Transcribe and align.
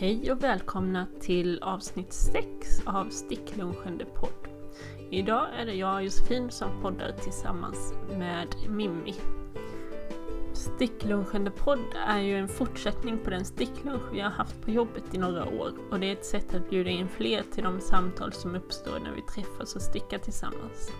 Hej 0.00 0.32
och 0.32 0.42
välkomna 0.42 1.06
till 1.20 1.58
avsnitt 1.62 2.12
6 2.12 2.82
av 2.86 3.08
Sticklunchen 3.08 4.02
podd. 4.14 4.48
Idag 5.10 5.46
är 5.58 5.66
det 5.66 5.74
jag 5.74 6.04
Josefin 6.04 6.50
som 6.50 6.82
poddar 6.82 7.12
tillsammans 7.12 7.94
med 8.18 8.48
Mimmi. 8.68 9.14
Sticklunchen 10.52 11.52
podd 11.56 11.84
är 12.06 12.18
ju 12.18 12.38
en 12.38 12.48
fortsättning 12.48 13.18
på 13.18 13.30
den 13.30 13.44
sticklunch 13.44 14.02
vi 14.12 14.20
har 14.20 14.30
haft 14.30 14.62
på 14.62 14.70
jobbet 14.70 15.14
i 15.14 15.18
några 15.18 15.44
år 15.44 15.72
och 15.90 16.00
det 16.00 16.06
är 16.06 16.12
ett 16.12 16.26
sätt 16.26 16.54
att 16.54 16.70
bjuda 16.70 16.90
in 16.90 17.08
fler 17.08 17.42
till 17.54 17.64
de 17.64 17.80
samtal 17.80 18.32
som 18.32 18.54
uppstår 18.54 18.98
när 19.04 19.12
vi 19.12 19.22
träffas 19.22 19.76
och 19.76 19.82
stickar 19.82 20.18
tillsammans. 20.18 20.92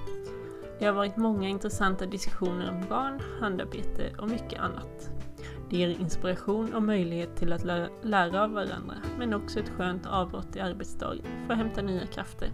Det 0.78 0.86
har 0.86 0.92
varit 0.92 1.16
många 1.16 1.48
intressanta 1.48 2.06
diskussioner 2.06 2.70
om 2.70 2.86
garn, 2.88 3.20
handarbete 3.40 4.14
och 4.18 4.28
mycket 4.28 4.60
annat. 4.60 5.17
Det 5.70 5.76
ger 5.76 5.88
inspiration 6.00 6.74
och 6.74 6.82
möjlighet 6.82 7.36
till 7.36 7.52
att 7.52 7.64
lära 8.02 8.42
av 8.44 8.50
varandra, 8.50 8.94
men 9.18 9.34
också 9.34 9.60
ett 9.60 9.68
skönt 9.68 10.06
avbrott 10.06 10.56
i 10.56 10.60
arbetsdagen 10.60 11.24
för 11.46 11.52
att 11.52 11.58
hämta 11.58 11.82
nya 11.82 12.06
krafter. 12.06 12.50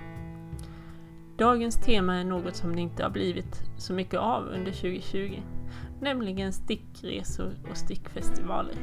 Dagens 1.39 1.85
tema 1.85 2.17
är 2.17 2.25
något 2.25 2.57
som 2.57 2.77
det 2.77 2.83
inte 2.83 3.03
har 3.03 3.11
blivit 3.11 3.63
så 3.79 3.93
mycket 3.93 4.21
av 4.21 4.43
under 4.45 4.73
2020, 4.73 5.43
nämligen 6.01 6.53
stickresor 6.53 7.57
och 7.71 7.77
stickfestivaler. 7.77 8.77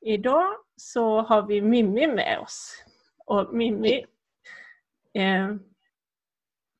Idag 0.00 0.54
så 0.76 1.20
har 1.22 1.46
vi 1.46 1.62
Mimmi 1.62 2.06
med 2.06 2.38
oss. 2.42 2.84
Och 3.26 3.54
Mimmi 3.54 4.04
eh, 5.14 5.54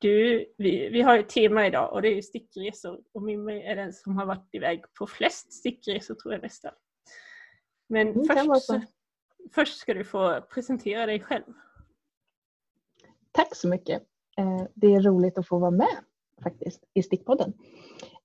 du, 0.03 0.45
vi, 0.57 0.89
vi 0.89 1.01
har 1.01 1.17
ett 1.17 1.29
tema 1.29 1.67
idag 1.67 1.93
och 1.93 2.01
det 2.01 2.17
är 2.17 2.21
stickresor 2.21 3.01
och 3.13 3.23
Mimmi 3.23 3.63
är 3.63 3.75
den 3.75 3.93
som 3.93 4.17
har 4.17 4.25
varit 4.25 4.49
iväg 4.51 4.83
på 4.99 5.07
flest 5.07 5.53
stickresor 5.53 6.15
tror 6.15 6.33
jag 6.33 6.43
nästan. 6.43 6.71
Men 7.89 8.07
mm, 8.07 8.25
först, 8.25 8.69
först 9.51 9.77
ska 9.77 9.93
du 9.93 10.03
få 10.03 10.41
presentera 10.41 11.05
dig 11.05 11.19
själv. 11.19 11.43
Tack 13.31 13.55
så 13.55 13.67
mycket. 13.67 14.03
Eh, 14.37 14.63
det 14.73 14.87
är 14.87 15.01
roligt 15.01 15.37
att 15.37 15.47
få 15.47 15.57
vara 15.57 15.71
med 15.71 15.97
faktiskt 16.43 16.83
i 16.93 17.03
Stickpodden. 17.03 17.53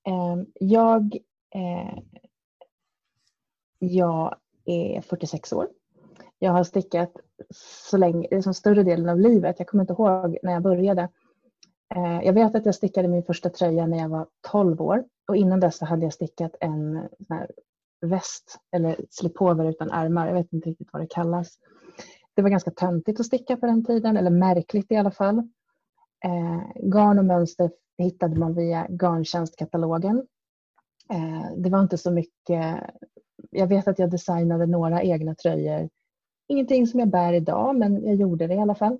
Eh, 0.06 0.36
jag, 0.54 1.16
eh, 1.54 1.98
jag 3.78 4.36
är 4.64 5.00
46 5.00 5.52
år. 5.52 5.68
Jag 6.38 6.52
har 6.52 6.64
stickat 6.64 7.12
så 7.88 7.96
länge, 7.96 8.42
som 8.42 8.54
större 8.54 8.82
delen 8.82 9.08
av 9.08 9.20
livet. 9.20 9.56
Jag 9.58 9.68
kommer 9.68 9.82
inte 9.82 9.92
ihåg 9.92 10.38
när 10.42 10.52
jag 10.52 10.62
började. 10.62 11.08
Eh, 11.94 12.20
jag 12.24 12.32
vet 12.32 12.54
att 12.54 12.66
jag 12.66 12.74
stickade 12.74 13.08
min 13.08 13.22
första 13.22 13.50
tröja 13.50 13.86
när 13.86 13.98
jag 13.98 14.08
var 14.08 14.26
12 14.50 14.82
år 14.82 15.04
och 15.28 15.36
innan 15.36 15.60
dess 15.60 15.80
hade 15.80 16.02
jag 16.02 16.12
stickat 16.12 16.56
en 16.60 17.08
väst 18.00 18.58
eller 18.72 18.96
slipover 19.10 19.64
utan 19.64 19.90
ärmar. 19.90 20.26
Jag 20.26 20.34
vet 20.34 20.52
inte 20.52 20.68
riktigt 20.68 20.88
vad 20.92 21.02
det 21.02 21.06
kallas. 21.06 21.58
Det 22.34 22.42
var 22.42 22.50
ganska 22.50 22.70
töntigt 22.70 23.20
att 23.20 23.26
sticka 23.26 23.56
på 23.56 23.66
den 23.66 23.84
tiden, 23.84 24.16
eller 24.16 24.30
märkligt 24.30 24.92
i 24.92 24.96
alla 24.96 25.10
fall. 25.10 25.38
Eh, 26.24 26.88
garn 26.90 27.18
och 27.18 27.24
mönster 27.24 27.70
hittade 27.98 28.36
man 28.36 28.54
via 28.54 28.86
garntjänstkatalogen. 28.88 30.26
Eh, 31.10 31.52
det 31.56 31.70
var 31.70 31.80
inte 31.80 31.98
så 31.98 32.10
mycket. 32.10 32.76
Jag 33.50 33.66
vet 33.66 33.88
att 33.88 33.98
jag 33.98 34.10
designade 34.10 34.66
några 34.66 35.02
egna 35.02 35.34
tröjor. 35.34 35.88
Ingenting 36.48 36.86
som 36.86 37.00
jag 37.00 37.08
bär 37.08 37.32
idag, 37.32 37.76
men 37.76 38.04
jag 38.04 38.14
gjorde 38.14 38.46
det 38.46 38.54
i 38.54 38.58
alla 38.58 38.74
fall. 38.74 38.98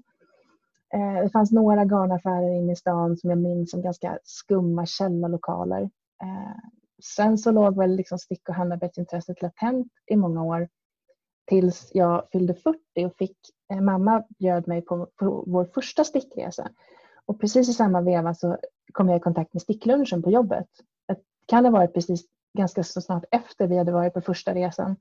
Eh, 0.94 1.22
det 1.22 1.31
fanns 1.31 1.53
några 1.53 1.84
garnaffärer 1.84 2.50
inne 2.50 2.72
i 2.72 2.77
stan 2.77 3.17
som 3.17 3.31
jag 3.31 3.39
minns 3.39 3.70
som 3.70 3.83
ganska 3.83 4.19
skumma 4.25 4.86
källarlokaler. 4.86 5.83
Eh, 6.22 6.56
sen 7.03 7.39
så 7.39 7.50
låg 7.50 7.77
väl 7.77 7.97
liksom 7.97 8.19
stick 8.19 8.48
och 8.48 8.55
handarbetsintresset 8.55 9.42
latent 9.42 9.92
i 10.06 10.17
många 10.17 10.45
år 10.45 10.69
tills 11.48 11.90
jag 11.95 12.29
fyllde 12.33 12.55
40 12.55 12.79
och 13.07 13.17
fick, 13.17 13.36
eh, 13.73 13.80
mamma 13.80 14.24
bjöd 14.39 14.68
mig 14.68 14.83
på, 14.83 15.08
på 15.17 15.45
vår 15.46 15.64
första 15.64 16.05
stickresa. 16.05 16.68
Och 17.27 17.41
precis 17.41 17.68
i 17.68 17.73
samma 17.73 18.01
veva 18.01 18.35
så 18.35 18.58
kom 18.92 19.08
jag 19.08 19.17
i 19.17 19.20
kontakt 19.20 19.52
med 19.52 19.62
sticklunchen 19.62 20.23
på 20.23 20.30
jobbet. 20.30 20.67
Det 21.08 21.17
kan 21.46 21.64
ha 21.64 21.73
varit 21.73 21.95
precis 21.95 22.24
ganska 22.58 22.85
så 22.85 23.01
snart 23.01 23.24
efter 23.30 23.67
vi 23.67 23.79
hade 23.79 23.92
varit 23.92 24.14
på 24.14 24.20
första 24.20 24.55
resan. 24.55 24.96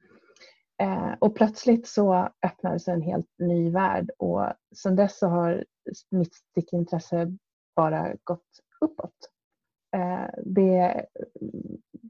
Eh, 0.81 1.13
och 1.19 1.35
plötsligt 1.35 1.88
så 1.88 2.29
öppnades 2.45 2.88
en 2.88 3.01
helt 3.01 3.29
ny 3.40 3.69
värld 3.69 4.11
och 4.17 4.41
sedan 4.75 4.95
dess 4.95 5.19
så 5.19 5.28
har 5.28 5.66
mitt 6.09 6.33
stickintresse 6.33 7.37
bara 7.75 8.15
gått 8.23 8.59
uppåt. 8.81 9.29
Eh, 9.95 10.29
det, 10.45 11.05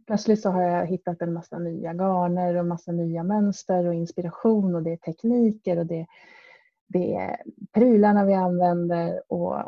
plötsligt 0.08 0.42
så 0.42 0.50
har 0.50 0.62
jag 0.62 0.88
hittat 0.88 1.22
en 1.22 1.34
massa 1.34 1.60
nya 1.60 1.94
garner 1.94 2.56
och 2.56 2.66
massa 2.66 2.92
nya 2.92 3.24
mönster 3.24 3.86
och 3.86 3.94
inspiration 3.94 4.76
och 4.76 4.84
det 4.84 4.92
är 4.92 4.98
tekniker 4.98 5.78
och 5.78 5.86
det, 5.86 6.06
det 6.88 7.16
är 7.16 7.42
prylarna 7.74 8.26
vi 8.26 8.34
använder 8.34 9.22
och 9.28 9.64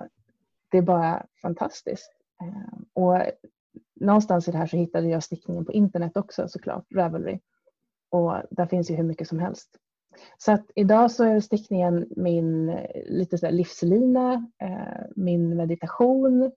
det 0.71 0.77
är 0.77 0.81
bara 0.81 1.25
fantastiskt. 1.41 2.11
Eh, 2.41 2.79
och 2.93 3.21
någonstans 3.95 4.47
i 4.47 4.51
det 4.51 4.57
här 4.57 4.67
så 4.67 4.77
hittade 4.77 5.07
jag 5.07 5.23
stickningen 5.23 5.65
på 5.65 5.71
internet 5.71 6.17
också 6.17 6.47
såklart, 6.47 6.85
Ravelry. 6.95 7.39
Och 8.09 8.33
där 8.51 8.65
finns 8.65 8.91
ju 8.91 8.95
hur 8.95 9.03
mycket 9.03 9.27
som 9.27 9.39
helst. 9.39 9.69
Så 10.38 10.52
att 10.52 10.72
idag 10.75 11.12
så 11.12 11.24
är 11.24 11.40
stickningen 11.40 12.07
min 12.16 12.78
lite 13.06 13.38
så 13.38 13.50
livslina, 13.50 14.50
eh, 14.62 15.06
min 15.16 15.57
meditation. 15.57 16.52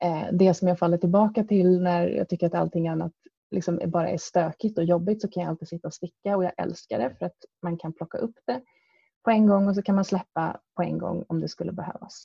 Eh, 0.00 0.26
det 0.32 0.54
som 0.54 0.68
jag 0.68 0.78
faller 0.78 0.98
tillbaka 0.98 1.44
till 1.44 1.80
när 1.80 2.08
jag 2.08 2.28
tycker 2.28 2.46
att 2.46 2.54
allting 2.54 2.88
annat 2.88 3.12
liksom 3.50 3.80
bara 3.86 4.08
är 4.08 4.18
stökigt 4.18 4.78
och 4.78 4.84
jobbigt 4.84 5.22
så 5.22 5.28
kan 5.28 5.42
jag 5.42 5.50
alltid 5.50 5.68
sitta 5.68 5.88
och 5.88 5.94
sticka 5.94 6.36
och 6.36 6.44
jag 6.44 6.52
älskar 6.56 6.98
det 6.98 7.14
för 7.18 7.26
att 7.26 7.44
man 7.62 7.78
kan 7.78 7.92
plocka 7.92 8.18
upp 8.18 8.38
det 8.44 8.62
på 9.22 9.30
en 9.30 9.46
gång 9.46 9.68
och 9.68 9.74
så 9.74 9.82
kan 9.82 9.94
man 9.94 10.04
släppa 10.04 10.60
på 10.74 10.82
en 10.82 10.98
gång 10.98 11.24
om 11.28 11.40
det 11.40 11.48
skulle 11.48 11.72
behövas. 11.72 12.24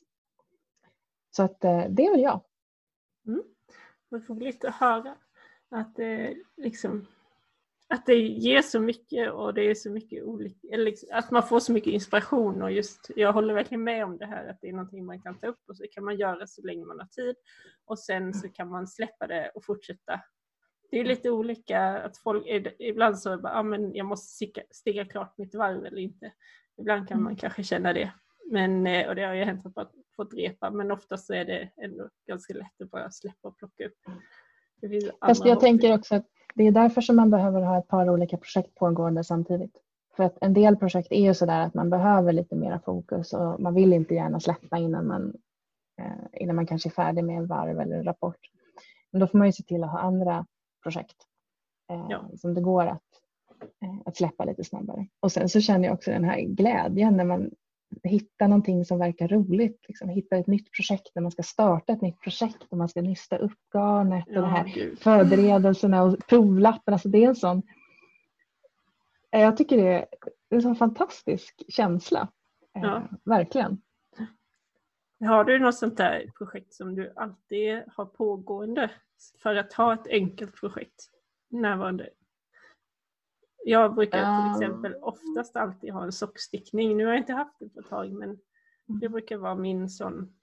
Så 1.36 1.44
att 1.44 1.64
eh, 1.64 1.86
det 1.90 2.06
är 2.06 2.12
väl 2.12 2.22
jag. 2.22 2.42
Mm. 3.28 3.44
Vad 4.10 4.30
roligt 4.30 4.66
att 4.66 4.76
höra 4.76 5.16
att 5.70 5.96
det 5.96 6.36
liksom 6.58 7.08
att 7.94 8.06
det 8.06 8.16
ger 8.16 8.62
så 8.62 8.80
mycket 8.80 9.32
och 9.32 9.54
det 9.54 9.62
är 9.62 9.76
så 9.76 9.90
mycket 9.90 10.24
olika, 10.24 10.78
liksom, 10.78 11.10
att 11.12 11.32
man 11.32 11.44
får 11.44 11.60
så 11.60 11.72
mycket 11.72 11.94
inspiration 11.94 12.62
och 12.62 12.72
just, 12.72 13.12
jag 13.16 13.34
håller 13.34 13.54
verkligen 13.54 13.84
med 13.84 14.06
om 14.06 14.18
det 14.18 14.26
här 14.26 14.48
att 14.48 14.62
det 14.62 14.70
är 14.70 14.74
någonting 14.74 15.06
man 15.06 15.22
kan 15.22 15.40
ta 15.40 15.48
upp 15.48 15.60
och 15.68 15.78
så 15.78 15.84
kan 15.92 16.04
man 16.04 16.18
göra 16.18 16.48
så 16.48 16.62
länge 16.62 16.86
man 16.86 17.00
har 17.00 17.08
tid 17.08 17.36
och 17.86 18.00
sen 18.00 18.34
så 18.34 18.50
kan 18.50 18.70
man 18.70 18.88
släppa 18.88 19.28
det 19.28 19.52
och 19.56 19.66
fortsätta. 19.66 20.22
Det 20.92 21.00
är 21.00 21.06
lite 21.06 21.30
olika 21.30 21.82
att 21.82 22.18
folk, 22.18 22.46
ibland 22.80 23.20
så 23.20 23.38
bara, 23.38 23.54
ah, 23.54 23.64
men 23.64 23.96
jag 23.96 24.06
måste 24.06 24.28
sticka, 24.28 24.62
stiga 24.72 25.06
klart 25.06 25.38
mitt 25.38 25.56
varv 25.56 25.86
eller 25.86 26.02
inte. 26.02 26.32
Ibland 26.78 27.08
kan 27.08 27.18
man 27.18 27.32
mm. 27.32 27.38
kanske 27.38 27.64
känna 27.64 27.94
det. 27.94 28.12
Men, 28.52 28.88
eh, 28.88 29.08
och 29.08 29.16
det 29.16 29.24
har 29.24 29.34
ju 29.34 29.44
hänt 29.44 29.66
att 29.66 29.76
man 29.76 29.88
fått 30.16 30.34
repa 30.34 30.72
men 30.72 30.92
oftast 30.92 31.28
så 31.28 31.34
är 31.34 31.46
det 31.46 31.70
ändå 31.78 32.10
ganska 32.28 32.54
lätt 32.54 32.82
att 32.82 32.92
bara 32.92 33.12
släppa 33.12 33.48
och 33.48 33.58
plocka 33.58 33.86
upp. 33.86 33.98
Fast 35.20 35.46
jag 35.46 35.60
tänker 35.60 35.94
också 35.94 36.16
att 36.16 36.33
det 36.54 36.64
är 36.64 36.72
därför 36.72 37.02
som 37.02 37.16
man 37.16 37.30
behöver 37.30 37.62
ha 37.62 37.78
ett 37.78 37.88
par 37.88 38.10
olika 38.10 38.38
projekt 38.38 38.76
pågående 38.76 39.24
samtidigt. 39.24 39.78
För 40.16 40.24
att 40.24 40.38
en 40.42 40.54
del 40.54 40.76
projekt 40.76 41.12
är 41.12 41.22
ju 41.22 41.34
sådär 41.34 41.62
att 41.62 41.74
man 41.74 41.90
behöver 41.90 42.34
lite 42.34 42.56
mera 42.56 42.80
fokus 42.80 43.34
och 43.34 43.60
man 43.60 43.74
vill 43.74 43.94
inte 43.94 44.14
gärna 44.14 44.40
släppa 44.40 44.78
innan 44.78 45.08
man, 45.08 45.34
eh, 46.02 46.42
innan 46.42 46.56
man 46.56 46.68
kanske 46.68 46.90
är 46.90 46.92
färdig 46.92 47.24
med 47.24 47.38
en 47.38 47.48
varv 47.48 47.80
eller 47.80 47.96
en 47.96 48.04
rapport. 48.04 48.40
Men 49.12 49.20
då 49.20 49.28
får 49.28 49.38
man 49.38 49.48
ju 49.48 49.54
se 49.54 49.64
till 49.64 49.84
att 49.84 49.92
ha 49.92 50.00
andra 50.00 50.46
projekt 50.84 51.18
eh, 51.92 52.06
ja. 52.10 52.30
som 52.38 52.54
det 52.54 52.62
går 52.62 52.86
att, 52.86 53.02
eh, 53.84 54.02
att 54.06 54.18
släppa 54.18 54.46
lite 54.46 54.64
snabbare. 54.64 55.08
Och 55.20 55.32
sen 55.32 55.50
så 55.50 55.62
känner 55.62 55.86
jag 55.86 55.94
också 55.94 56.12
den 56.12 56.24
här 56.24 56.42
glädjen 56.42 57.18
när 57.18 57.26
man 57.26 57.52
hitta 58.04 58.48
någonting 58.48 58.86
som 58.86 59.00
verkar 59.00 59.28
roligt. 59.28 59.86
Liksom, 59.88 60.10
hitta 60.10 60.38
ett 60.38 60.48
nytt 60.48 60.72
projekt 60.72 61.12
när 61.16 61.22
man 61.22 61.32
ska 61.32 61.44
starta 61.44 61.94
ett 61.94 62.02
nytt 62.02 62.20
projekt 62.20 62.64
och 62.70 62.78
man 62.78 62.90
ska 62.90 63.02
nysta 63.02 63.38
upp 63.38 63.60
garnet 63.74 64.28
och 64.28 64.34
ja, 64.34 64.46
här 64.46 64.72
Gud. 64.76 65.00
förberedelserna 65.00 66.04
och 66.04 66.28
provlappen. 66.28 66.94
Alltså 66.94 67.10
det 67.10 67.24
är 67.24 67.28
en 67.28 67.36
sån, 67.36 67.62
jag 69.30 69.58
tycker 69.58 69.78
det 69.78 69.88
är, 69.88 70.06
det 70.50 70.56
är 70.56 70.56
en 70.56 70.62
sån 70.62 70.76
fantastisk 70.76 71.64
känsla. 71.68 72.28
Eh, 72.76 72.82
ja. 72.82 72.98
Eh, 72.98 73.04
verkligen. 73.24 73.82
Har 75.20 75.44
du 75.44 75.60
något 75.60 75.76
sånt 75.76 75.98
där 75.98 76.32
projekt 76.38 76.74
som 76.74 76.96
du 76.96 77.14
alltid 77.16 77.84
har 77.88 78.06
pågående 78.06 78.92
för 79.44 79.56
att 79.56 79.74
ha 79.74 79.94
ett 79.94 80.08
enkelt 80.08 80.56
projekt 80.56 81.10
närvarande? 81.50 82.10
Jag 83.66 83.96
brukar 83.96 84.44
till 84.44 84.64
exempel 84.64 84.96
oftast 85.02 85.56
alltid 85.56 85.94
ha 85.94 86.04
en 86.04 86.12
sockstickning. 86.12 86.98
Nu 86.98 87.06
har 87.06 87.12
jag 87.12 87.22
inte 87.22 87.34
haft 87.34 87.60
det 87.60 87.70
på 87.70 87.80
ett 87.80 87.90
tag 87.90 88.12
men 88.12 88.38
det 89.02 89.10
brukar 89.10 89.38
vara 89.38 89.56
min 89.56 89.90
sån 89.90 90.34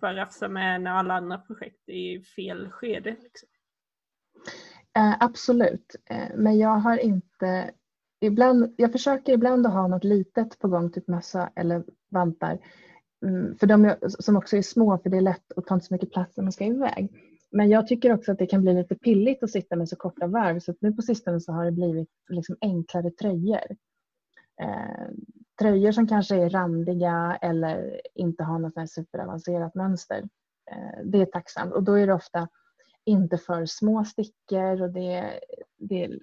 bara 0.00 0.16
rafsa 0.16 0.48
med 0.48 0.80
när 0.80 0.90
alla 0.90 1.14
andra 1.14 1.38
projekt 1.38 1.88
är 1.88 2.16
i 2.16 2.22
fel 2.22 2.70
skede. 2.70 3.10
Liksom. 3.10 3.48
Eh, 4.96 5.16
absolut, 5.20 5.96
eh, 6.10 6.36
men 6.36 6.58
jag 6.58 6.76
har 6.76 6.98
inte 6.98 7.74
Ibland, 8.20 8.74
jag 8.76 8.92
försöker 8.92 9.32
ibland 9.32 9.66
att 9.66 9.72
ha 9.72 9.86
något 9.86 10.04
litet 10.04 10.58
på 10.58 10.68
gång, 10.68 10.90
typ 10.90 11.08
mössa 11.08 11.50
eller 11.54 11.84
vantar. 12.08 12.58
Mm, 13.22 13.58
för 13.58 13.66
de 13.66 13.94
som 14.08 14.36
också 14.36 14.56
är 14.56 14.62
små, 14.62 14.98
för 14.98 15.10
det 15.10 15.16
är 15.16 15.20
lätt 15.20 15.52
att 15.56 15.66
ta 15.66 15.74
inte 15.74 15.86
så 15.86 15.94
mycket 15.94 16.12
plats 16.12 16.36
när 16.36 16.44
man 16.44 16.52
ska 16.52 16.64
iväg. 16.64 17.12
Men 17.50 17.68
jag 17.68 17.86
tycker 17.86 18.12
också 18.12 18.32
att 18.32 18.38
det 18.38 18.46
kan 18.46 18.62
bli 18.62 18.74
lite 18.74 18.94
pilligt 18.94 19.42
att 19.42 19.50
sitta 19.50 19.76
med 19.76 19.88
så 19.88 19.96
korta 19.96 20.26
varv 20.26 20.60
så 20.60 20.74
nu 20.80 20.92
på 20.92 21.02
sistone 21.02 21.40
så 21.40 21.52
har 21.52 21.64
det 21.64 21.72
blivit 21.72 22.08
liksom 22.28 22.56
enklare 22.60 23.10
tröjor. 23.10 23.76
Eh, 24.60 25.08
tröjor 25.60 25.92
som 25.92 26.08
kanske 26.08 26.36
är 26.36 26.50
randiga 26.50 27.38
eller 27.42 28.00
inte 28.14 28.44
har 28.44 28.58
något 28.58 28.90
superavancerat 28.90 29.74
mönster. 29.74 30.28
Eh, 30.70 31.04
det 31.04 31.20
är 31.20 31.26
tacksamt 31.26 31.74
och 31.74 31.82
då 31.82 31.92
är 31.92 32.06
det 32.06 32.14
ofta 32.14 32.48
inte 33.04 33.38
för 33.38 33.66
små 33.66 34.04
stickor 34.04 34.82
och 34.82 34.90
det, 34.90 35.40
det, 35.76 36.18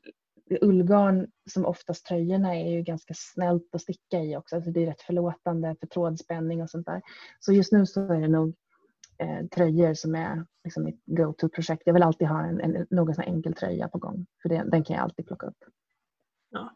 det 0.45 0.59
ullgarn 0.61 1.27
som 1.49 1.65
oftast 1.65 2.05
tröjorna 2.05 2.55
är 2.55 2.69
ju 2.69 2.81
ganska 2.81 3.13
snällt 3.17 3.75
att 3.75 3.81
sticka 3.81 4.19
i 4.19 4.37
också. 4.37 4.55
Alltså 4.55 4.71
det 4.71 4.83
är 4.83 4.85
rätt 4.85 5.01
förlåtande 5.01 5.75
för 5.79 5.87
trådspänning 5.87 6.61
och 6.61 6.69
sånt 6.69 6.85
där. 6.85 7.01
Så 7.39 7.53
just 7.53 7.71
nu 7.71 7.85
så 7.85 8.13
är 8.13 8.21
det 8.21 8.27
nog 8.27 8.55
eh, 9.17 9.45
tröjor 9.45 9.93
som 9.93 10.15
är 10.15 10.45
liksom 10.63 10.83
mitt 10.83 11.03
go-to-projekt. 11.05 11.83
Jag 11.85 11.93
vill 11.93 12.03
alltid 12.03 12.27
ha 12.27 12.45
en, 12.45 12.61
en 12.61 12.87
någon 12.89 13.15
sån 13.15 13.23
enkel 13.23 13.53
tröja 13.53 13.87
på 13.87 13.97
gång 13.97 14.25
för 14.41 14.49
det, 14.49 14.63
den 14.67 14.83
kan 14.83 14.95
jag 14.95 15.03
alltid 15.03 15.27
plocka 15.27 15.47
upp. 15.47 15.63
Ja, 16.49 16.75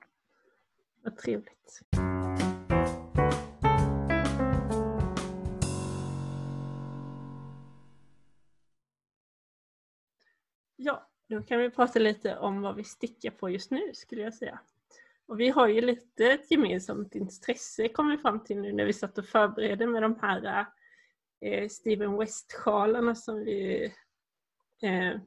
vad 1.04 1.18
trevligt. 1.18 1.82
Ja, 10.76 11.08
då 11.30 11.42
kan 11.42 11.60
vi 11.60 11.70
prata 11.70 12.00
lite 12.00 12.38
om 12.38 12.62
vad 12.62 12.76
vi 12.76 12.84
stickar 12.84 13.32
på 13.32 13.50
just 13.50 13.72
nu 13.72 13.94
skulle 13.94 14.22
jag 14.22 14.34
säga. 14.34 14.60
Och 15.28 15.40
vi 15.40 15.50
har 15.50 15.68
ju 15.68 15.82
lite 15.82 16.26
ett 16.26 16.52
gemensamt 16.52 17.16
intresse 17.16 17.88
kom 17.88 18.10
vi 18.10 18.18
fram 18.18 18.44
till 18.44 18.58
nu 18.58 18.74
när 18.74 18.86
vi 18.86 18.94
satt 18.94 19.18
och 19.18 19.26
förberedde 19.26 19.88
med 19.88 20.02
de 20.02 20.20
här 20.22 20.46
eh, 20.46 20.66
eh, 21.42 21.70
Steven 21.70 22.18
West-sjalarna 22.18 23.16
som 23.16 23.40
vi... 23.40 23.86
Eh, 24.82 25.18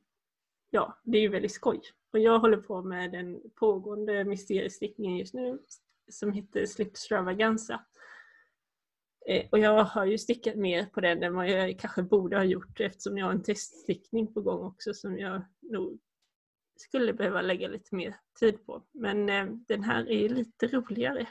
ja, 0.71 1.01
det 1.05 1.19
är 1.19 1.23
ju 1.23 1.29
väldigt 1.29 1.53
skoj. 1.53 1.81
Och 2.13 2.19
jag 2.19 2.39
håller 2.39 2.57
på 2.57 2.83
med 2.83 3.13
den 3.13 3.43
pågående 3.55 4.25
mysteriestickningen 4.25 5.17
just 5.17 5.35
nu 5.35 5.59
som 6.11 6.33
heter 6.33 6.67
Slipstravaganza. 6.67 7.85
Eh, 9.27 9.47
och 9.51 9.59
jag 9.59 9.85
har 9.85 10.05
ju 10.05 10.19
stickat 10.19 10.57
mer 10.57 10.87
på 10.87 11.01
den 11.01 11.23
än 11.23 11.35
vad 11.35 11.51
jag 11.51 11.79
kanske 11.79 12.03
borde 12.03 12.37
ha 12.37 12.45
gjort 12.45 12.81
eftersom 12.81 13.19
jag 13.19 13.27
har 13.27 13.33
en 13.33 13.43
teststickning 13.43 14.35
på 14.35 14.41
gång 14.41 14.65
också 14.65 14.95
som 14.95 15.19
jag 15.19 15.45
nog 15.61 16.01
skulle 16.77 17.13
behöva 17.13 17.43
lägga 17.43 17.69
lite 17.69 17.95
mer 17.95 18.17
tid 18.41 18.67
på. 18.67 18.83
Men 18.93 19.29
eh, 19.29 19.45
den 19.69 19.85
här 19.85 20.11
är 20.11 20.29
lite 20.29 20.67
roligare. 20.67 21.27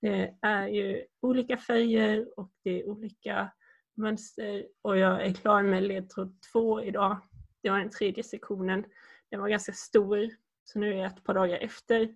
Det 0.00 0.34
är 0.42 0.68
ju 0.68 1.06
olika 1.20 1.56
färger 1.56 2.38
och 2.38 2.52
det 2.64 2.80
är 2.80 2.88
olika 2.88 3.50
mönster 3.98 4.66
och 4.82 4.98
jag 4.98 5.26
är 5.26 5.32
klar 5.32 5.62
med 5.62 5.82
ledtråd 5.82 6.42
två 6.52 6.82
idag. 6.82 7.16
Det 7.62 7.70
var 7.70 7.78
den 7.78 7.90
tredje 7.90 8.22
sektionen. 8.22 8.84
Den 9.30 9.40
var 9.40 9.48
ganska 9.48 9.72
stor 9.72 10.28
så 10.64 10.78
nu 10.78 10.92
är 10.92 10.96
jag 10.96 11.06
ett 11.06 11.24
par 11.24 11.34
dagar 11.34 11.58
efter. 11.58 12.14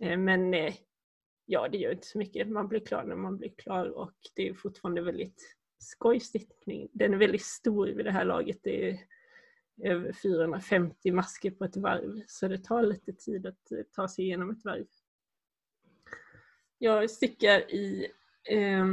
Eh, 0.00 0.18
men 0.18 0.54
eh, 0.54 0.74
ja, 1.46 1.68
det 1.68 1.78
gör 1.78 1.92
inte 1.92 2.06
så 2.06 2.18
mycket. 2.18 2.48
Man 2.48 2.68
blir 2.68 2.80
klar 2.80 3.04
när 3.04 3.16
man 3.16 3.38
blir 3.38 3.54
klar 3.56 3.86
och 3.86 4.14
det 4.34 4.48
är 4.48 4.54
fortfarande 4.54 5.02
väldigt 5.02 5.56
skoj 5.78 6.20
stickning. 6.20 6.88
Den 6.92 7.14
är 7.14 7.18
väldigt 7.18 7.44
stor 7.44 7.86
vid 7.86 8.04
det 8.04 8.12
här 8.12 8.24
laget. 8.24 8.58
Det 8.62 8.90
är 8.90 8.98
över 9.82 10.12
450 10.12 11.12
masker 11.12 11.50
på 11.50 11.64
ett 11.64 11.76
varv 11.76 12.22
så 12.26 12.48
det 12.48 12.58
tar 12.58 12.82
lite 12.82 13.12
tid 13.12 13.46
att 13.46 13.72
eh, 13.72 13.78
ta 13.92 14.08
sig 14.08 14.24
igenom 14.24 14.50
ett 14.50 14.64
varv. 14.64 14.86
Jag 16.78 17.10
stickar 17.10 17.70
i 17.74 18.06
eh, 18.50 18.86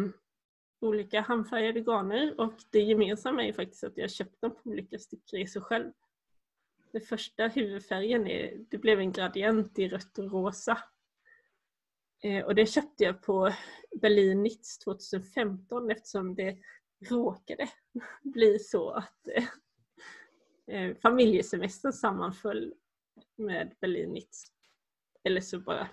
olika 0.81 1.21
handfärgade 1.21 1.79
garner 1.79 2.39
och 2.39 2.53
det 2.69 2.79
gemensamma 2.79 3.43
är 3.43 3.53
faktiskt 3.53 3.83
att 3.83 3.97
jag 3.97 4.11
köpt 4.11 4.41
dem 4.41 4.55
på 4.55 4.69
olika 4.69 4.99
stickresor 4.99 5.61
själv. 5.61 5.91
Den 6.91 7.01
första 7.01 7.47
huvudfärgen 7.47 8.27
är, 8.27 8.65
det 8.69 8.77
blev 8.77 8.99
en 8.99 9.11
gradient 9.11 9.79
i 9.79 9.87
rött 9.87 10.17
och 10.17 10.31
rosa. 10.31 10.83
Eh, 12.23 12.45
och 12.45 12.55
det 12.55 12.65
köpte 12.65 13.03
jag 13.03 13.21
på 13.21 13.53
Berlin 14.01 14.43
Nitz 14.43 14.77
2015 14.77 15.91
eftersom 15.91 16.35
det 16.35 16.57
råkade 17.09 17.69
bli 18.23 18.59
så 18.59 18.89
att 18.89 19.27
eh, 19.27 19.47
eh, 20.75 20.95
familjesemestern 20.95 21.93
sammanföll 21.93 22.73
med 23.35 23.75
Berlin 23.81 24.09
Nitz. 24.09 24.43
Eller 25.23 25.41
så 25.41 25.59
bara, 25.59 25.89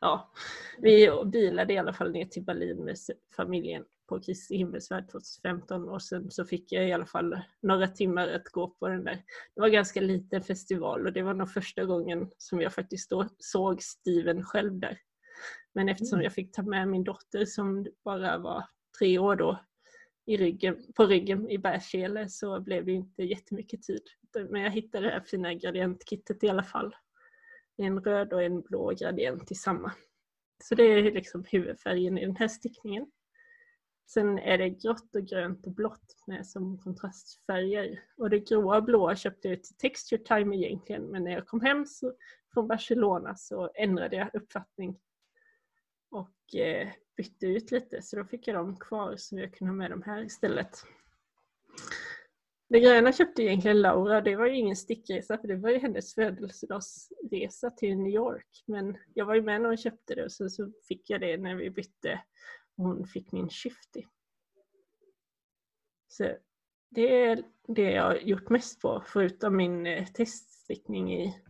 ja, 0.00 0.32
vi 0.78 1.10
bilade 1.24 1.72
i 1.72 1.78
alla 1.78 1.92
fall 1.92 2.12
ner 2.12 2.26
till 2.26 2.44
Berlin 2.44 2.84
med 2.84 2.96
familjen 3.36 3.84
på 4.08 4.20
Kristi 4.20 4.56
himmelsfärd 4.56 5.10
2015 5.10 5.88
och 5.88 6.02
sen 6.02 6.30
så 6.30 6.44
fick 6.44 6.72
jag 6.72 6.88
i 6.88 6.92
alla 6.92 7.06
fall 7.06 7.40
några 7.62 7.88
timmar 7.88 8.28
att 8.28 8.44
gå 8.44 8.68
på 8.68 8.88
den 8.88 9.04
där. 9.04 9.14
Det 9.54 9.60
var 9.60 9.66
en 9.66 9.72
ganska 9.72 10.00
liten 10.00 10.42
festival 10.42 11.06
och 11.06 11.12
det 11.12 11.22
var 11.22 11.34
nog 11.34 11.50
första 11.50 11.84
gången 11.84 12.30
som 12.38 12.60
jag 12.60 12.74
faktiskt 12.74 13.10
då 13.10 13.28
såg 13.38 13.82
Steven 13.82 14.44
själv 14.44 14.78
där. 14.78 14.98
Men 15.74 15.88
eftersom 15.88 16.16
mm. 16.16 16.24
jag 16.24 16.32
fick 16.32 16.52
ta 16.52 16.62
med 16.62 16.88
min 16.88 17.04
dotter 17.04 17.44
som 17.44 17.86
bara 18.04 18.38
var 18.38 18.64
tre 18.98 19.18
år 19.18 19.36
då 19.36 19.60
i 20.26 20.36
ryggen, 20.36 20.76
på 20.96 21.06
ryggen 21.06 21.50
i 21.50 21.58
bärsele 21.58 22.28
så 22.28 22.60
blev 22.60 22.84
det 22.84 22.92
inte 22.92 23.22
jättemycket 23.22 23.82
tid. 23.82 24.02
Men 24.50 24.62
jag 24.62 24.70
hittade 24.70 25.06
det 25.06 25.12
här 25.12 25.20
fina 25.20 25.54
gradientkittet 25.54 26.44
i 26.44 26.48
alla 26.48 26.62
fall. 26.62 26.94
En 27.76 28.00
röd 28.00 28.32
och 28.32 28.42
en 28.42 28.60
blå 28.60 28.90
gradient 28.90 29.50
i 29.50 29.54
samma. 29.54 29.92
Så 30.64 30.74
det 30.74 30.82
är 30.82 31.12
liksom 31.12 31.44
huvudfärgen 31.48 32.18
i 32.18 32.26
den 32.26 32.36
här 32.36 32.48
stickningen. 32.48 33.06
Sen 34.06 34.38
är 34.38 34.58
det 34.58 34.70
grått 34.70 35.16
och 35.16 35.26
grönt 35.26 35.66
och 35.66 35.72
blått 35.72 36.24
med 36.26 36.46
som 36.46 36.78
kontrastfärger. 36.78 38.00
Och 38.16 38.30
det 38.30 38.38
gråa 38.38 38.76
och 38.76 38.84
blåa 38.84 39.16
köpte 39.16 39.48
jag 39.48 39.62
till 39.62 39.76
Texture 39.76 40.22
Time 40.22 40.56
egentligen 40.56 41.02
men 41.02 41.24
när 41.24 41.32
jag 41.32 41.46
kom 41.46 41.60
hem 41.60 41.86
så, 41.86 42.12
från 42.54 42.68
Barcelona 42.68 43.36
så 43.36 43.70
ändrade 43.74 44.16
jag 44.16 44.34
uppfattning 44.34 44.98
och 46.10 46.54
eh, 46.54 46.88
bytte 47.16 47.46
ut 47.46 47.70
lite 47.70 48.02
så 48.02 48.16
då 48.16 48.24
fick 48.24 48.48
jag 48.48 48.56
dem 48.56 48.76
kvar 48.76 49.14
så 49.16 49.38
jag 49.38 49.54
kunde 49.54 49.72
ha 49.72 49.76
med 49.76 49.90
dem 49.90 50.02
här 50.02 50.24
istället. 50.24 50.84
Det 52.68 52.80
gröna 52.80 53.12
köpte 53.12 53.42
egentligen 53.42 53.80
Laura, 53.80 54.20
det 54.20 54.36
var 54.36 54.46
ju 54.46 54.56
ingen 54.56 54.76
stickresa 54.76 55.38
för 55.38 55.48
det 55.48 55.56
var 55.56 55.70
ju 55.70 55.78
hennes 55.78 56.14
födelsedagsresa 56.14 57.70
till 57.70 57.96
New 57.96 58.12
York. 58.12 58.64
Men 58.66 58.96
jag 59.14 59.26
var 59.26 59.34
ju 59.34 59.42
med 59.42 59.60
när 59.60 59.68
hon 59.68 59.76
köpte 59.76 60.14
det 60.14 60.24
och 60.24 60.32
sen 60.32 60.50
så 60.50 60.72
fick 60.88 61.10
jag 61.10 61.20
det 61.20 61.36
när 61.36 61.54
vi 61.54 61.70
bytte 61.70 62.20
hon 62.76 63.06
fick 63.06 63.32
min 63.32 63.48
shifty. 63.48 64.04
Så 66.08 66.36
det 66.90 67.22
är 67.22 67.44
det 67.68 67.90
jag 67.90 68.02
har 68.02 68.14
gjort 68.14 68.50
mest 68.50 68.80
på 68.80 69.02
förutom 69.06 69.56
min 69.56 69.86
eh, 69.86 70.06
teststickning 70.06 71.14
i 71.14 71.42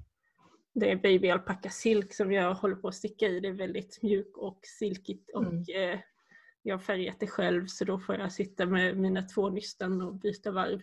det 0.81 0.91
är 0.91 0.97
baby 0.97 1.31
alpacka 1.31 1.71
silk 1.71 2.15
som 2.15 2.33
jag 2.33 2.55
håller 2.55 2.77
på 2.77 2.89
att 2.89 2.95
sticka 2.95 3.29
i. 3.29 3.41
Det 3.41 3.49
är 3.49 3.53
väldigt 3.53 4.03
mjuk 4.03 4.37
och 4.37 4.59
silkigt 4.79 5.31
och 5.31 5.45
mm. 5.45 5.65
eh, 5.75 6.01
jag 6.63 6.75
har 6.75 6.83
färgat 6.83 7.21
det 7.21 7.27
själv 7.27 7.67
så 7.67 7.85
då 7.85 7.99
får 7.99 8.15
jag 8.15 8.33
sitta 8.33 8.67
med 8.67 8.97
mina 8.97 9.23
två 9.23 9.49
nystan 9.51 10.01
och 10.03 10.15
byta 10.15 10.51
varv 10.51 10.81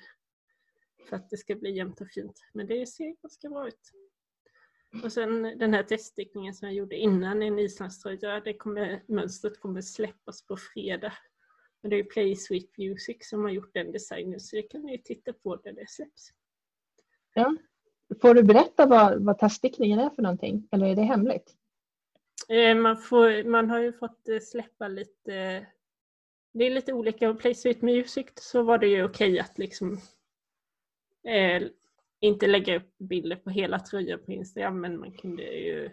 för 1.09 1.15
att 1.15 1.29
det 1.29 1.38
ska 1.38 1.55
bli 1.55 1.77
jämnt 1.77 2.01
och 2.01 2.07
fint. 2.07 2.41
Men 2.53 2.67
det 2.67 2.89
ser 2.89 3.21
ganska 3.21 3.50
bra 3.50 3.67
ut. 3.67 3.91
Och 5.03 5.12
sen 5.12 5.41
den 5.57 5.73
här 5.73 5.83
teststickningen 5.83 6.53
som 6.53 6.67
jag 6.67 6.75
gjorde 6.75 6.95
innan 6.95 7.43
i 7.43 7.47
en 7.47 7.59
islandströja, 7.59 8.39
det 8.39 8.53
kommer, 8.53 9.03
mönstret 9.07 9.59
kommer 9.59 9.81
släppas 9.81 10.41
på 10.41 10.57
fredag. 10.57 11.13
Och 11.83 11.89
det 11.89 11.95
är 11.95 12.03
Play 12.03 12.35
Sweet 12.35 12.77
Music 12.77 13.17
som 13.19 13.41
har 13.43 13.50
gjort 13.50 13.73
den 13.73 13.91
designen 13.91 14.39
så 14.39 14.55
det 14.55 14.62
kan 14.62 14.81
ni 14.81 15.01
titta 15.01 15.33
på 15.33 15.59
när 15.65 15.71
det 15.71 15.89
släpps. 15.89 16.29
Ja, 17.33 17.55
Får 18.21 18.33
du 18.33 18.43
berätta 18.43 18.85
vad, 18.85 19.25
vad 19.25 19.38
teststickningen 19.39 20.00
är 20.00 20.09
för 20.09 20.21
någonting 20.21 20.67
eller 20.71 20.88
är 20.88 20.95
det 20.95 21.01
hemligt? 21.01 21.55
Eh, 22.50 22.75
man, 22.75 22.97
får, 22.97 23.43
man 23.43 23.69
har 23.69 23.79
ju 23.79 23.93
fått 23.93 24.27
eh, 24.29 24.39
släppa 24.39 24.88
lite, 24.88 25.65
det 26.51 26.65
är 26.65 26.69
lite 26.69 26.93
olika. 26.93 27.33
På 27.33 27.39
Play 27.39 27.55
Music 27.81 28.27
så 28.35 28.63
var 28.63 28.77
det 28.77 28.88
ju 28.88 29.03
okej 29.03 29.39
att 29.39 29.57
liksom 29.57 30.00
eh, 31.23 31.63
inte 32.23 32.47
lägga 32.47 32.77
upp 32.77 32.97
bilder 32.97 33.35
på 33.35 33.49
hela 33.49 33.79
tröjan 33.79 34.19
på 34.25 34.31
Instagram 34.31 34.81
men 34.81 34.99
man 34.99 35.11
kunde 35.11 35.43
ju 35.43 35.85
eh, 35.85 35.91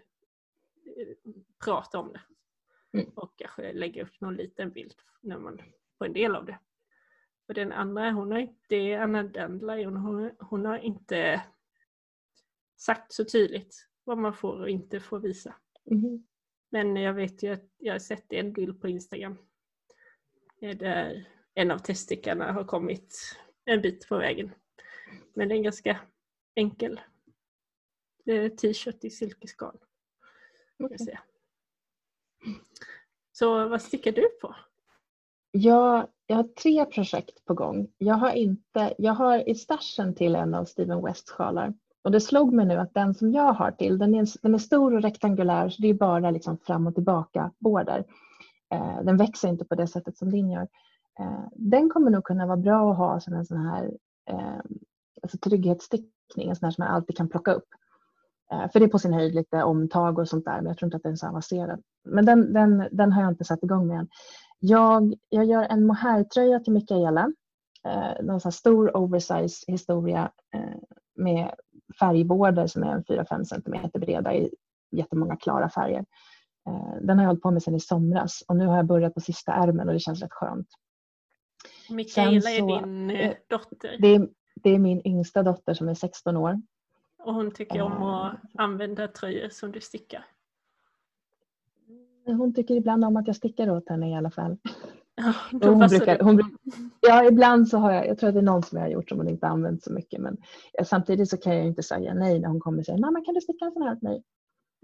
prata 1.64 1.98
om 1.98 2.12
det. 2.12 2.20
Mm. 2.98 3.10
Och 3.14 3.38
kanske 3.38 3.72
lägga 3.72 4.02
upp 4.02 4.20
någon 4.20 4.36
liten 4.36 4.70
bild 4.70 4.94
när 5.20 5.38
man 5.38 5.60
får 5.98 6.06
en 6.06 6.12
del 6.12 6.34
av 6.36 6.44
det. 6.44 6.58
Och 7.48 7.54
den 7.54 7.72
andra, 7.72 8.10
hon 8.10 8.32
har 8.32 8.38
inte, 8.38 8.98
Anna 9.00 9.22
Dandelion, 9.22 9.96
hon, 9.96 10.30
hon 10.38 10.64
har 10.64 10.78
inte 10.78 11.42
sagt 12.76 13.12
så 13.12 13.24
tydligt 13.24 13.88
vad 14.04 14.18
man 14.18 14.34
får 14.34 14.60
och 14.60 14.70
inte 14.70 15.00
får 15.00 15.20
visa. 15.20 15.54
Mm. 15.90 16.26
Men 16.70 16.96
jag 16.96 17.14
vet 17.14 17.42
ju 17.42 17.52
att 17.52 17.68
jag 17.78 17.94
har 17.94 17.98
sett 17.98 18.32
en 18.32 18.52
bild 18.52 18.80
på 18.80 18.88
Instagram 18.88 19.38
där 20.60 21.28
en 21.54 21.70
av 21.70 21.78
teststickarna 21.78 22.52
har 22.52 22.64
kommit 22.64 23.36
en 23.64 23.82
bit 23.82 24.08
på 24.08 24.18
vägen. 24.18 24.54
Men 25.34 25.48
det 25.48 25.54
är 25.54 25.56
en 25.56 25.62
ganska 25.62 26.00
enkel 26.54 27.00
t-shirt 28.60 29.04
i 29.04 29.10
silkeskal. 29.10 29.76
Okay. 30.78 31.16
Så 33.32 33.68
vad 33.68 33.82
stickar 33.82 34.12
du 34.12 34.28
på? 34.40 34.54
jag, 35.50 36.06
jag 36.26 36.36
har 36.36 36.42
tre 36.42 36.84
projekt 36.84 37.44
på 37.44 37.54
gång. 37.54 37.88
Jag 37.98 38.14
har, 38.14 38.30
inte, 38.30 38.94
jag 38.98 39.12
har 39.12 39.48
i 39.48 39.54
stashen 39.54 40.14
till 40.14 40.34
en 40.34 40.54
av 40.54 40.64
Steven 40.64 41.04
Wests 41.04 41.30
sjalar 41.30 41.74
och 42.02 42.10
det 42.10 42.20
slog 42.20 42.52
mig 42.52 42.66
nu 42.66 42.76
att 42.76 42.94
den 42.94 43.14
som 43.14 43.32
jag 43.32 43.52
har 43.52 43.70
till, 43.70 43.98
den 43.98 44.14
är, 44.14 44.42
den 44.42 44.54
är 44.54 44.58
stor 44.58 44.94
och 44.94 45.02
rektangulär 45.02 45.68
så 45.68 45.82
det 45.82 45.88
är 45.88 45.94
bara 45.94 46.30
liksom 46.30 46.58
fram 46.58 46.86
och 46.86 46.94
tillbaka 46.94 47.52
båder. 47.58 48.04
Eh, 48.72 49.02
den 49.02 49.16
växer 49.16 49.48
inte 49.48 49.64
på 49.64 49.74
det 49.74 49.86
sättet 49.86 50.16
som 50.16 50.30
din 50.30 50.50
gör. 50.50 50.68
Eh, 51.20 51.48
den 51.52 51.88
kommer 51.88 52.10
nog 52.10 52.24
kunna 52.24 52.46
vara 52.46 52.56
bra 52.56 52.90
att 52.90 52.98
ha 52.98 53.20
som 53.20 53.34
en 53.34 53.46
sån 53.46 53.66
här 53.66 53.90
eh, 54.30 54.60
alltså 55.22 55.38
trygghetsstickning, 56.30 56.48
en 56.48 56.56
sån 56.56 56.66
här 56.66 56.70
som 56.70 56.84
man 56.84 56.94
alltid 56.94 57.16
kan 57.16 57.28
plocka 57.28 57.52
upp. 57.52 57.68
Eh, 58.52 58.70
för 58.70 58.80
det 58.80 58.86
är 58.86 58.90
på 58.90 58.98
sin 58.98 59.12
höjd 59.12 59.34
lite 59.34 59.62
omtag 59.62 60.18
och 60.18 60.28
sånt 60.28 60.44
där, 60.44 60.56
men 60.56 60.66
jag 60.66 60.78
tror 60.78 60.86
inte 60.86 60.96
att 60.96 61.02
den 61.02 61.12
är 61.12 61.16
så 61.16 61.28
avancerad. 61.28 61.82
Men 62.04 62.26
den, 62.26 62.52
den, 62.52 62.88
den 62.92 63.12
har 63.12 63.22
jag 63.22 63.32
inte 63.32 63.44
satt 63.44 63.62
igång 63.62 63.86
med 63.86 63.98
än. 63.98 64.08
Jag, 64.58 65.14
jag 65.28 65.44
gör 65.44 65.62
en 65.62 65.86
mohairtröja 65.86 66.60
till 66.60 66.72
Mikaela. 66.72 67.32
Eh, 67.84 68.28
en 68.28 68.40
sån 68.40 68.52
stor 68.52 68.96
oversize 68.96 69.64
historia 69.66 70.30
eh, 70.54 70.78
med 71.16 71.54
färgbårdar 71.98 72.66
som 72.66 72.82
är 72.82 72.98
4-5 72.98 73.44
cm 73.44 73.90
breda 74.00 74.34
i 74.34 74.50
jättemånga 74.90 75.36
klara 75.36 75.70
färger. 75.70 76.04
Eh, 76.68 77.02
den 77.02 77.18
har 77.18 77.24
jag 77.24 77.28
hållit 77.28 77.42
på 77.42 77.50
med 77.50 77.62
sedan 77.62 77.74
i 77.74 77.80
somras 77.80 78.42
och 78.48 78.56
nu 78.56 78.66
har 78.66 78.76
jag 78.76 78.86
börjat 78.86 79.14
på 79.14 79.20
sista 79.20 79.52
ärmen 79.52 79.88
och 79.88 79.94
det 79.94 80.00
känns 80.00 80.22
rätt 80.22 80.32
skönt. 80.32 80.68
Mikaela 81.90 82.50
är 82.50 82.62
din 82.62 83.08
dotter? 83.48 83.96
Det 84.00 84.08
är, 84.08 84.28
det 84.62 84.70
är 84.70 84.78
min 84.78 85.06
yngsta 85.06 85.42
dotter 85.42 85.74
som 85.74 85.88
är 85.88 85.94
16 85.94 86.36
år. 86.36 86.62
Och 87.18 87.34
hon 87.34 87.50
tycker 87.50 87.82
om 87.82 88.02
att 88.02 88.36
använda 88.54 89.08
tröjor 89.08 89.48
som 89.48 89.72
du 89.72 89.80
stickar? 89.80 90.24
Hon 92.24 92.54
tycker 92.54 92.74
ibland 92.74 93.04
om 93.04 93.16
att 93.16 93.26
jag 93.26 93.36
stickar 93.36 93.70
åt 93.70 93.88
henne 93.88 94.10
i 94.10 94.14
alla 94.14 94.30
fall. 94.30 94.56
Ja, 95.14 95.34
hon 95.52 95.78
brukar, 95.78 96.18
hon, 96.18 96.58
ja, 97.00 97.24
ibland 97.24 97.68
så 97.68 97.78
har 97.78 97.92
jag, 97.92 98.06
jag 98.06 98.18
tror 98.18 98.28
att 98.28 98.34
det 98.34 98.40
är 98.40 98.42
någon 98.42 98.62
som 98.62 98.78
jag 98.78 98.84
har 98.84 98.90
gjort 98.90 99.08
som 99.08 99.18
hon 99.18 99.28
inte 99.28 99.46
använt 99.46 99.82
så 99.82 99.92
mycket 99.92 100.20
men 100.20 100.36
samtidigt 100.84 101.30
så 101.30 101.36
kan 101.36 101.56
jag 101.56 101.66
inte 101.66 101.82
säga 101.82 102.14
nej 102.14 102.40
när 102.40 102.48
hon 102.48 102.60
kommer 102.60 102.78
och 102.78 102.84
säger 102.84 102.98
mamma 102.98 103.24
kan 103.24 103.34
du 103.34 103.40
sticka 103.40 103.64
en 103.64 103.72
sån 103.72 103.82
här 103.82 103.92
åt 103.92 104.02
mig? 104.02 104.22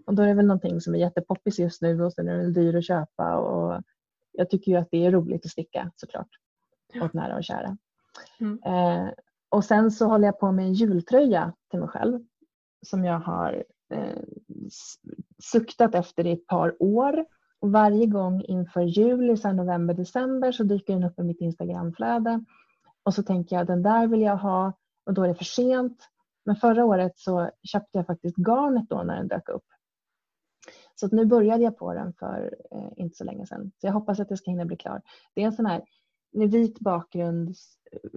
Och 0.06 0.14
då 0.14 0.22
är 0.22 0.26
det 0.26 0.34
väl 0.34 0.46
någonting 0.46 0.80
som 0.80 0.94
är 0.94 0.98
jättepoppis 0.98 1.58
just 1.58 1.82
nu 1.82 2.04
och 2.04 2.12
sen 2.12 2.28
är 2.28 2.38
den 2.38 2.52
dyr 2.52 2.76
att 2.76 2.86
köpa 2.86 3.36
och 3.36 3.82
jag 4.32 4.50
tycker 4.50 4.72
ju 4.72 4.78
att 4.78 4.88
det 4.90 5.06
är 5.06 5.10
roligt 5.10 5.44
att 5.44 5.50
sticka 5.50 5.90
såklart 5.96 6.28
ja. 6.92 7.04
åt 7.04 7.12
nära 7.12 7.36
och 7.36 7.44
kära. 7.44 7.78
Mm. 8.40 8.62
Eh, 8.64 9.10
och 9.56 9.64
sen 9.64 9.90
så 9.90 10.06
håller 10.06 10.26
jag 10.28 10.38
på 10.38 10.52
med 10.52 10.64
en 10.64 10.72
jultröja 10.72 11.52
till 11.70 11.80
mig 11.80 11.88
själv 11.88 12.20
som 12.86 13.04
jag 13.04 13.18
har 13.18 13.64
eh, 13.92 14.22
suktat 15.42 15.94
efter 15.94 16.26
i 16.26 16.32
ett 16.32 16.46
par 16.46 16.82
år. 16.82 17.26
Och 17.60 17.72
varje 17.72 18.06
gång 18.06 18.42
inför 18.42 18.80
jul, 18.80 19.38
så 19.38 19.52
november, 19.52 19.94
december 19.94 20.52
så 20.52 20.64
dyker 20.64 20.94
den 20.94 21.04
upp 21.04 21.18
i 21.18 21.22
mitt 21.22 21.40
Instagramflöde. 21.40 22.44
Och 23.02 23.14
så 23.14 23.22
tänker 23.22 23.56
jag 23.56 23.66
den 23.66 23.82
där 23.82 24.06
vill 24.06 24.20
jag 24.20 24.36
ha 24.36 24.72
och 25.06 25.14
då 25.14 25.22
är 25.22 25.28
det 25.28 25.34
för 25.34 25.44
sent. 25.44 26.08
Men 26.44 26.56
förra 26.56 26.84
året 26.84 27.18
så 27.18 27.50
köpte 27.62 27.98
jag 27.98 28.06
faktiskt 28.06 28.36
garnet 28.36 28.88
då 28.88 29.02
när 29.02 29.16
den 29.16 29.28
dök 29.28 29.48
upp. 29.48 29.66
Så 30.94 31.08
nu 31.12 31.24
började 31.24 31.64
jag 31.64 31.78
på 31.78 31.94
den 31.94 32.12
för 32.12 32.54
eh, 32.70 32.92
inte 32.96 33.16
så 33.16 33.24
länge 33.24 33.46
sedan. 33.46 33.72
Så 33.80 33.86
jag 33.86 33.92
hoppas 33.92 34.20
att 34.20 34.28
det 34.28 34.36
ska 34.36 34.50
hinna 34.50 34.64
bli 34.64 34.76
klar. 34.76 35.02
Det 35.34 35.42
är 35.42 35.46
en 35.46 35.52
sån 35.52 35.66
här 35.66 35.82
med 36.36 36.50
vit 36.50 36.80
bakgrund, 36.80 37.54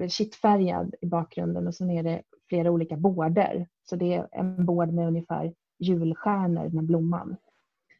kittfärgad 0.10 0.96
i 1.02 1.06
bakgrunden 1.06 1.68
och 1.68 1.76
så 1.76 1.92
är 1.92 2.04
det 2.04 2.22
flera 2.50 2.72
olika 2.72 2.98
bårder. 2.98 3.68
Så 3.90 3.96
det 3.96 4.14
är 4.14 4.28
en 4.32 4.66
bård 4.66 4.94
med 4.94 5.08
ungefär 5.08 5.54
julstjärnor 5.80 6.70
med 6.70 6.84
blomman. 6.84 7.38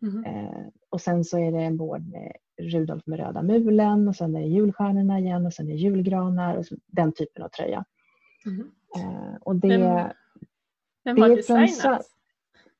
Mm. 0.02 0.26
Eh, 0.26 0.68
och 0.90 1.02
sen 1.02 1.24
så 1.24 1.38
är 1.38 1.52
det 1.52 1.62
en 1.62 1.78
bård 1.78 2.08
med 2.08 2.34
Rudolf 2.62 3.06
med 3.06 3.20
röda 3.20 3.42
mulen 3.42 4.08
och 4.08 4.16
sen 4.16 4.36
är 4.36 4.40
det 4.40 4.48
julstjärnorna 4.48 5.20
igen 5.20 5.46
och 5.46 5.54
sen 5.54 5.68
är 5.68 5.72
det 5.72 5.78
julgranar 5.78 6.58
och 6.58 6.66
så, 6.66 6.76
den 6.88 7.12
typen 7.12 7.44
av 7.44 7.50
tröja. 7.50 7.86
Mm. 8.46 8.72
Eh, 8.96 9.36
och 9.42 9.56
det, 9.56 9.78
vem, 9.78 10.10
vem 11.04 11.22
har 11.22 11.30
designat? 11.36 12.06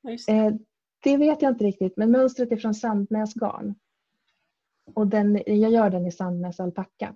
Det. 0.02 0.32
Eh, 0.32 0.54
det 1.04 1.18
vet 1.18 1.42
jag 1.42 1.52
inte 1.52 1.64
riktigt 1.64 1.98
men 1.98 2.12
mönstret 2.12 2.52
är 2.52 2.58
från 2.58 2.74
Sandnäs 2.74 3.34
garn. 3.34 3.76
Och 4.94 5.08
den, 5.08 5.42
jag 5.46 5.72
gör 5.72 5.90
den 5.90 6.06
i 6.06 6.12
Sandnäs 6.12 6.60
alpacka. 6.60 7.16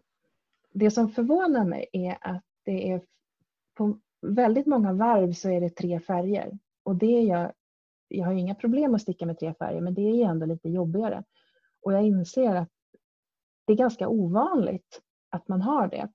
Det 0.73 0.91
som 0.91 1.09
förvånar 1.09 1.65
mig 1.65 1.89
är 1.93 2.17
att 2.21 2.43
det 2.65 2.91
är 2.91 3.01
på 3.77 3.99
väldigt 4.21 4.65
många 4.65 4.93
varv 4.93 5.33
så 5.33 5.49
är 5.49 5.61
det 5.61 5.69
tre 5.69 5.99
färger 5.99 6.57
och 6.83 6.95
det 6.95 7.17
är 7.17 7.21
jag, 7.21 7.51
jag 8.07 8.25
har 8.25 8.33
inga 8.33 8.55
problem 8.55 8.95
att 8.95 9.01
sticka 9.01 9.25
med 9.25 9.39
tre 9.39 9.53
färger 9.53 9.81
men 9.81 9.93
det 9.93 10.01
är 10.01 10.29
ändå 10.29 10.45
lite 10.45 10.69
jobbigare. 10.69 11.23
Och 11.81 11.93
jag 11.93 12.03
inser 12.03 12.55
att 12.55 12.69
det 13.65 13.73
är 13.73 13.77
ganska 13.77 14.07
ovanligt 14.07 15.01
att 15.29 15.47
man 15.47 15.61
har 15.61 15.87
det. 15.87 16.09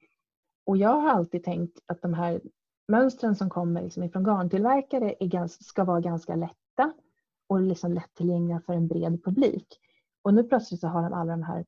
Och 0.66 0.76
jag 0.76 1.00
har 1.00 1.10
alltid 1.10 1.44
tänkt 1.44 1.78
att 1.86 2.02
de 2.02 2.14
här 2.14 2.40
mönstren 2.88 3.36
som 3.36 3.50
kommer 3.50 3.82
liksom 3.82 4.02
ifrån 4.02 4.24
garntillverkare 4.24 5.14
är 5.20 5.26
ganska, 5.26 5.64
ska 5.64 5.84
vara 5.84 6.00
ganska 6.00 6.36
lätta 6.36 6.92
och 7.46 7.60
liksom 7.60 7.92
lättillgängliga 7.92 8.60
för 8.60 8.72
en 8.72 8.88
bred 8.88 9.24
publik. 9.24 9.66
Och 10.22 10.34
nu 10.34 10.44
plötsligt 10.44 10.80
så 10.80 10.88
har 10.88 11.02
de 11.02 11.12
alla 11.12 11.30
de 11.30 11.42
här 11.42 11.64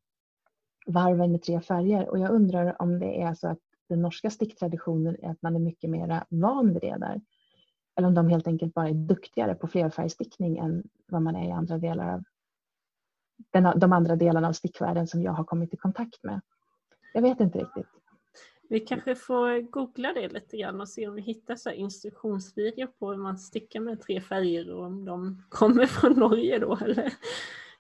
varven 0.86 1.32
med 1.32 1.42
tre 1.42 1.60
färger 1.60 2.08
och 2.08 2.18
jag 2.18 2.30
undrar 2.30 2.82
om 2.82 2.98
det 2.98 3.22
är 3.22 3.34
så 3.34 3.48
att 3.48 3.58
den 3.88 4.02
norska 4.02 4.30
sticktraditionen 4.30 5.16
är 5.22 5.30
att 5.30 5.42
man 5.42 5.56
är 5.56 5.60
mycket 5.60 5.90
mer 5.90 6.24
van 6.28 6.72
vid 6.72 6.82
det 6.82 6.96
där. 6.98 7.20
Eller 7.96 8.08
om 8.08 8.14
de 8.14 8.28
helt 8.28 8.46
enkelt 8.46 8.74
bara 8.74 8.88
är 8.88 8.94
duktigare 8.94 9.54
på 9.54 9.66
flerfärgstickning 9.66 10.58
än 10.58 10.82
vad 11.06 11.22
man 11.22 11.36
är 11.36 11.48
i 11.48 11.52
andra 11.52 11.78
delar 11.78 12.14
av 12.14 12.22
den, 13.50 13.78
de 13.78 13.92
andra 13.92 14.16
delarna 14.16 14.48
av 14.48 14.52
stickvärlden 14.52 15.06
som 15.06 15.22
jag 15.22 15.32
har 15.32 15.44
kommit 15.44 15.74
i 15.74 15.76
kontakt 15.76 16.24
med. 16.24 16.40
Jag 17.14 17.22
vet 17.22 17.40
inte 17.40 17.58
riktigt. 17.58 17.86
Vi 18.68 18.80
kanske 18.80 19.14
får 19.14 19.60
googla 19.70 20.12
det 20.12 20.28
lite 20.28 20.56
grann 20.56 20.80
och 20.80 20.88
se 20.88 21.08
om 21.08 21.14
vi 21.14 21.22
hittar 21.22 21.56
så 21.56 21.70
instruktionsvideo 21.70 22.86
på 22.86 23.10
hur 23.10 23.18
man 23.18 23.38
stickar 23.38 23.80
med 23.80 24.00
tre 24.00 24.20
färger 24.20 24.72
och 24.72 24.84
om 24.84 25.04
de 25.04 25.42
kommer 25.48 25.86
från 25.86 26.12
Norge 26.12 26.58
då 26.58 26.76
eller? 26.76 27.12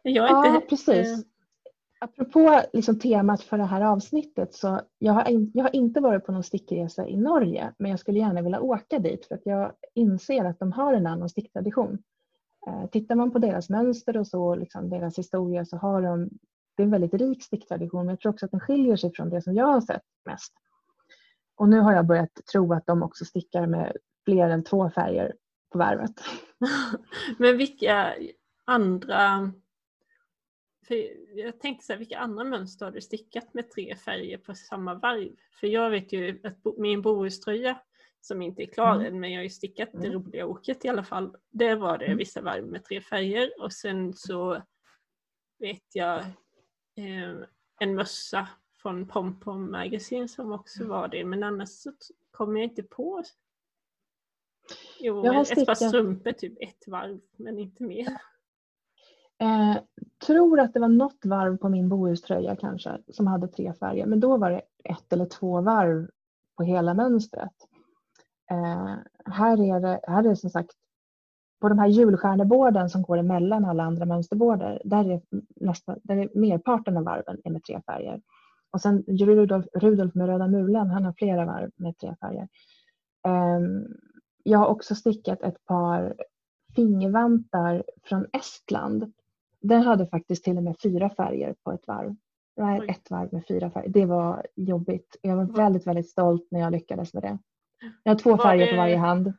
Jag 0.02 0.30
är 0.30 0.30
ja, 0.30 0.54
inte, 0.54 0.66
precis. 0.66 1.24
Apropå 2.02 2.62
liksom 2.72 2.98
temat 2.98 3.42
för 3.42 3.58
det 3.58 3.64
här 3.64 3.80
avsnittet 3.80 4.54
så 4.54 4.80
jag 4.98 5.12
har, 5.12 5.24
jag 5.54 5.64
har 5.64 5.76
inte 5.76 6.00
varit 6.00 6.26
på 6.26 6.32
någon 6.32 6.44
stickresa 6.44 7.08
i 7.08 7.16
Norge 7.16 7.72
men 7.78 7.90
jag 7.90 8.00
skulle 8.00 8.18
gärna 8.18 8.42
vilja 8.42 8.60
åka 8.60 8.98
dit 8.98 9.26
för 9.26 9.34
att 9.34 9.46
jag 9.46 9.72
inser 9.94 10.44
att 10.44 10.58
de 10.58 10.72
har 10.72 10.94
en 10.94 11.06
annan 11.06 11.28
sticktradition. 11.28 11.98
Eh, 12.66 12.86
tittar 12.86 13.14
man 13.14 13.30
på 13.30 13.38
deras 13.38 13.70
mönster 13.70 14.16
och 14.16 14.26
så, 14.26 14.54
liksom 14.54 14.90
deras 14.90 15.18
historia 15.18 15.64
så 15.64 15.76
har 15.76 16.02
de 16.02 16.30
det 16.76 16.82
är 16.82 16.84
en 16.84 16.90
väldigt 16.90 17.14
rik 17.14 17.42
sticktradition 17.42 18.06
men 18.06 18.12
jag 18.12 18.20
tror 18.20 18.32
också 18.32 18.46
att 18.46 18.50
den 18.50 18.60
skiljer 18.60 18.96
sig 18.96 19.12
från 19.14 19.30
det 19.30 19.42
som 19.42 19.54
jag 19.54 19.66
har 19.66 19.80
sett 19.80 20.02
mest. 20.24 20.52
Och 21.56 21.68
nu 21.68 21.80
har 21.80 21.92
jag 21.92 22.06
börjat 22.06 22.34
tro 22.52 22.72
att 22.72 22.86
de 22.86 23.02
också 23.02 23.24
stickar 23.24 23.66
med 23.66 23.96
fler 24.24 24.50
än 24.50 24.64
två 24.64 24.90
färger 24.90 25.32
på 25.72 25.78
varvet. 25.78 26.14
men 27.38 27.56
vilka 27.56 28.14
andra 28.64 29.52
för 30.90 31.36
jag 31.38 31.60
tänkte 31.60 31.86
så 31.86 31.92
här, 31.92 31.98
vilka 31.98 32.18
andra 32.18 32.44
mönster 32.44 32.84
har 32.84 32.92
du 32.92 33.00
stickat 33.00 33.54
med 33.54 33.70
tre 33.70 33.96
färger 33.96 34.38
på 34.38 34.54
samma 34.54 34.94
varv? 34.94 35.36
För 35.60 35.66
jag 35.66 35.90
vet 35.90 36.12
ju 36.12 36.40
att 36.44 36.78
min 36.78 37.02
Bohuströja 37.02 37.80
som 38.20 38.42
inte 38.42 38.62
är 38.62 38.66
klar 38.66 38.94
mm. 38.94 39.06
än 39.06 39.20
men 39.20 39.32
jag 39.32 39.38
har 39.38 39.42
ju 39.42 39.50
stickat 39.50 39.94
mm. 39.94 40.02
det 40.02 40.16
roliga 40.16 40.46
åket 40.46 40.84
i 40.84 40.88
alla 40.88 41.04
fall. 41.04 41.36
Där 41.50 41.76
var 41.76 41.98
det 41.98 42.04
mm. 42.04 42.18
vissa 42.18 42.40
varv 42.40 42.66
med 42.66 42.84
tre 42.84 43.00
färger 43.00 43.50
och 43.60 43.72
sen 43.72 44.12
så 44.14 44.62
vet 45.58 45.94
jag 45.94 46.18
eh, 46.96 47.34
en 47.80 47.94
mössa 47.94 48.48
från 48.82 49.08
Pompom 49.08 49.70
Magazine 49.70 50.28
som 50.28 50.52
också 50.52 50.86
var 50.86 51.08
det 51.08 51.24
men 51.24 51.42
annars 51.42 51.68
så 51.68 51.92
kommer 52.30 52.60
jag 52.60 52.70
inte 52.70 52.82
på. 52.82 53.24
Jo, 55.00 55.24
jag 55.24 55.32
har 55.32 55.42
ett 55.52 55.66
par 55.66 55.74
strumpor 55.74 56.32
typ 56.32 56.54
ett 56.60 56.88
varv 56.88 57.20
men 57.36 57.58
inte 57.58 57.82
mer. 57.82 58.20
Eh, 59.40 59.76
tror 60.26 60.60
att 60.60 60.74
det 60.74 60.80
var 60.80 60.88
något 60.88 61.24
varv 61.24 61.56
på 61.56 61.68
min 61.68 61.88
Bohuströja 61.88 62.56
kanske 62.56 62.98
som 63.12 63.26
hade 63.26 63.48
tre 63.48 63.72
färger 63.72 64.06
men 64.06 64.20
då 64.20 64.36
var 64.36 64.50
det 64.50 64.62
ett 64.84 65.12
eller 65.12 65.26
två 65.26 65.60
varv 65.60 66.10
på 66.56 66.62
hela 66.62 66.94
mönstret. 66.94 67.52
Eh, 68.50 68.94
här, 69.24 69.74
är 69.76 69.80
det, 69.80 70.00
här 70.02 70.24
är 70.24 70.28
det 70.28 70.36
som 70.36 70.50
sagt 70.50 70.70
på 71.60 71.68
de 71.68 71.78
här 71.78 71.86
julstjärneborden 71.86 72.90
som 72.90 73.02
går 73.02 73.18
emellan 73.18 73.64
alla 73.64 73.82
andra 73.82 74.04
mönsterbårdar 74.04 74.82
där 74.84 75.10
är, 75.10 75.20
nästa, 75.56 75.96
där 76.02 76.16
är 76.16 76.28
merparten 76.34 76.96
av 76.96 77.04
varven 77.04 77.40
är 77.44 77.50
med 77.50 77.64
tre 77.64 77.82
färger. 77.86 78.20
Och 78.70 78.80
sen 78.80 79.02
Rudolf, 79.02 79.66
Rudolf 79.74 80.14
med 80.14 80.26
röda 80.26 80.48
mulen, 80.48 80.90
han 80.90 81.04
har 81.04 81.12
flera 81.12 81.44
varv 81.44 81.70
med 81.76 81.98
tre 81.98 82.16
färger. 82.20 82.48
Eh, 83.26 83.60
jag 84.42 84.58
har 84.58 84.66
också 84.66 84.94
stickat 84.94 85.42
ett 85.42 85.64
par 85.64 86.14
fingervantar 86.74 87.84
från 88.02 88.26
Estland 88.32 89.12
den 89.60 89.82
hade 89.82 90.06
faktiskt 90.06 90.44
till 90.44 90.56
och 90.56 90.62
med 90.62 90.76
fyra 90.82 91.10
färger 91.10 91.54
på 91.64 91.72
ett 91.72 91.86
varv. 91.86 92.14
Nej, 92.56 92.88
ett 92.88 93.10
varv 93.10 93.32
med 93.32 93.46
fyra 93.48 93.70
färger. 93.70 93.88
Det 93.88 94.06
var 94.06 94.46
jobbigt. 94.56 95.16
Jag 95.22 95.36
var 95.36 95.44
väldigt, 95.44 95.86
väldigt 95.86 96.10
stolt 96.10 96.48
när 96.50 96.60
jag 96.60 96.72
lyckades 96.72 97.14
med 97.14 97.22
det. 97.22 97.38
Jag 98.02 98.12
har 98.12 98.18
två 98.18 98.30
var 98.30 98.44
färger 98.44 98.66
det, 98.66 98.72
på 98.72 98.76
varje 98.76 98.96
hand. 98.96 99.32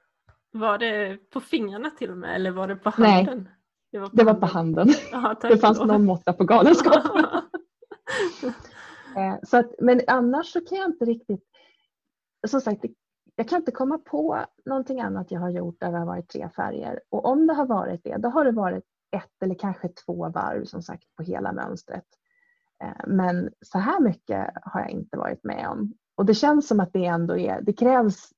Var 0.52 0.78
det 0.78 1.18
på 1.30 1.40
fingrarna 1.40 1.90
till 1.90 2.12
och 2.12 2.18
med 2.18 2.36
eller 2.36 2.52
var 2.52 2.68
det 2.68 2.76
på 2.76 2.90
handen? 2.90 3.38
Nej, 3.38 3.54
det 3.92 4.00
var 4.00 4.10
på 4.10 4.16
det 4.16 4.24
handen. 4.24 4.40
Var 4.40 4.48
på 4.48 4.54
handen. 4.54 4.90
Aha, 5.14 5.36
det 5.42 5.58
fanns 5.58 5.80
då. 5.80 5.86
någon 5.86 6.06
måtta 6.06 6.34
på 6.34 6.44
galenskap. 6.44 7.04
Eh, 9.18 9.36
så 9.44 9.58
att, 9.58 9.72
men 9.80 10.02
annars 10.08 10.52
så 10.52 10.62
kan 10.62 10.78
jag 10.78 10.88
inte 10.88 11.06
riktigt, 11.06 11.44
som 12.48 12.62
sagt, 12.62 12.86
jag 13.36 13.50
kan 13.50 13.60
inte 13.60 13.72
komma 13.72 13.98
på 13.98 14.46
någonting 14.66 15.02
annat 15.02 15.32
jag 15.32 15.40
har 15.40 15.50
gjort 15.50 15.80
där 15.80 15.92
det 15.92 15.98
har 15.98 16.06
varit 16.06 16.30
tre 16.30 16.50
färger. 16.56 17.00
Och 17.10 17.26
om 17.26 17.48
det 17.48 17.54
har 17.54 17.66
varit 17.66 18.04
det, 18.04 18.18
då 18.18 18.30
har 18.30 18.46
det 18.46 18.52
varit 18.52 18.84
ett 19.12 19.44
eller 19.44 19.56
kanske 19.56 19.88
två 19.88 20.30
varv 20.30 20.66
som 20.66 20.82
sagt 20.82 21.16
på 21.16 21.24
hela 21.24 21.52
mönstret. 21.52 22.06
Eh, 22.84 23.08
men 23.08 23.54
så 23.62 23.78
här 23.78 24.00
mycket 24.00 24.50
har 24.62 24.82
jag 24.82 24.90
inte 24.90 25.18
varit 25.18 25.44
med 25.44 25.68
om. 25.68 25.94
Och 26.16 26.26
det 26.26 26.34
känns 26.34 26.68
som 26.68 26.80
att 26.80 26.94
det 26.94 27.06
ändå 27.06 27.38
är, 27.38 27.62
det 27.62 27.74
krävs 27.74 28.30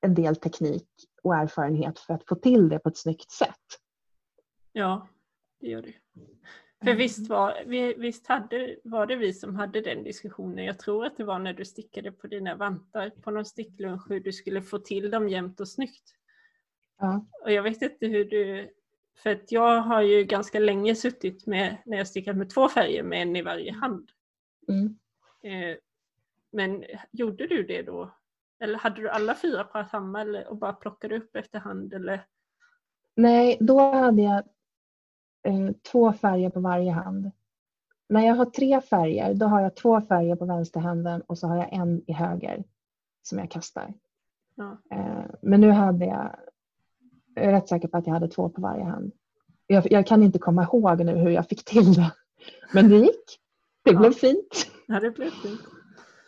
en 0.00 0.14
del 0.14 0.36
teknik 0.36 0.88
och 1.22 1.34
erfarenhet 1.34 1.98
för 1.98 2.14
att 2.14 2.26
få 2.28 2.34
till 2.34 2.68
det 2.68 2.78
på 2.78 2.88
ett 2.88 2.98
snyggt 2.98 3.30
sätt. 3.30 3.80
Ja, 4.72 5.08
det 5.60 5.66
gör 5.66 5.82
det. 5.82 5.94
För 6.84 6.90
mm. 6.90 6.98
visst, 6.98 7.28
var, 7.28 7.64
visst 7.98 8.26
hade, 8.26 8.76
var 8.84 9.06
det 9.06 9.16
vi 9.16 9.32
som 9.32 9.56
hade 9.56 9.80
den 9.80 10.04
diskussionen. 10.04 10.64
Jag 10.64 10.78
tror 10.78 11.06
att 11.06 11.16
det 11.16 11.24
var 11.24 11.38
när 11.38 11.52
du 11.52 11.64
stickade 11.64 12.12
på 12.12 12.26
dina 12.26 12.54
vantar 12.54 13.10
på 13.10 13.30
någon 13.30 13.44
sticklunch 13.44 14.10
hur 14.10 14.20
du 14.20 14.32
skulle 14.32 14.62
få 14.62 14.78
till 14.78 15.10
dem 15.10 15.28
jämnt 15.28 15.60
och 15.60 15.68
snyggt. 15.68 16.14
Ja. 16.98 17.26
Och 17.42 17.52
jag 17.52 17.62
vet 17.62 17.82
inte 17.82 18.06
hur 18.06 18.24
du... 18.24 18.70
För 19.16 19.30
att 19.30 19.52
jag 19.52 19.80
har 19.80 20.02
ju 20.02 20.24
ganska 20.24 20.58
länge 20.58 20.94
suttit 20.94 21.46
med, 21.46 21.76
när 21.86 21.96
jag 21.96 22.08
stickat 22.08 22.36
med 22.36 22.50
två 22.50 22.68
färger 22.68 23.02
med 23.02 23.22
en 23.22 23.36
i 23.36 23.42
varje 23.42 23.72
hand. 23.72 24.10
Mm. 24.68 24.98
Eh, 25.42 25.76
men 26.52 26.84
gjorde 27.10 27.46
du 27.46 27.62
det 27.62 27.82
då? 27.82 28.10
Eller 28.60 28.78
hade 28.78 29.00
du 29.00 29.08
alla 29.08 29.34
fyra 29.34 29.64
på 29.64 29.84
samma 29.90 30.20
eller, 30.20 30.48
och 30.48 30.56
bara 30.56 30.72
plockade 30.72 31.16
upp 31.16 31.36
efterhand? 31.36 31.94
Eller? 31.94 32.26
Nej, 33.14 33.56
då 33.60 33.80
hade 33.80 34.22
jag 34.22 34.42
eh, 35.42 35.70
två 35.92 36.12
färger 36.12 36.50
på 36.50 36.60
varje 36.60 36.92
hand. 36.92 37.30
När 38.08 38.26
jag 38.26 38.34
har 38.34 38.44
tre 38.44 38.80
färger, 38.80 39.34
då 39.34 39.46
har 39.46 39.60
jag 39.60 39.76
två 39.76 40.00
färger 40.00 40.36
på 40.36 40.44
vänsterhanden 40.44 41.20
och 41.20 41.38
så 41.38 41.46
har 41.46 41.56
jag 41.56 41.72
en 41.72 42.02
i 42.06 42.12
höger 42.12 42.64
som 43.22 43.38
jag 43.38 43.50
kastar. 43.50 43.94
Ja. 44.54 44.78
Eh, 44.90 45.24
men 45.42 45.60
nu 45.60 45.70
hade 45.70 46.04
jag, 46.04 46.36
jag 47.34 47.44
är 47.44 47.52
rätt 47.52 47.68
säker 47.68 47.88
på 47.88 47.96
att 47.96 48.06
jag 48.06 48.14
hade 48.14 48.28
två 48.28 48.48
på 48.48 48.60
varje 48.60 48.84
hand. 48.84 49.12
Jag, 49.66 49.92
jag, 49.92 50.06
kan 50.06 50.22
inte 50.22 50.38
komma 50.38 50.62
ihåg 50.62 51.04
nu 51.04 51.16
hur 51.16 51.30
jag 51.30 51.48
fick 51.48 51.64
till 51.64 51.94
det. 51.94 52.12
Men 52.72 52.88
det 52.88 52.96
gick. 52.96 53.40
Det 53.84 53.90
ja. 53.90 53.98
blev 53.98 54.12
fint. 54.12 54.66
Ja, 54.86 55.00
det 55.00 55.10
blev 55.10 55.30
fint. 55.30 55.60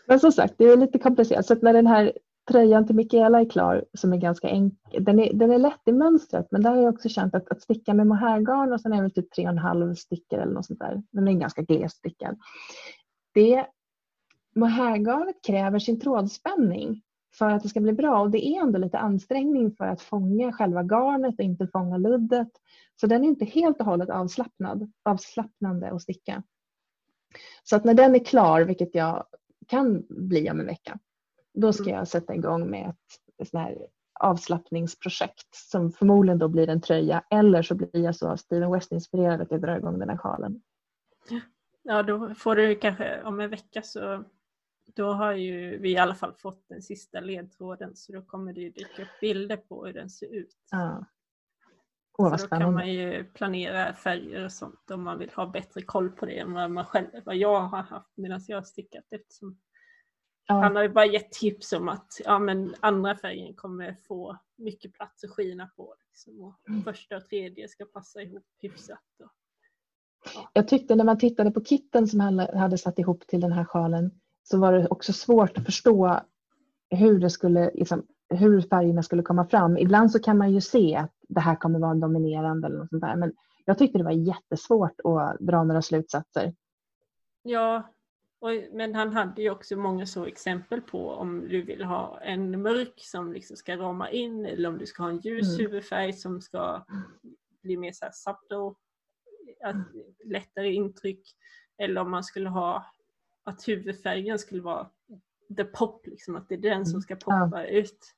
Men 0.06 0.20
som 0.20 0.32
sagt, 0.32 0.54
det 0.58 0.64
är 0.64 0.76
lite 0.76 0.98
komplicerat. 0.98 1.46
Så 1.46 1.54
när 1.62 1.72
den 1.72 1.86
här 1.86 2.12
tröjan 2.48 2.86
till 2.86 2.96
Mikaela 2.96 3.40
är 3.40 3.50
klar, 3.50 3.84
som 3.94 4.12
är 4.12 4.16
ganska 4.16 4.48
enkel, 4.48 5.04
den 5.04 5.18
är, 5.18 5.32
den 5.32 5.50
är 5.50 5.58
lätt 5.58 5.80
i 5.86 5.92
mönstret, 5.92 6.46
men 6.50 6.62
där 6.62 6.70
har 6.70 6.82
jag 6.82 6.94
också 6.94 7.08
känt 7.08 7.34
att, 7.34 7.48
att 7.48 7.62
sticka 7.62 7.94
med 7.94 8.06
mohairgarn 8.06 8.72
och 8.72 8.80
sen 8.80 8.92
är 8.92 9.02
det 9.02 9.10
typ 9.10 9.30
tre 9.30 9.44
och 9.44 9.50
en 9.50 9.58
halv 9.58 9.94
stickor 9.94 10.38
eller 10.38 10.52
något 10.52 10.66
sånt 10.66 10.78
där. 10.78 11.02
Den 11.10 11.28
är 11.28 11.32
ganska 11.32 11.62
glest 11.62 11.96
stickad. 11.96 12.38
Det, 13.34 13.66
mohairgarnet 14.54 15.36
kräver 15.46 15.78
sin 15.78 16.00
trådspänning 16.00 17.02
för 17.38 17.50
att 17.50 17.62
det 17.62 17.68
ska 17.68 17.80
bli 17.80 17.92
bra 17.92 18.20
och 18.20 18.30
det 18.30 18.46
är 18.46 18.60
ändå 18.60 18.78
lite 18.78 18.98
ansträngning 18.98 19.72
för 19.72 19.84
att 19.84 20.02
fånga 20.02 20.52
själva 20.52 20.82
garnet 20.82 21.34
och 21.38 21.44
inte 21.44 21.66
fånga 21.66 21.96
luddet. 21.96 22.48
Så 23.00 23.06
den 23.06 23.24
är 23.24 23.28
inte 23.28 23.44
helt 23.44 23.80
och 23.80 23.86
hållet 23.86 24.10
avslappnad, 24.10 24.92
avslappnande 25.02 25.90
att 25.90 26.02
sticka. 26.02 26.42
Så 27.62 27.76
att 27.76 27.84
när 27.84 27.94
den 27.94 28.14
är 28.14 28.24
klar, 28.24 28.60
vilket 28.60 28.94
jag 28.94 29.26
kan 29.68 30.06
bli 30.08 30.50
om 30.50 30.60
en 30.60 30.66
vecka, 30.66 30.98
då 31.54 31.72
ska 31.72 31.84
mm. 31.84 31.94
jag 31.94 32.08
sätta 32.08 32.34
igång 32.34 32.70
med 32.70 32.88
ett, 32.88 33.42
ett 33.42 33.48
sån 33.48 33.60
här 33.60 33.86
avslappningsprojekt 34.20 35.54
som 35.54 35.92
förmodligen 35.92 36.38
då 36.38 36.48
blir 36.48 36.68
en 36.68 36.80
tröja 36.80 37.24
eller 37.30 37.62
så 37.62 37.74
blir 37.74 38.04
jag 38.04 38.16
så 38.16 38.36
Steven 38.36 38.72
West-inspirerad 38.72 39.40
att 39.40 39.50
jag 39.50 39.60
drar 39.60 39.76
igång 39.76 39.98
den 39.98 40.08
här 40.08 40.16
sjalen. 40.16 40.60
Ja, 41.82 42.02
då 42.02 42.34
får 42.34 42.56
du 42.56 42.74
kanske 42.74 43.22
om 43.22 43.40
en 43.40 43.50
vecka 43.50 43.82
så 43.82 44.24
då 44.96 45.12
har 45.12 45.32
ju 45.32 45.78
vi 45.78 45.90
i 45.90 45.98
alla 45.98 46.14
fall 46.14 46.32
fått 46.32 46.68
den 46.68 46.82
sista 46.82 47.20
ledtråden 47.20 47.96
så 47.96 48.12
då 48.12 48.22
kommer 48.22 48.52
det 48.52 48.60
ju 48.60 48.70
dyka 48.70 49.02
upp 49.02 49.20
bilder 49.20 49.56
på 49.56 49.86
hur 49.86 49.92
den 49.92 50.10
ser 50.10 50.34
ut. 50.34 50.56
Ja. 50.70 51.04
Åh, 52.18 52.36
så 52.36 52.46
då 52.46 52.56
kan 52.56 52.74
man 52.74 52.92
ju 52.92 53.24
planera 53.24 53.94
färger 53.94 54.44
och 54.44 54.52
sånt 54.52 54.90
om 54.90 55.02
man 55.02 55.18
vill 55.18 55.30
ha 55.30 55.46
bättre 55.46 55.82
koll 55.82 56.10
på 56.10 56.26
det 56.26 56.38
än 56.38 56.52
vad, 56.52 56.70
man 56.70 56.84
själv, 56.84 57.06
vad 57.24 57.36
jag 57.36 57.60
har 57.60 57.82
haft 57.82 58.16
medan 58.16 58.40
jag 58.48 58.56
har 58.56 58.62
stickat 58.62 59.04
eftersom 59.10 59.58
Ja. 60.48 60.54
Han 60.54 60.76
har 60.76 60.82
ju 60.82 60.88
bara 60.88 61.06
gett 61.06 61.32
tips 61.32 61.72
om 61.72 61.88
att 61.88 62.20
ja, 62.24 62.38
men 62.38 62.74
andra 62.80 63.16
färgen 63.16 63.54
kommer 63.54 63.96
få 64.08 64.38
mycket 64.56 64.92
plats 64.92 65.24
att 65.24 65.30
skina 65.30 65.70
på. 65.76 65.94
Liksom, 66.08 66.40
och 66.40 66.68
mm. 66.68 66.82
Första 66.82 67.16
och 67.16 67.28
tredje 67.28 67.68
ska 67.68 67.84
passa 67.84 68.22
ihop 68.22 68.46
hyfsat. 68.62 69.04
Och, 69.24 69.30
ja. 70.34 70.50
Jag 70.52 70.68
tyckte 70.68 70.94
när 70.94 71.04
man 71.04 71.18
tittade 71.18 71.50
på 71.50 71.64
kitten 71.64 72.08
som 72.08 72.20
han 72.20 72.38
hade 72.38 72.78
satt 72.78 72.98
ihop 72.98 73.26
till 73.26 73.40
den 73.40 73.52
här 73.52 73.64
sjalen 73.64 74.20
så 74.50 74.58
var 74.58 74.72
det 74.72 74.88
också 74.88 75.12
svårt 75.12 75.58
att 75.58 75.64
förstå 75.64 76.20
hur, 76.90 77.18
det 77.18 77.30
skulle, 77.30 77.70
liksom, 77.74 78.06
hur 78.28 78.60
färgerna 78.60 79.02
skulle 79.02 79.22
komma 79.22 79.46
fram. 79.46 79.76
Ibland 79.76 80.12
så 80.12 80.18
kan 80.18 80.38
man 80.38 80.52
ju 80.52 80.60
se 80.60 80.96
att 80.96 81.12
det 81.28 81.40
här 81.40 81.56
kommer 81.56 81.78
vara 81.78 81.94
dominerande 81.94 82.66
eller 82.66 82.78
något 82.78 82.88
sånt 82.88 83.02
där. 83.02 83.16
Men 83.16 83.32
jag 83.64 83.78
tyckte 83.78 83.98
det 83.98 84.04
var 84.04 84.10
jättesvårt 84.10 85.00
att 85.04 85.38
dra 85.40 85.64
några 85.64 85.82
slutsatser. 85.82 86.54
Ja, 87.42 87.82
och, 88.38 88.50
men 88.72 88.94
han 88.94 89.12
hade 89.12 89.42
ju 89.42 89.50
också 89.50 89.76
många 89.76 90.06
så 90.06 90.26
exempel 90.26 90.80
på 90.80 91.10
om 91.10 91.48
du 91.48 91.62
vill 91.62 91.84
ha 91.84 92.20
en 92.20 92.62
mörk 92.62 92.94
som 92.96 93.32
liksom 93.32 93.56
ska 93.56 93.76
rama 93.76 94.10
in 94.10 94.46
eller 94.46 94.68
om 94.68 94.78
du 94.78 94.86
ska 94.86 95.02
ha 95.02 95.10
en 95.10 95.20
ljus 95.20 95.48
mm. 95.48 95.60
huvudfärg 95.60 96.12
som 96.12 96.40
ska 96.40 96.84
bli 97.62 97.76
mer 97.76 97.92
så 97.92 98.04
här 98.04 98.12
subtle, 98.12 98.74
lättare 100.24 100.72
intryck. 100.72 101.22
Eller 101.78 102.00
om 102.00 102.10
man 102.10 102.24
skulle 102.24 102.48
ha 102.48 102.86
att 103.46 103.68
huvudfärgen 103.68 104.38
skulle 104.38 104.62
vara 104.62 104.90
the 105.56 105.64
pop, 105.64 106.06
liksom, 106.06 106.36
att 106.36 106.48
det 106.48 106.54
är 106.54 106.58
den 106.58 106.86
som 106.86 106.94
mm. 106.94 107.02
ska 107.02 107.16
poppa 107.16 107.50
ja. 107.52 107.66
ut. 107.66 108.14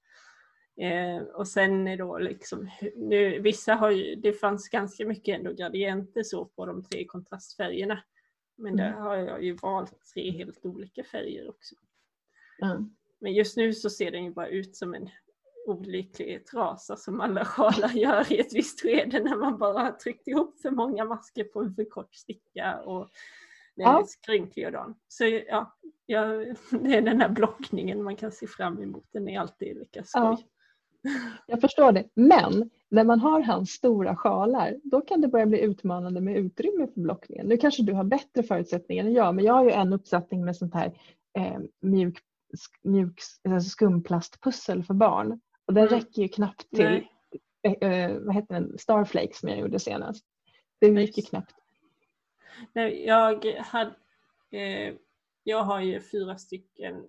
Eh, 0.81 1.23
och 1.23 1.49
sen 1.49 1.99
då 1.99 2.19
liksom, 2.19 2.71
nu, 2.97 3.41
vissa 3.41 3.75
har 3.75 3.91
ju, 3.91 4.15
det 4.15 4.33
fanns 4.33 4.69
ganska 4.69 5.07
mycket 5.07 5.39
ändå 5.39 5.53
gradienter 5.53 6.23
så 6.23 6.45
på 6.45 6.67
de 6.67 6.85
tre 6.85 7.05
kontrastfärgerna. 7.05 8.03
Men 8.57 8.77
där 8.77 8.89
mm. 8.89 9.03
har 9.03 9.17
jag 9.17 9.45
ju 9.45 9.57
valt 9.63 10.07
tre 10.15 10.31
helt 10.31 10.67
olika 10.67 11.05
färger 11.05 11.49
också. 11.49 11.75
Mm. 12.63 12.97
Men 13.21 13.33
just 13.33 13.57
nu 13.57 13.73
så 13.73 13.91
ser 13.91 14.11
den 14.11 14.25
ju 14.25 14.33
bara 14.33 14.49
ut 14.49 14.77
som 14.77 14.95
en 14.95 15.09
olycklig 15.67 16.47
trasa 16.47 16.97
som 16.97 17.21
alla 17.21 17.45
sjalar 17.45 17.93
gör 17.93 18.33
i 18.33 18.41
ett 18.41 18.55
visst 18.55 18.81
skede 18.81 19.21
när 19.21 19.37
man 19.37 19.59
bara 19.59 19.83
har 19.83 19.93
tryckt 19.93 20.29
ihop 20.29 20.61
för 20.61 20.71
många 20.71 21.05
masker 21.05 21.45
på 21.45 21.61
en 21.61 21.75
för 21.75 21.85
kort 21.85 22.15
sticka 22.15 22.81
och 22.81 23.11
den 23.79 23.87
ja. 23.87 24.01
är 24.01 24.05
skrynklig 24.05 24.67
och 24.67 24.73
dan. 24.73 24.95
Så 25.09 25.25
ja, 25.25 25.77
ja, 26.07 26.25
det 26.71 26.95
är 26.97 27.03
den 27.03 27.21
här 27.21 27.29
blockningen 27.29 28.03
man 28.03 28.17
kan 28.17 28.33
se 28.33 28.47
fram 28.47 28.83
emot. 28.83 29.05
Den 29.13 29.29
är 29.29 29.41
alltid 29.41 29.77
lika 29.77 30.05
skoj. 30.05 30.23
Ja. 30.23 30.39
Jag 31.47 31.61
förstår 31.61 31.93
det. 31.93 32.05
Men 32.15 32.71
när 32.89 33.05
man 33.05 33.21
har 33.21 33.43
hans 33.43 33.71
stora 33.71 34.17
sjalar 34.17 34.77
då 34.83 35.01
kan 35.01 35.21
det 35.21 35.29
börja 35.29 35.47
bli 35.47 35.61
utmanande 35.61 36.21
med 36.21 36.37
utrymme 36.37 36.87
för 36.95 37.01
blockningen. 37.01 37.47
Nu 37.47 37.57
kanske 37.57 37.83
du 37.83 37.93
har 37.93 38.05
bättre 38.05 38.43
förutsättningar 38.43 39.05
än 39.05 39.13
jag 39.13 39.35
men 39.35 39.45
jag 39.45 39.55
har 39.55 39.65
ju 39.65 39.71
en 39.71 39.93
uppsättning 39.93 40.45
med 40.45 40.57
sånt 40.57 40.75
här 40.75 40.93
eh, 41.39 41.59
mjuk, 41.81 42.19
mjuk 42.83 43.21
alltså 43.49 43.71
skumplastpussel 43.71 44.85
för 44.85 44.95
barn 44.95 45.41
och 45.67 45.75
den 45.75 45.87
mm. 45.87 45.99
räcker 45.99 46.23
ju 46.23 46.29
knappt 46.29 46.71
till 46.71 47.07
eh, 47.63 47.73
eh, 47.91 48.19
vad 48.19 48.35
heter 48.35 48.55
den? 48.55 48.79
Starflake 48.79 49.35
som 49.35 49.49
jag 49.49 49.59
gjorde 49.59 49.79
senast. 49.79 50.25
Det 50.81 50.87
gick 50.87 51.17
ju 51.17 51.23
knappt. 51.23 51.55
Jag, 53.07 53.45
hade, 53.45 53.95
eh, 54.51 54.95
jag 55.43 55.63
har 55.63 55.81
ju 55.81 56.01
fyra 56.01 56.39
stycken 56.39 57.05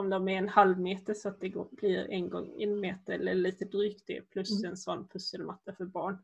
om 0.00 0.10
de 0.10 0.28
är 0.28 0.38
en 0.38 0.48
halv 0.48 0.80
meter 0.80 1.14
så 1.14 1.28
att 1.28 1.40
det 1.40 1.54
blir 1.70 2.10
en 2.10 2.30
gång 2.30 2.62
en 2.62 2.80
meter 2.80 3.12
eller 3.12 3.34
lite 3.34 3.64
drygt 3.64 4.06
det 4.06 4.20
plus 4.30 4.50
mm. 4.50 4.70
en 4.70 4.76
sån 4.76 5.08
pusselmatta 5.08 5.72
för 5.72 5.84
barn. 5.84 6.18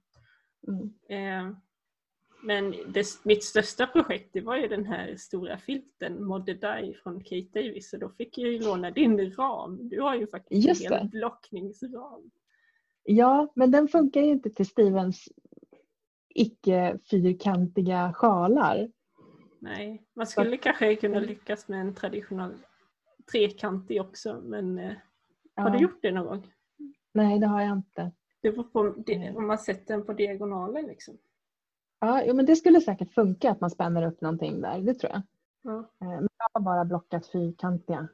Mm. 0.68 0.92
Eh, 1.08 1.56
men 2.42 2.74
det, 2.92 3.06
mitt 3.24 3.44
största 3.44 3.86
projekt 3.86 4.32
det 4.32 4.40
var 4.40 4.56
ju 4.56 4.68
den 4.68 4.86
här 4.86 5.16
stora 5.16 5.58
filten 5.58 6.24
Modde 6.24 6.54
Die 6.54 6.94
från 7.02 7.20
Kate 7.20 7.48
Davis 7.52 7.92
och 7.92 7.98
då 7.98 8.08
fick 8.08 8.38
jag 8.38 8.52
ju 8.52 8.60
låna 8.62 8.90
din 8.90 9.32
ram. 9.32 9.88
Du 9.88 10.00
har 10.00 10.14
ju 10.14 10.26
faktiskt 10.26 10.66
Just 10.66 10.86
en 10.86 10.92
hel 10.92 11.08
blockningsram. 11.08 12.30
Ja, 13.02 13.52
men 13.54 13.70
den 13.70 13.88
funkar 13.88 14.20
ju 14.20 14.30
inte 14.30 14.50
till 14.50 14.66
Stevens 14.66 15.28
icke 16.40 16.98
fyrkantiga 17.10 18.12
sjalar. 18.12 18.88
Nej, 19.58 20.02
man 20.14 20.26
skulle 20.26 20.56
så. 20.56 20.62
kanske 20.62 20.96
kunna 20.96 21.20
lyckas 21.20 21.68
med 21.68 21.80
en 21.80 21.94
traditionell 21.94 22.54
trekantig 23.32 24.00
också 24.00 24.40
men 24.44 24.78
eh, 24.78 24.92
ja. 25.54 25.62
har 25.62 25.70
du 25.70 25.78
gjort 25.78 25.98
det 26.02 26.12
någon 26.12 26.26
gång? 26.26 26.52
Nej 27.12 27.38
det 27.38 27.46
har 27.46 27.60
jag 27.60 27.72
inte. 27.72 28.12
Det 28.42 28.52
beror 28.52 28.64
på 28.64 28.80
om 29.38 29.46
man 29.46 29.58
sätter 29.58 29.94
den 29.94 30.06
på 30.06 30.12
diagonalen 30.12 30.86
liksom. 30.86 31.18
Ja, 32.00 32.24
jo, 32.24 32.34
men 32.34 32.46
det 32.46 32.56
skulle 32.56 32.80
säkert 32.80 33.14
funka 33.14 33.50
att 33.50 33.60
man 33.60 33.70
spänner 33.70 34.06
upp 34.06 34.20
någonting 34.20 34.60
där, 34.60 34.80
det 34.80 34.94
tror 34.94 35.12
jag. 35.12 35.22
Ja. 35.62 35.78
Eh, 35.78 36.08
men 36.08 36.28
jag 36.38 36.50
har 36.52 36.60
bara 36.60 36.84
blockat 36.84 37.26
fyrkantiga. 37.26 38.08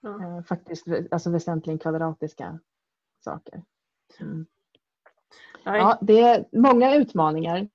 Ja. 0.00 0.24
Eh, 0.24 0.42
faktiskt 0.42 0.86
alltså 1.10 1.30
väsentligen 1.30 1.78
kvadratiska 1.78 2.58
saker. 3.24 3.62
Mm. 4.20 4.46
Ja, 5.64 5.98
det 6.02 6.20
är 6.20 6.44
många 6.52 6.94
utmaningar. 6.96 7.68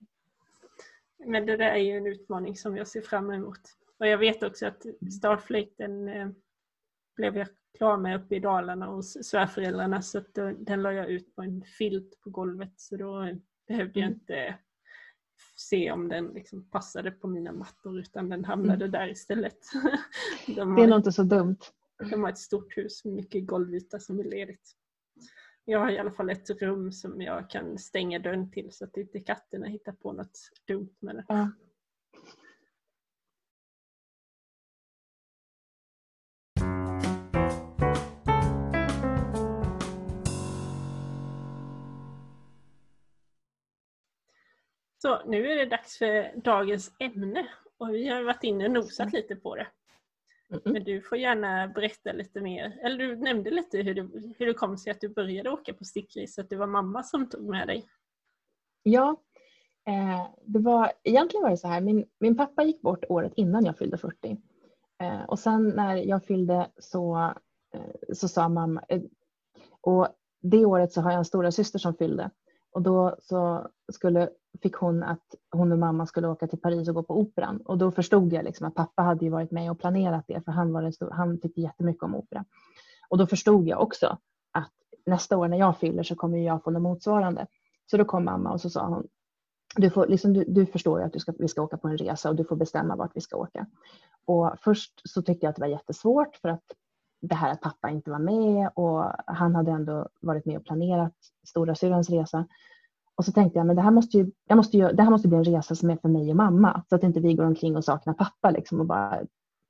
Men 1.25 1.45
det 1.45 1.57
där 1.57 1.69
är 1.71 1.77
ju 1.77 1.97
en 1.97 2.07
utmaning 2.07 2.55
som 2.55 2.77
jag 2.77 2.87
ser 2.87 3.01
fram 3.01 3.31
emot. 3.31 3.59
Och 3.99 4.07
jag 4.07 4.17
vet 4.17 4.43
också 4.43 4.65
att 4.67 4.85
Starflake 5.19 5.69
den 5.77 6.07
eh, 6.09 6.27
blev 7.15 7.37
jag 7.37 7.47
klar 7.77 7.97
med 7.97 8.15
uppe 8.23 8.35
i 8.35 8.39
Dalarna 8.39 8.85
hos 8.85 9.25
svärföräldrarna 9.29 10.01
så 10.01 10.17
att 10.17 10.33
då, 10.33 10.51
den 10.51 10.81
la 10.81 10.93
jag 10.93 11.09
ut 11.09 11.35
på 11.35 11.41
en 11.41 11.61
filt 11.77 12.21
på 12.23 12.29
golvet 12.29 12.73
så 12.75 12.97
då 12.97 13.29
behövde 13.67 13.99
jag 13.99 14.07
Mm. 14.07 14.13
inte 14.13 14.55
se 15.55 15.91
om 15.91 16.07
den 16.09 16.25
liksom 16.27 16.69
passade 16.69 17.11
på 17.11 17.27
mina 17.27 17.51
mattor 17.51 17.99
utan 17.99 18.29
den 18.29 18.45
hamnade 18.45 18.87
där 18.87 19.07
istället. 19.11 19.57
De 20.47 20.75
Det 20.75 20.83
är 20.83 20.87
nog 20.87 20.99
inte 20.99 21.11
så 21.11 21.23
dumt. 21.23 21.57
de 22.11 22.23
har 22.23 22.29
ett 22.29 22.37
stort 22.37 22.77
hus 22.77 23.05
med 23.05 23.13
mycket 23.13 23.45
golvyta 23.47 23.99
som 23.99 24.19
är 24.19 24.23
ledigt. 24.23 24.75
Jag 25.65 25.79
har 25.79 25.91
i 25.91 25.99
alla 25.99 26.11
fall 26.11 26.29
ett 26.29 26.49
rum 26.49 26.91
som 26.91 27.21
jag 27.21 27.49
kan 27.49 27.77
stänga 27.77 28.19
dörren 28.19 28.51
till 28.51 28.71
så 28.71 28.85
att 28.85 28.97
inte 28.97 29.19
katterna 29.19 29.67
hittar 29.67 29.91
på 29.91 30.11
något 30.11 30.39
dumt 30.67 30.95
med 30.99 31.15
det. 31.15 31.25
Ja. 31.27 31.51
Så 44.97 45.25
nu 45.25 45.51
är 45.51 45.55
det 45.55 45.65
dags 45.65 45.97
för 45.97 46.41
dagens 46.41 46.95
ämne 46.99 47.47
och 47.77 47.93
vi 47.93 48.07
har 48.07 48.23
varit 48.23 48.43
inne 48.43 48.65
och 48.65 48.71
nosat 48.71 49.13
lite 49.13 49.35
på 49.35 49.55
det. 49.55 49.67
Mm. 50.53 50.73
Men 50.73 50.83
du 50.83 51.01
får 51.01 51.17
gärna 51.17 51.67
berätta 51.67 52.11
lite 52.11 52.41
mer. 52.41 52.79
Eller 52.83 52.97
du 52.97 53.15
nämnde 53.15 53.51
lite 53.51 53.77
hur 53.77 53.95
det, 53.95 54.01
hur 54.37 54.45
det 54.45 54.53
kom 54.53 54.77
sig 54.77 54.91
att 54.91 55.01
du 55.01 55.09
började 55.09 55.49
åka 55.49 55.73
på 55.73 55.83
stickris, 55.83 56.39
att 56.39 56.49
det 56.49 56.55
var 56.55 56.67
mamma 56.67 57.03
som 57.03 57.29
tog 57.29 57.49
med 57.49 57.67
dig. 57.67 57.85
Ja, 58.83 59.21
eh, 59.87 60.27
det 60.45 60.59
var, 60.59 60.91
egentligen 61.03 61.43
var 61.43 61.49
det 61.49 61.57
så 61.57 61.67
här. 61.67 61.81
Min, 61.81 62.05
min 62.19 62.37
pappa 62.37 62.63
gick 62.63 62.81
bort 62.81 63.03
året 63.09 63.33
innan 63.35 63.65
jag 63.65 63.77
fyllde 63.77 63.97
40. 63.97 64.37
Eh, 65.01 65.23
och 65.23 65.39
sen 65.39 65.69
när 65.69 65.95
jag 65.95 66.25
fyllde 66.25 66.71
så, 66.77 67.33
eh, 67.73 68.13
så 68.13 68.27
sa 68.27 68.49
mamma, 68.49 68.83
eh, 68.87 69.01
och 69.81 70.07
det 70.41 70.65
året 70.65 70.93
så 70.93 71.01
har 71.01 71.11
jag 71.11 71.17
en 71.17 71.25
stora 71.25 71.51
syster 71.51 71.79
som 71.79 71.95
fyllde. 71.95 72.29
Och 72.71 72.81
då 72.81 73.15
så 73.19 73.69
skulle, 73.91 74.29
fick 74.61 74.75
hon 74.75 75.03
att 75.03 75.35
hon 75.51 75.71
och 75.71 75.79
mamma 75.79 76.05
skulle 76.05 76.27
åka 76.27 76.47
till 76.47 76.59
Paris 76.59 76.89
och 76.89 76.95
gå 76.95 77.03
på 77.03 77.19
operan. 77.19 77.61
Och 77.65 77.77
då 77.77 77.91
förstod 77.91 78.33
jag 78.33 78.45
liksom 78.45 78.67
att 78.67 78.75
pappa 78.75 79.01
hade 79.01 79.25
ju 79.25 79.31
varit 79.31 79.51
med 79.51 79.71
och 79.71 79.79
planerat 79.79 80.23
det 80.27 80.45
för 80.45 80.51
han, 80.51 80.73
var 80.73 80.91
stor, 80.91 81.11
han 81.11 81.39
tyckte 81.39 81.61
jättemycket 81.61 82.03
om 82.03 82.15
opera. 82.15 82.45
Och 83.09 83.17
då 83.17 83.27
förstod 83.27 83.67
jag 83.67 83.81
också 83.81 84.17
att 84.51 84.71
nästa 85.05 85.37
år 85.37 85.47
när 85.47 85.57
jag 85.57 85.77
fyller 85.77 86.03
så 86.03 86.15
kommer 86.15 86.37
jag 86.37 86.63
få 86.63 86.71
något 86.71 86.81
motsvarande. 86.81 87.47
Så 87.85 87.97
då 87.97 88.05
kom 88.05 88.25
mamma 88.25 88.51
och 88.51 88.61
så 88.61 88.69
sa 88.69 88.87
hon, 88.87 89.07
du, 89.75 89.89
får, 89.89 90.07
liksom, 90.07 90.33
du, 90.33 90.43
du 90.47 90.65
förstår 90.65 90.99
ju 90.99 91.05
att 91.05 91.13
du 91.13 91.19
ska, 91.19 91.33
vi 91.39 91.47
ska 91.47 91.61
åka 91.61 91.77
på 91.77 91.87
en 91.87 91.97
resa 91.97 92.29
och 92.29 92.35
du 92.35 92.43
får 92.43 92.55
bestämma 92.55 92.95
vart 92.95 93.15
vi 93.15 93.21
ska 93.21 93.37
åka. 93.37 93.67
Och 94.25 94.53
först 94.59 95.01
så 95.09 95.21
tyckte 95.21 95.45
jag 95.45 95.49
att 95.49 95.55
det 95.55 95.61
var 95.61 95.67
jättesvårt 95.67 96.35
för 96.35 96.49
att 96.49 96.63
det 97.21 97.35
här 97.35 97.51
att 97.51 97.61
pappa 97.61 97.89
inte 97.89 98.11
var 98.11 98.19
med 98.19 98.71
och 98.75 99.11
han 99.25 99.55
hade 99.55 99.71
ändå 99.71 100.09
varit 100.21 100.45
med 100.45 100.57
och 100.57 100.65
planerat 100.65 101.13
stora 101.47 101.75
syrrans 101.75 102.09
resa. 102.09 102.45
Och 103.15 103.25
så 103.25 103.31
tänkte 103.31 103.59
jag, 103.59 103.67
men 103.67 103.75
det 103.75 103.81
här 103.81 103.91
måste 103.91 104.17
ju, 104.17 104.31
jag 104.47 104.55
måste 104.55 104.77
ju, 104.77 104.87
det 104.91 105.03
här 105.03 105.09
måste 105.09 105.27
bli 105.27 105.37
en 105.37 105.43
resa 105.43 105.75
som 105.75 105.89
är 105.89 105.97
för 105.97 106.09
mig 106.09 106.29
och 106.29 106.35
mamma 106.35 106.83
så 106.89 106.95
att 106.95 107.03
inte 107.03 107.19
vi 107.19 107.33
går 107.33 107.45
omkring 107.45 107.75
och 107.75 107.85
saknar 107.85 108.13
pappa 108.13 108.51
liksom 108.51 108.79
och 108.79 108.85
bara 108.85 109.21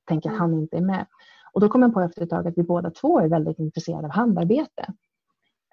tänker 0.08 0.30
att 0.30 0.38
han 0.38 0.54
inte 0.54 0.76
är 0.76 0.80
med. 0.80 1.06
Och 1.52 1.60
då 1.60 1.68
kom 1.68 1.82
jag 1.82 1.94
på 1.94 2.00
efter 2.00 2.22
ett 2.22 2.30
tag 2.30 2.48
att 2.48 2.58
vi 2.58 2.62
båda 2.62 2.90
två 2.90 3.20
är 3.20 3.28
väldigt 3.28 3.58
intresserade 3.58 4.06
av 4.06 4.10
handarbete. 4.12 4.94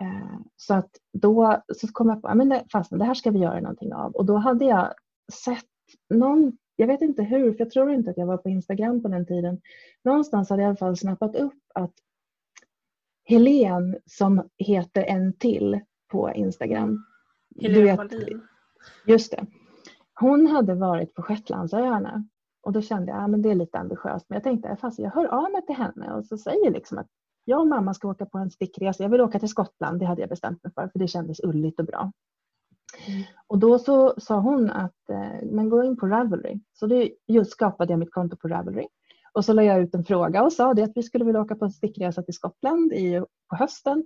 Eh, 0.02 0.40
Så 0.56 0.74
att 0.74 0.90
då 1.14 1.62
så 1.76 1.88
kom 1.88 2.10
jag 2.10 2.22
på 2.22 2.28
att 2.28 2.50
det, 2.50 2.66
fast, 2.72 2.90
det 2.90 3.06
här 3.06 3.14
ska 3.14 3.32
vi 3.32 3.40
göra 3.40 3.60
någonting 3.60 3.94
av. 3.94 4.12
Och 4.12 4.26
då 4.26 4.36
hade 4.38 4.66
jag 4.66 4.94
sett 5.34 5.66
någon, 6.10 6.58
jag 6.76 6.88
vet 6.88 7.02
inte 7.02 7.24
hur, 7.24 7.52
för 7.52 7.60
jag 7.60 7.70
tror 7.70 7.92
inte 7.92 8.12
att 8.12 8.18
jag 8.18 8.26
var 8.26 8.38
på 8.38 8.50
Instagram 8.50 9.02
på 9.02 9.08
den 9.08 9.26
tiden. 9.26 9.62
Någonstans 10.04 10.50
hade 10.50 10.62
jag 10.62 10.68
i 10.68 10.70
alla 10.70 10.78
fall 10.78 10.98
snappat 10.98 11.36
upp 11.36 11.60
att 11.76 11.94
Helen 13.24 13.98
som 14.06 14.50
heter 14.58 15.04
en 15.04 15.34
till 15.34 15.80
på 16.12 16.32
Instagram. 16.32 17.06
Helena 17.56 17.86
vet, 17.86 17.98
Wallin. 17.98 18.42
Just 19.06 19.32
det. 19.32 19.46
Hon 20.20 20.48
hade 20.48 20.76
varit 20.76 21.14
på 21.14 21.22
Shetlandsöarna 21.22 22.26
och 22.64 22.72
då 22.72 22.82
kände 22.82 23.12
jag 23.12 23.36
att 23.36 23.44
det 23.44 23.52
är 23.52 23.56
lite 23.56 23.78
ambitiöst. 23.78 24.26
Men 24.30 24.36
jag 24.36 24.44
tänkte 24.44 24.78
fast 24.82 25.00
jag 25.00 25.12
hör 25.12 25.26
av 25.26 25.52
mig 25.52 25.66
till 25.66 25.76
henne 25.76 26.14
och 26.14 26.26
så 26.26 26.38
säger 26.38 26.72
liksom 26.72 26.98
att 26.98 27.08
jag 27.46 27.60
och 27.60 27.68
mamma 27.68 27.94
ska 27.94 28.08
åka 28.08 28.26
på 28.26 28.38
en 28.38 28.52
stickresa. 28.52 29.04
Jag 29.04 29.10
vill 29.10 29.22
åka 29.22 29.40
till 29.40 29.50
Skottland, 29.50 30.00
det 30.00 30.06
hade 30.06 30.22
jag 30.22 30.30
bestämt 30.30 30.64
mig 30.64 30.74
för 30.74 30.88
för 30.88 31.00
det 31.00 31.08
kändes 31.08 31.40
ulligt 31.44 31.80
och 31.80 31.86
bra. 31.86 32.12
Mm. 33.08 33.24
Och 33.48 33.60
då 33.60 33.80
så 33.80 34.14
sa 34.18 34.40
hon 34.40 34.70
att 34.70 35.10
eh, 35.10 35.48
men 35.52 35.70
gå 35.70 35.84
in 35.84 35.98
på 35.98 36.08
Ravelry. 36.08 36.60
Så 36.74 36.88
det, 36.88 37.12
just 37.28 37.52
skapade 37.52 37.94
jag 37.94 38.00
mitt 38.00 38.12
konto 38.12 38.38
på 38.38 38.48
Ravelry. 38.48 38.88
Och 39.34 39.46
så 39.46 39.54
la 39.54 39.64
jag 39.64 39.82
ut 39.82 39.96
en 39.96 40.04
fråga 40.04 40.44
och 40.44 40.54
sa 40.54 40.74
det 40.74 40.84
att 40.84 40.92
vi 40.98 41.04
skulle 41.04 41.26
vilja 41.26 41.42
åka 41.42 41.56
på 41.56 41.66
en 41.66 41.72
stickresa 41.72 42.24
till 42.24 42.34
Skottland 42.34 42.94
i, 42.94 43.22
på 43.50 43.56
hösten. 43.56 44.04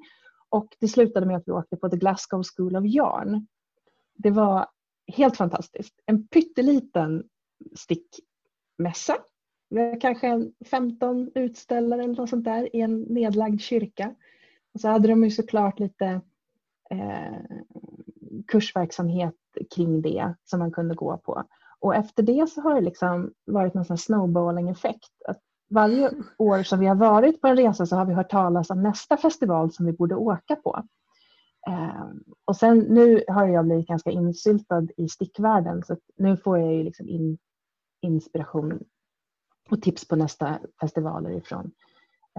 Och 0.50 0.76
det 0.80 0.88
slutade 0.88 1.26
med 1.26 1.38
att 1.38 1.48
vi 1.48 1.52
åkte 1.52 1.78
på 1.78 1.90
The 1.90 1.98
Glasgow 1.98 2.44
School 2.44 2.76
of 2.76 2.86
Yarn. 2.86 3.48
Det 4.14 4.32
var 4.32 4.68
helt 5.08 5.38
fantastiskt. 5.38 5.94
En 6.06 6.28
pytteliten 6.28 7.24
stickmässa. 7.76 9.18
Kanske 10.02 10.52
15 10.66 11.32
utställare 11.36 12.04
eller 12.04 12.14
något 12.14 12.30
sånt 12.30 12.46
där 12.46 12.76
i 12.76 12.82
en 12.82 13.02
nedlagd 13.02 13.62
kyrka. 13.62 14.16
Och 14.74 14.80
så 14.82 14.88
hade 14.88 15.08
de 15.08 15.24
ju 15.24 15.32
såklart 15.32 15.80
lite 15.80 16.22
eh, 16.90 17.58
kursverksamhet 18.48 19.36
kring 19.76 20.02
det 20.02 20.36
som 20.44 20.60
man 20.60 20.72
kunde 20.72 20.96
gå 20.96 21.18
på. 21.18 21.44
Och 21.80 21.96
efter 21.96 22.24
det 22.24 22.50
så 22.50 22.62
har 22.62 22.76
det 22.76 22.82
liksom 22.82 23.34
varit 23.46 23.74
någon 23.74 23.86
sån 23.86 23.98
snowballing 23.98 24.70
effekt. 24.70 25.12
Att 25.26 25.42
varje 25.76 26.12
år 26.38 26.64
som 26.64 26.80
vi 26.80 26.86
har 26.86 26.96
varit 26.96 27.42
på 27.42 27.48
en 27.48 27.58
resa 27.58 27.86
så 27.86 27.96
har 27.96 28.06
vi 28.06 28.14
hört 28.14 28.30
talas 28.30 28.70
om 28.70 28.84
nästa 28.84 29.18
festival 29.18 29.72
som 29.72 29.86
vi 29.86 29.92
borde 29.92 30.16
åka 30.16 30.56
på. 30.56 30.84
Eh, 31.68 32.10
och 32.46 32.56
sen 32.56 32.80
nu 32.80 33.24
har 33.28 33.48
jag 33.48 33.66
blivit 33.66 33.88
ganska 33.88 34.12
insyltad 34.12 34.88
i 34.98 35.10
stickvärlden 35.10 35.84
så 35.84 35.98
nu 36.18 36.38
får 36.38 36.60
jag 36.60 36.74
ju 36.74 36.84
liksom 36.84 37.10
in, 37.10 37.38
inspiration 38.02 38.80
och 39.70 39.82
tips 39.82 40.08
på 40.08 40.16
nästa 40.16 40.60
festivaler 40.82 41.30
ifrån, 41.30 41.72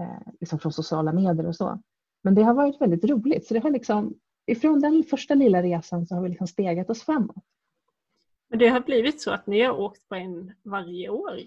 eh, 0.01 0.33
liksom 0.39 0.59
från 0.59 0.71
sociala 0.71 1.13
medier 1.13 1.47
och 1.47 1.55
så. 1.55 1.81
Men 2.23 2.35
det 2.35 2.43
har 2.43 2.53
varit 2.53 2.81
väldigt 2.81 3.05
roligt 3.05 3.47
så 3.47 3.53
det 3.53 3.59
har 3.59 3.71
liksom 3.71 4.13
ifrån 4.45 4.81
den 4.81 5.03
första 5.03 5.33
lilla 5.35 5.63
resan 5.63 6.05
så 6.05 6.15
har 6.15 6.21
vi 6.21 6.29
liksom 6.29 6.47
stegat 6.47 6.89
oss 6.89 7.03
framåt. 7.03 7.43
Men 8.49 8.59
det 8.59 8.67
har 8.67 8.79
blivit 8.79 9.21
så 9.21 9.31
att 9.31 9.47
ni 9.47 9.61
har 9.61 9.79
åkt 9.79 10.09
på 10.09 10.15
en 10.15 10.53
varje 10.63 11.09
år? 11.09 11.39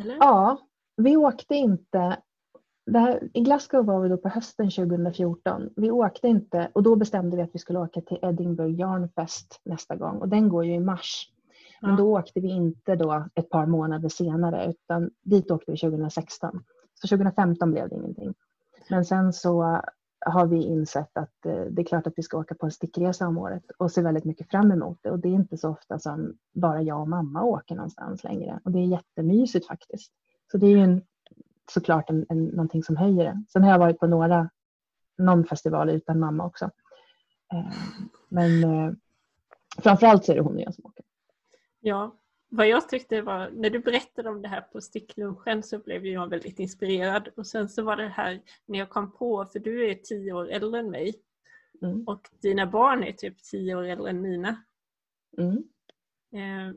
Eller? 0.00 0.16
Ja, 0.20 0.58
vi 0.96 1.16
åkte 1.16 1.54
inte 1.54 2.16
här, 2.94 3.28
I 3.32 3.40
Glasgow 3.40 3.86
var 3.86 4.00
vi 4.00 4.08
då 4.08 4.16
på 4.16 4.28
hösten 4.28 4.70
2014. 4.70 5.70
Vi 5.76 5.90
åkte 5.90 6.28
inte 6.28 6.70
och 6.72 6.82
då 6.82 6.96
bestämde 6.96 7.36
vi 7.36 7.42
att 7.42 7.54
vi 7.54 7.58
skulle 7.58 7.78
åka 7.78 8.00
till 8.00 8.18
Edinburgh 8.22 8.80
Yarn 8.80 9.08
Fest 9.08 9.60
nästa 9.64 9.96
gång 9.96 10.18
och 10.18 10.28
den 10.28 10.48
går 10.48 10.64
ju 10.64 10.74
i 10.74 10.80
mars. 10.80 11.28
Men 11.80 11.90
Ja. 11.90 11.96
då 11.96 12.18
åkte 12.18 12.40
vi 12.40 12.48
inte 12.48 12.96
då 12.96 13.24
ett 13.34 13.50
par 13.50 13.66
månader 13.66 14.08
senare 14.08 14.70
utan 14.70 15.10
dit 15.22 15.50
åkte 15.50 15.70
vi 15.72 15.78
2016. 15.78 16.64
Så 16.94 17.08
2015 17.08 17.70
blev 17.70 17.88
det 17.88 17.94
ingenting. 17.94 18.34
Men 18.90 19.04
sen 19.04 19.32
så 19.32 19.82
har 20.26 20.46
vi 20.46 20.62
insett 20.62 21.18
att 21.18 21.46
eh, 21.46 21.60
det 21.60 21.82
är 21.82 21.84
klart 21.84 22.06
att 22.06 22.12
vi 22.16 22.22
ska 22.22 22.38
åka 22.38 22.54
på 22.54 22.66
en 22.66 22.72
stickresa 22.72 23.26
om 23.26 23.38
året 23.38 23.70
och 23.78 23.92
ser 23.92 24.02
väldigt 24.02 24.24
mycket 24.24 24.50
fram 24.50 24.72
emot 24.72 24.98
det. 25.02 25.10
Och 25.10 25.18
det 25.18 25.28
är 25.28 25.32
inte 25.32 25.56
så 25.56 25.68
ofta 25.68 25.98
som 25.98 26.36
bara 26.52 26.82
jag 26.82 27.00
och 27.00 27.08
mamma 27.08 27.42
åker 27.42 27.74
någonstans 27.74 28.24
längre. 28.24 28.60
Och 28.64 28.72
det 28.72 28.78
är 28.78 28.86
jättemysigt 28.86 29.66
faktiskt. 29.66 30.12
Så 30.50 30.58
det 30.58 30.66
är 30.66 30.70
ju 30.70 30.78
en, 30.78 31.02
såklart 31.70 32.10
en, 32.10 32.26
en, 32.28 32.44
någonting 32.44 32.82
som 32.82 32.96
höjer 32.96 33.24
det. 33.24 33.44
Sen 33.48 33.62
har 33.62 33.70
jag 33.70 33.78
varit 33.78 33.98
på 33.98 34.06
några, 34.06 34.50
någon 35.18 35.44
festival 35.44 35.90
utan 35.90 36.20
mamma 36.20 36.46
också. 36.46 36.70
Eh, 37.52 37.72
men 38.28 38.64
eh, 38.64 38.92
framförallt 39.78 40.24
så 40.24 40.32
är 40.32 40.36
det 40.36 40.42
hon 40.42 40.54
och 40.54 40.60
jag 40.60 40.74
som 40.74 40.86
åker. 40.86 41.04
Ja, 41.80 42.16
vad 42.54 42.68
jag 42.68 42.88
tyckte 42.88 43.22
var, 43.22 43.50
när 43.50 43.70
du 43.70 43.78
berättade 43.78 44.28
om 44.28 44.42
det 44.42 44.48
här 44.48 44.60
på 44.60 44.80
sticklunchen 44.80 45.62
så 45.62 45.78
blev 45.78 46.06
jag 46.06 46.28
väldigt 46.30 46.58
inspirerad 46.58 47.28
och 47.36 47.46
sen 47.46 47.68
så 47.68 47.82
var 47.82 47.96
det 47.96 48.08
här 48.08 48.40
när 48.66 48.78
jag 48.78 48.90
kom 48.90 49.12
på, 49.12 49.46
för 49.52 49.58
du 49.58 49.90
är 49.90 49.94
tio 49.94 50.32
år 50.32 50.50
äldre 50.50 50.80
än 50.80 50.90
mig 50.90 51.14
Mm. 51.82 52.04
och 52.06 52.28
dina 52.42 52.66
barn 52.66 53.04
är 53.04 53.12
typ 53.12 53.42
tio 53.42 53.74
år 53.76 53.82
äldre 53.84 54.10
än 54.10 54.20
mina. 54.22 54.56
Mm. 55.38 55.56
Eh, 56.34 56.74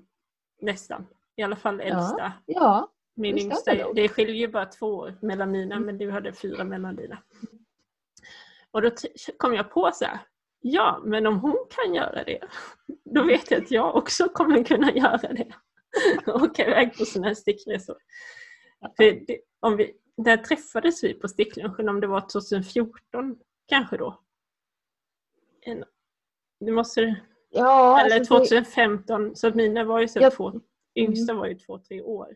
nästan, 0.62 1.08
i 1.36 1.44
alla 1.44 1.56
fall 1.56 1.82
äldsta. 1.82 2.34
Ja, 2.46 2.92
Min 3.16 3.36
det 3.36 3.56
stämmer 3.56 3.80
yngsta, 3.80 3.94
det 3.94 4.10
skiljer 4.10 4.36
ju 4.36 4.48
bara 4.48 4.66
två 4.66 4.88
år 4.88 5.18
mellan 5.22 5.52
mina 5.52 5.76
Mm. 5.76 5.86
men 5.86 5.98
du 5.98 6.12
hade 6.12 6.34
fyra 6.34 6.64
mellan 6.64 6.96
dina. 6.96 7.18
Och 8.72 8.82
då 8.82 8.92
kom 9.38 9.54
jag 9.54 9.72
på 9.72 9.92
så 9.94 10.06
här, 10.06 10.20
ja 10.62 11.02
men 11.06 11.28
om 11.28 11.40
hon 11.40 11.58
kan 11.70 11.94
göra 11.94 12.24
det, 12.24 12.40
då 13.04 13.24
vet 13.24 13.52
jag 13.52 13.64
att 13.64 13.72
jag 13.72 13.96
också 13.96 14.30
kommer 14.30 14.64
kunna 14.64 14.92
göra 14.92 15.34
det. 15.34 15.54
Åka 16.28 16.66
iväg 16.68 16.98
på 16.98 17.06
sådana 17.06 17.28
här 17.28 17.36
stickresor. 17.36 17.98
För 18.98 19.04
det, 19.28 19.40
om 19.60 19.78
vi, 19.78 19.94
där 20.18 20.38
träffades 20.38 21.04
vi 21.04 21.14
på 21.14 21.28
sticklunchen, 21.28 21.90
om 21.90 22.02
det 22.02 22.08
var 22.08 22.22
2014 22.22 23.38
kanske 23.66 23.98
då. 23.98 24.20
En, 25.62 25.84
det 26.60 26.72
måste, 26.72 27.16
ja 27.50 28.00
eller 28.00 28.20
alltså 28.20 28.34
det- 28.40 28.46
2015, 28.46 29.36
så 29.36 29.48
att 29.48 29.56
mina 29.56 29.84
var 29.84 30.00
ju 30.02 30.08
så 30.08 30.20
Jag- 30.20 30.34
två, 30.34 30.62
yngsta 30.96 31.34
var 31.34 31.48
ju 31.48 31.56
två, 31.56 31.80
tre 31.80 32.02
år. 32.02 32.36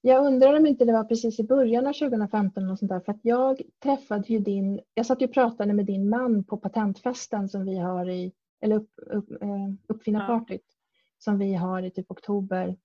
Jag 0.00 0.26
undrar 0.26 0.56
om 0.56 0.66
inte 0.66 0.84
det 0.84 0.92
var 0.92 1.04
precis 1.04 1.40
i 1.40 1.44
början 1.44 1.86
av 1.86 1.92
2015 1.92 2.70
och 2.70 2.78
sånt 2.78 2.88
där, 2.88 3.00
för 3.00 3.12
att 3.12 3.20
jag 3.22 3.62
träffade 3.82 4.24
ju 4.28 4.38
din, 4.38 4.80
jag 4.94 5.06
satt 5.06 5.22
ju 5.22 5.26
och 5.26 5.32
pratade 5.34 5.72
med 5.72 5.86
din 5.86 6.08
man 6.08 6.44
på 6.44 6.56
patentfesten 6.56 7.48
som 7.48 7.64
vi 7.64 7.78
har 7.78 8.10
i, 8.10 8.32
eller 8.60 8.76
upp, 8.76 8.90
upp, 8.96 9.30
eh, 9.42 9.48
uppfinnarpartyt 9.88 10.75
som 11.26 11.38
vi 11.38 11.54
har 11.54 11.82
i 11.82 11.90
typ 11.90 12.10
oktober, 12.10 12.76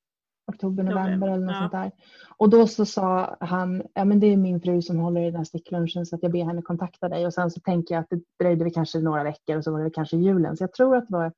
oktober, 0.48 0.84
november 0.84 1.28
eller 1.28 1.46
något 1.46 1.56
ja. 1.56 1.60
sånt 1.60 1.72
där. 1.72 1.92
Och 2.38 2.50
då 2.50 2.68
så 2.68 2.86
sa 2.86 3.38
han, 3.40 3.84
ja 3.94 4.06
men 4.06 4.20
det 4.20 4.28
är 4.28 4.38
min 4.38 4.62
fru 4.62 4.82
som 4.82 4.98
håller 5.00 5.22
i 5.22 5.26
den 5.26 5.36
här 5.36 5.44
sticklunchen 5.44 6.06
så 6.06 6.16
att 6.16 6.24
jag 6.24 6.32
ber 6.32 6.44
henne 6.44 6.62
kontakta 6.62 7.10
dig 7.10 7.26
och 7.26 7.34
sen 7.34 7.52
så 7.52 7.60
tänker 7.60 7.96
jag 7.96 8.02
att 8.02 8.10
det 8.10 8.22
dröjde 8.40 8.64
väl 8.64 8.74
kanske 8.74 9.00
några 9.00 9.24
veckor 9.24 9.58
och 9.58 9.64
så 9.64 9.72
var 9.72 9.84
det 9.84 9.90
kanske 9.90 10.18
julen. 10.18 10.58
Så 10.58 10.64
jag 10.64 10.74
tror 10.74 10.96
att 10.96 11.08
det 11.08 11.14
var 11.14 11.34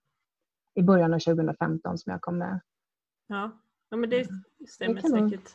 i 0.75 0.83
början 0.83 1.13
av 1.13 1.19
2015 1.19 1.97
som 1.97 2.11
jag 2.11 2.21
kom 2.21 2.37
med. 2.37 2.59
Ja, 3.27 3.51
ja 3.89 3.97
men 3.97 4.09
det 4.09 4.27
stämmer 4.69 5.01
Det 5.01 5.09
säkert. 5.09 5.49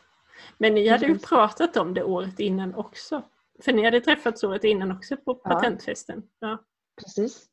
Men 0.58 0.74
ni 0.74 0.88
hade 0.88 1.06
ju 1.06 1.18
pratat 1.18 1.76
om 1.76 1.94
det 1.94 2.04
året 2.04 2.40
innan 2.40 2.74
också. 2.74 3.22
För 3.64 3.72
ni 3.72 3.84
hade 3.84 4.00
träffats 4.00 4.44
året 4.44 4.64
innan 4.64 4.92
också 4.92 5.16
på 5.16 5.40
Ja. 5.44 5.50
patentfesten. 5.50 6.22
Ja. 6.38 6.58
Precis. 7.00 7.46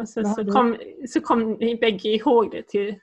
Och 0.00 0.08
så, 0.08 0.26
hade- 0.26 0.52
kom, 0.52 0.76
så 1.08 1.20
kom 1.20 1.52
ni 1.52 1.76
bägge 1.76 2.08
ihåg 2.08 2.50
det 2.50 2.62
till 2.62 3.00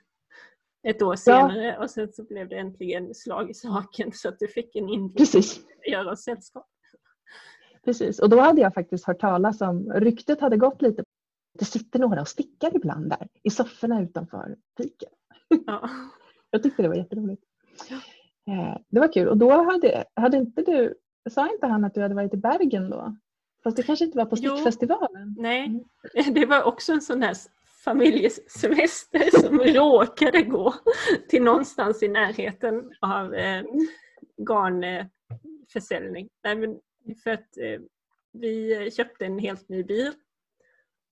ett 0.82 1.02
år 1.02 1.16
senare 1.16 1.78
och 1.78 1.90
sen 1.90 2.12
så 2.12 2.24
blev 2.24 2.48
det 2.48 2.56
äntligen 2.56 3.14
slag 3.14 3.50
i 3.50 3.54
saken 3.54 4.12
så 4.12 4.28
att 4.28 4.38
du 4.38 4.48
fick 4.48 4.76
en 4.76 4.88
inblick 4.88 5.16
Precis. 5.16 5.60
i 5.86 5.90
göra 5.90 6.10
oss 6.12 6.22
sällskap. 6.22 6.66
Precis. 7.84 8.18
Och 8.18 8.30
då 8.30 8.40
hade 8.40 8.60
jag 8.60 8.74
faktiskt 8.74 9.04
hört 9.06 9.20
talas 9.20 9.60
om, 9.60 9.92
ryktet 9.92 10.40
hade 10.40 10.56
gått 10.56 10.82
lite, 10.82 11.04
det 11.58 11.64
sitter 11.64 11.98
några 11.98 12.20
och 12.20 12.28
stickar 12.28 12.76
ibland 12.76 13.10
där 13.10 13.28
i 13.42 13.50
sofforna 13.50 14.02
utanför 14.02 14.56
fiken. 14.76 15.08
Ja. 15.66 15.90
Jag 16.50 16.62
tyckte 16.62 16.82
det 16.82 16.88
var 16.88 16.96
jätteroligt. 16.96 17.42
Eh, 18.48 18.78
Det 18.88 19.00
var 19.00 19.12
kul 19.12 19.28
och 19.28 19.36
då 19.36 19.50
hade, 19.50 20.04
hade 20.14 20.36
inte 20.36 20.62
du, 20.62 20.94
sa 21.30 21.48
inte 21.50 21.66
han 21.66 21.84
att 21.84 21.94
du 21.94 22.02
hade 22.02 22.14
varit 22.14 22.34
i 22.34 22.36
Bergen 22.36 22.90
då? 22.90 23.16
Fast 23.64 23.76
det 23.76 23.82
kanske 23.82 24.04
inte 24.04 24.18
var 24.18 24.24
på 24.24 24.36
Jo. 24.38 24.52
stickfestivalen? 24.56 25.34
Nej, 25.38 25.84
det 26.34 26.46
var 26.46 26.62
också 26.62 26.92
en 26.92 27.00
sån 27.00 27.22
här 27.22 27.34
familjesemester 27.86 29.40
som 29.40 29.58
råkade 29.74 30.42
gå 30.42 30.74
till 31.28 31.42
någonstans 31.42 32.02
i 32.02 32.08
närheten 32.08 32.92
av 33.00 33.34
eh, 33.34 33.64
garnförsäljning. 34.36 36.28
Nej, 36.44 36.56
men 36.56 36.80
för 37.22 37.30
att 37.30 37.56
eh, 37.56 37.80
vi 38.32 38.90
köpte 38.90 39.26
en 39.26 39.38
helt 39.38 39.68
ny 39.68 39.82
bil 39.84 40.12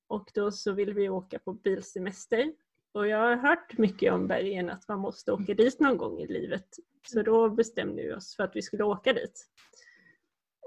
och 0.08 0.30
då 0.34 0.50
så 0.50 0.72
ville 0.72 0.92
vi 0.92 1.08
åka 1.08 1.38
på 1.38 1.52
bilsemester. 1.52 2.52
Och 2.94 3.08
jag 3.08 3.18
har 3.18 3.36
hört 3.36 3.78
mycket 3.78 4.12
om 4.12 4.26
bergen 4.26 4.70
att 4.70 4.88
man 4.88 4.98
måste 4.98 5.32
åka 5.32 5.54
dit 5.54 5.80
någon 5.80 5.96
gång 5.96 6.20
i 6.20 6.26
livet. 6.26 6.68
Så 7.08 7.22
då 7.22 7.48
bestämde 7.48 8.02
vi 8.02 8.14
oss 8.14 8.36
för 8.36 8.44
att 8.44 8.56
vi 8.56 8.62
skulle 8.62 8.84
åka 8.84 9.12
dit. 9.12 9.46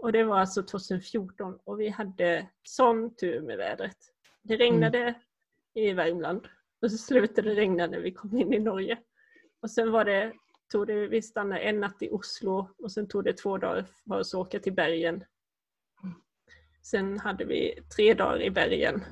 Och 0.02 0.12
det 0.12 0.24
var 0.24 0.40
alltså 0.40 0.64
2014 0.64 1.60
och 1.64 1.80
vi 1.80 1.90
hade 1.90 2.48
sån 2.64 3.16
tur 3.16 3.42
med 3.42 3.58
vädret. 3.58 3.98
Det 4.44 4.56
regnade 4.56 5.16
i 5.78 5.94
Värmland 5.94 6.48
och 6.82 6.92
så 6.92 6.98
slutade 6.98 7.50
det 7.50 7.56
regna 7.56 7.88
när 7.88 8.00
vi 8.00 8.12
kom 8.12 8.38
in 8.38 8.54
i 8.54 8.60
Norge. 8.60 8.98
Och 9.62 9.72
sen 9.72 9.92
var 9.92 10.06
det, 10.06 10.34
tog 10.72 10.88
det, 10.88 11.08
vi 11.08 11.22
stannade 11.22 11.62
en 11.62 11.80
natt 11.80 12.02
i 12.02 12.10
Oslo 12.12 12.70
och 12.78 12.92
sen 12.92 13.08
tog 13.08 13.24
det 13.24 13.34
två 13.34 13.58
dagar 13.58 13.86
för 14.08 14.20
oss 14.20 14.34
att 14.34 14.40
åka 14.40 14.60
till 14.60 14.74
bergen. 14.74 15.24
Sen 16.84 17.20
hade 17.20 17.46
vi 17.46 17.80
tre 17.96 18.14
dagar 18.14 18.42
i 18.42 18.50
bergen. 18.52 19.04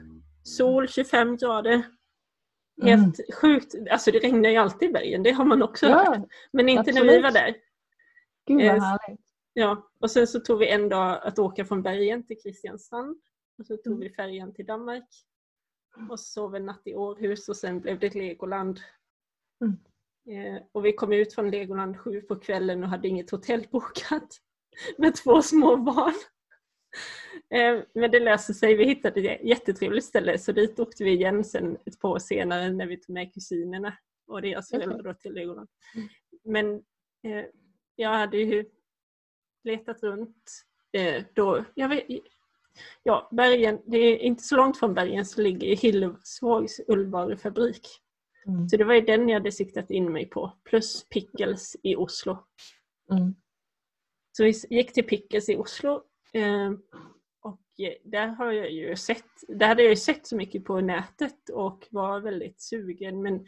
Sol 0.43 0.87
25 0.87 1.37
grader. 1.37 1.83
Helt 2.83 3.19
sjukt. 3.41 3.75
Alltså 3.91 4.11
det 4.11 4.19
regnar 4.19 4.49
ju 4.49 4.55
alltid 4.57 4.89
i 4.89 4.93
bergen, 4.93 5.23
det 5.23 5.31
har 5.31 5.45
man 5.45 5.61
också 5.63 5.87
hört. 5.87 6.05
Ja, 6.05 6.27
Men 6.51 6.69
inte 6.69 6.91
när 6.91 7.01
vi 7.03 7.07
absolut. 7.09 7.23
var 7.23 7.31
där. 7.31 7.55
gud 8.47 8.57
vad 8.57 8.65
Eh, 8.77 8.83
härligt. 8.83 9.19
Ja, 9.53 9.89
och 9.99 10.11
sen 10.11 10.27
så 10.27 10.39
tog 10.39 10.59
vi 10.59 10.69
en 10.69 10.89
dag 10.89 11.19
att 11.23 11.39
åka 11.39 11.65
från 11.65 11.81
bergen 11.83 12.27
till 12.27 12.37
Kristiansand. 12.41 13.17
Och 13.57 13.65
så 13.65 13.77
tog 13.77 13.87
Mm. 13.93 13.99
vi 13.99 14.09
färjan 14.09 14.53
till 14.53 14.65
Danmark. 14.65 15.07
Och 16.09 16.19
sov 16.19 16.55
en 16.55 16.65
natt 16.65 16.81
i 16.85 16.95
Århus 16.95 17.49
och 17.49 17.57
sen 17.57 17.79
blev 17.79 17.99
det 17.99 18.15
Legoland. 18.15 18.79
Mm. 19.61 19.77
Eh, 20.29 20.61
och 20.71 20.85
vi 20.85 20.93
kom 20.93 21.13
ut 21.13 21.33
från 21.33 21.51
Legoland 21.51 21.99
sju 21.99 22.21
på 22.21 22.35
kvällen 22.35 22.83
och 22.83 22.89
hade 22.89 23.07
inget 23.07 23.31
hotell 23.31 23.67
bokat. 23.71 24.41
Med 24.97 25.15
två 25.15 25.41
små 25.41 25.77
barn. 25.77 26.13
Eh, 27.49 27.83
men 27.93 28.11
det 28.11 28.19
löste 28.19 28.53
sig. 28.53 28.75
Vi 28.75 28.85
hittade 28.85 29.21
ett 29.21 29.43
jättetrevligt 29.43 30.05
ställe 30.05 30.37
så 30.37 30.51
dit 30.51 30.79
åkte 30.79 31.03
vi 31.03 31.11
igen 31.11 31.43
sen 31.43 31.77
ett 31.85 31.99
par 31.99 32.09
år 32.09 32.19
senare 32.19 32.69
när 32.69 32.87
vi 32.87 32.97
tog 32.97 33.13
med 33.13 33.33
kusinerna 33.33 33.97
och 34.27 34.41
deras 34.41 34.69
föräldrar 34.69 35.03
då 35.03 35.13
till 35.13 35.33
Legoland. 35.33 35.69
Mm. 35.95 36.07
Men 36.43 36.75
eh, 37.23 37.45
jag 37.95 38.09
hade 38.09 38.37
ju 38.37 38.65
letat 39.63 40.03
runt. 40.03 40.65
Eh, 40.91 41.23
då, 41.33 41.65
jag 41.75 41.89
vet, 41.89 42.05
ja, 43.03 43.29
bergen, 43.31 43.81
det 43.85 43.97
är 43.97 44.17
inte 44.17 44.43
så 44.43 44.55
långt 44.55 44.77
från 44.79 44.93
bergen 44.93 45.25
så 45.25 45.41
ligger 45.41 45.75
Hillesvågs 45.75 46.81
ullvarufabrik. 46.87 47.87
Mm. 48.47 48.69
Så 48.69 48.77
det 48.77 48.83
var 48.83 48.93
ju 48.93 49.01
den 49.01 49.29
jag 49.29 49.39
hade 49.39 49.51
siktat 49.51 49.91
in 49.91 50.11
mig 50.11 50.25
på. 50.25 50.51
Plus 50.63 51.09
Pickles 51.09 51.75
i 51.83 51.95
Oslo. 51.95 52.37
Mm. 53.11 53.35
Så 54.31 54.43
vi 54.43 54.53
gick 54.69 54.93
till 54.93 55.03
Pickles 55.03 55.49
i 55.49 55.55
Oslo. 55.55 56.03
Eh, 56.33 56.71
och 57.41 57.85
eh, 57.85 57.93
där 58.03 58.27
har 58.27 58.51
jag 58.51 58.71
ju 58.71 58.95
sett, 58.95 59.25
där 59.47 59.67
hade 59.67 59.83
jag 59.83 59.89
ju 59.89 59.95
sett 59.95 60.27
så 60.27 60.35
mycket 60.35 60.63
på 60.63 60.81
nätet 60.81 61.49
och 61.49 61.87
var 61.91 62.19
väldigt 62.19 62.61
sugen 62.61 63.21
men 63.21 63.45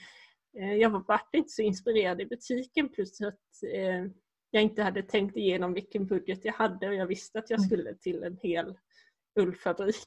eh, 0.58 0.74
jag 0.74 0.90
var 0.90 1.22
inte 1.34 1.50
så 1.50 1.62
inspirerad 1.62 2.22
i 2.22 2.26
butiken 2.26 2.90
plus 2.90 3.22
att 3.22 3.63
eh, 3.74 4.06
jag 4.52 4.63
inte 4.63 4.84
hade 4.84 5.04
tänkt 5.04 5.38
igenom 5.38 5.74
vilken 5.74 6.06
budget 6.06 6.46
jag 6.46 6.54
hade 6.54 6.88
och 6.88 6.96
jag 6.96 7.08
visste 7.08 7.40
att 7.40 7.50
jag 7.50 7.60
Mm. 7.60 7.70
skulle 7.70 7.96
till 7.96 8.24
en 8.24 8.38
hel 8.42 8.78
ullfabrik. 9.38 10.06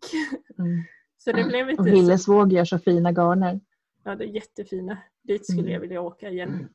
Mm. 0.59 0.83
så 1.19 1.33
det 1.33 1.45
blev 1.45 1.65
Och 1.67 1.71
inte 1.71 1.83
så, 1.83 1.89
Hillesvåg 1.89 2.53
gör 2.53 2.65
så 2.65 2.79
fina 2.79 3.13
garner. 3.13 3.61
ja, 4.05 4.17
det 4.17 4.25
är 4.25 4.29
jättefina. 4.29 4.99
Dit 5.23 5.47
skulle 5.47 5.61
Mm. 5.61 5.73
jag 5.73 5.81
vilja 5.81 6.01
åka 6.01 6.31
igen. 6.31 6.69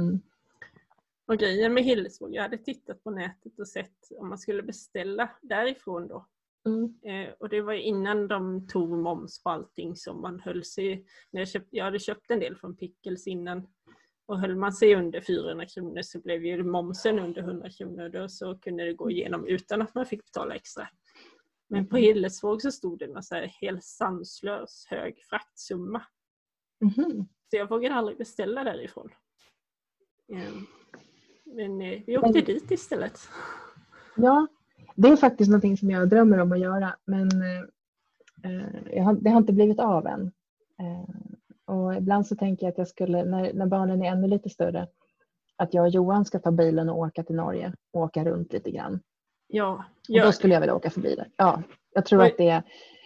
Mm. 0.00 0.20
Och 1.26 1.36
grejen 1.38 1.74
med 1.74 1.84
Hillesvåg, 1.84 2.34
jag 2.34 2.42
hade 2.42 2.58
tittat 2.58 3.02
på 3.04 3.10
nätet 3.10 3.58
och 3.58 3.68
sett 3.68 3.96
om 4.18 4.28
man 4.28 4.38
skulle 4.38 4.62
beställa 4.62 5.30
därifrån 5.42 6.08
då. 6.08 6.26
Mm. 6.66 6.94
Eh, 7.02 7.32
och 7.38 7.48
det 7.48 7.60
var 7.62 7.72
innan 7.72 8.28
de 8.28 8.66
tog 8.68 8.90
moms 8.90 9.42
på 9.42 9.50
allting 9.50 9.96
som 9.96 10.20
man 10.20 10.40
höll 10.40 10.64
sig... 10.64 11.06
När 11.30 11.40
jag, 11.40 11.48
köpt, 11.48 11.68
jag 11.70 11.84
hade 11.84 11.98
köpt 11.98 12.30
en 12.30 12.40
del 12.40 12.56
från 12.56 12.76
Pickles 12.76 13.26
innan. 13.26 13.66
Och 14.26 14.40
höll 14.40 14.56
man 14.56 14.72
sig 14.72 14.94
under 14.94 15.20
400 15.20 15.66
kronor 15.66 16.02
så 16.02 16.20
blev 16.20 16.44
ju 16.44 16.62
momsen 16.62 17.18
under 17.18 17.42
100 17.42 17.70
kronor. 17.70 18.08
Då 18.08 18.28
så 18.28 18.58
kunde 18.58 18.84
det 18.84 18.92
gå 18.94 19.10
igenom 19.10 19.46
utan 19.46 19.82
att 19.82 19.94
man 19.94 20.06
fick 20.06 20.24
betala 20.24 20.54
extra. 20.54 20.88
Men 21.70 21.86
på 21.86 21.96
Hillesvåg 21.96 22.62
så 22.62 22.70
stod 22.72 22.98
det 22.98 23.22
så 23.22 23.34
här 23.34 23.46
helt 23.60 23.84
sanslös 23.84 24.86
hög 24.88 25.22
fraktsumma. 25.30 26.02
Mhm. 26.80 27.28
Så 27.50 27.56
jag 27.56 27.68
vågade 27.68 27.94
aldrig 27.94 28.18
beställa 28.18 28.64
därifrån. 28.64 29.08
Eh, 30.32 30.52
men 31.44 31.80
eh, 31.80 32.02
vi 32.06 32.18
åkte 32.18 32.32
Men- 32.32 32.44
dit 32.44 32.70
istället. 32.70 33.18
Ja, 34.16 34.46
det 34.94 35.08
är 35.08 35.16
faktiskt 35.16 35.50
någonting 35.50 35.76
som 35.76 35.90
jag 35.90 36.08
drömmer 36.08 36.38
om 36.38 36.52
att 36.52 36.60
göra 36.60 36.96
men 37.04 37.28
eh, 38.42 38.92
jag 38.96 39.04
har, 39.04 39.12
det 39.14 39.30
har 39.30 39.38
inte 39.38 39.52
blivit 39.52 39.80
av 39.80 40.06
än. 40.06 40.32
Eh, 40.78 41.14
och 41.64 41.94
ibland 41.94 42.26
så 42.26 42.36
tänker 42.36 42.66
jag 42.66 42.70
att 42.72 42.78
jag 42.78 42.88
skulle, 42.88 43.24
när, 43.24 43.52
när 43.52 43.66
barnen 43.66 44.02
är 44.02 44.06
ännu 44.12 44.28
lite 44.28 44.50
större, 44.50 44.88
att 45.56 45.74
jag 45.74 45.84
och 45.84 45.90
Johan 45.90 46.24
ska 46.24 46.38
ta 46.38 46.50
bilen 46.50 46.88
och 46.88 46.98
åka 46.98 47.22
till 47.22 47.36
Norge 47.36 47.72
och 47.92 48.00
åka 48.00 48.24
runt 48.24 48.52
lite 48.52 48.70
grann. 48.70 49.00
Ja, 49.52 49.84
Och 50.08 50.20
då 50.20 50.32
skulle 50.32 50.54
jag 50.54 50.60
vilja 50.60 50.74
åka 50.74 50.90
förbi 50.90 51.14
där. 51.14 51.30
Ja, 51.36 51.62
jag 51.92 52.06
tror 52.06 52.22
att 52.22 52.36
det 52.36 52.48
är, 52.48 52.62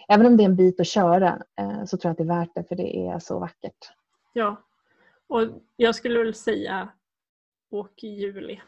även 0.07 0.25
om 0.25 0.37
det 0.37 0.43
är 0.43 0.45
en 0.45 0.55
bit 0.55 0.79
att 0.79 0.87
köra 0.87 1.43
eh, 1.59 1.85
så 1.85 1.97
tror 1.97 2.09
jag 2.09 2.11
att 2.11 2.17
det 2.17 2.23
är 2.23 2.39
värt 2.39 2.55
det 2.55 2.63
för 2.63 2.75
det 2.75 2.97
är 3.07 3.19
så 3.19 3.39
vackert. 3.39 3.91
Ja, 4.33 4.61
och 5.27 5.41
jag 5.75 5.95
skulle 5.95 6.19
väl 6.19 6.33
säga 6.33 6.89
åk 7.69 8.03
i 8.03 8.07
juli. 8.07 8.61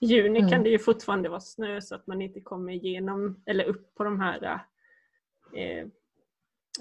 I 0.00 0.06
juni 0.06 0.38
Mm. 0.38 0.50
kan 0.50 0.62
det 0.62 0.70
ju 0.70 0.78
fortfarande 0.78 1.28
vara 1.28 1.40
snö 1.40 1.80
så 1.80 1.94
att 1.94 2.06
man 2.06 2.22
inte 2.22 2.40
kommer 2.40 2.72
igenom 2.72 3.42
eller 3.46 3.64
upp 3.64 3.94
på 3.94 4.04
de 4.04 4.20
här 4.20 4.60
eh, 5.56 5.86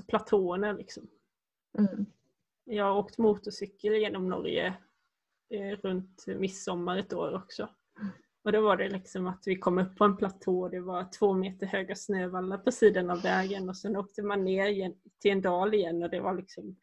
platåerna. 0.08 0.72
Liksom. 0.74 1.08
Mm. 1.78 2.06
Jag 2.64 2.86
har 2.86 2.98
åkt 3.00 3.18
motorcykel 3.18 3.94
genom 3.94 4.30
Norge 4.30 4.74
eh, 5.50 5.78
runt 5.84 6.28
midsommar 6.28 6.98
ett 6.98 7.14
år 7.14 7.36
också. 7.36 7.70
Och 8.46 8.52
då 8.52 8.62
var 8.62 8.78
det 8.78 8.90
liksom 8.90 9.28
att 9.28 9.44
vi 9.46 9.56
kom 9.56 9.78
upp 9.78 9.96
på 9.96 10.04
en 10.04 10.18
platå 10.18 10.62
och 10.62 10.72
det 10.72 10.80
var 10.80 11.10
två 11.20 11.34
meter 11.34 11.66
höga 11.66 11.96
snövallar 11.96 12.58
på 12.58 12.72
sidan 12.72 13.10
av 13.10 13.22
vägen 13.22 13.70
och 13.70 13.78
sen 13.78 13.96
åkte 13.96 14.22
man 14.22 14.46
ner 14.46 14.94
till 15.20 15.32
en 15.32 15.42
dal 15.42 15.74
igen 15.74 16.04
och 16.04 16.10
det 16.10 16.20
var 16.20 16.36
liksom 16.36 16.76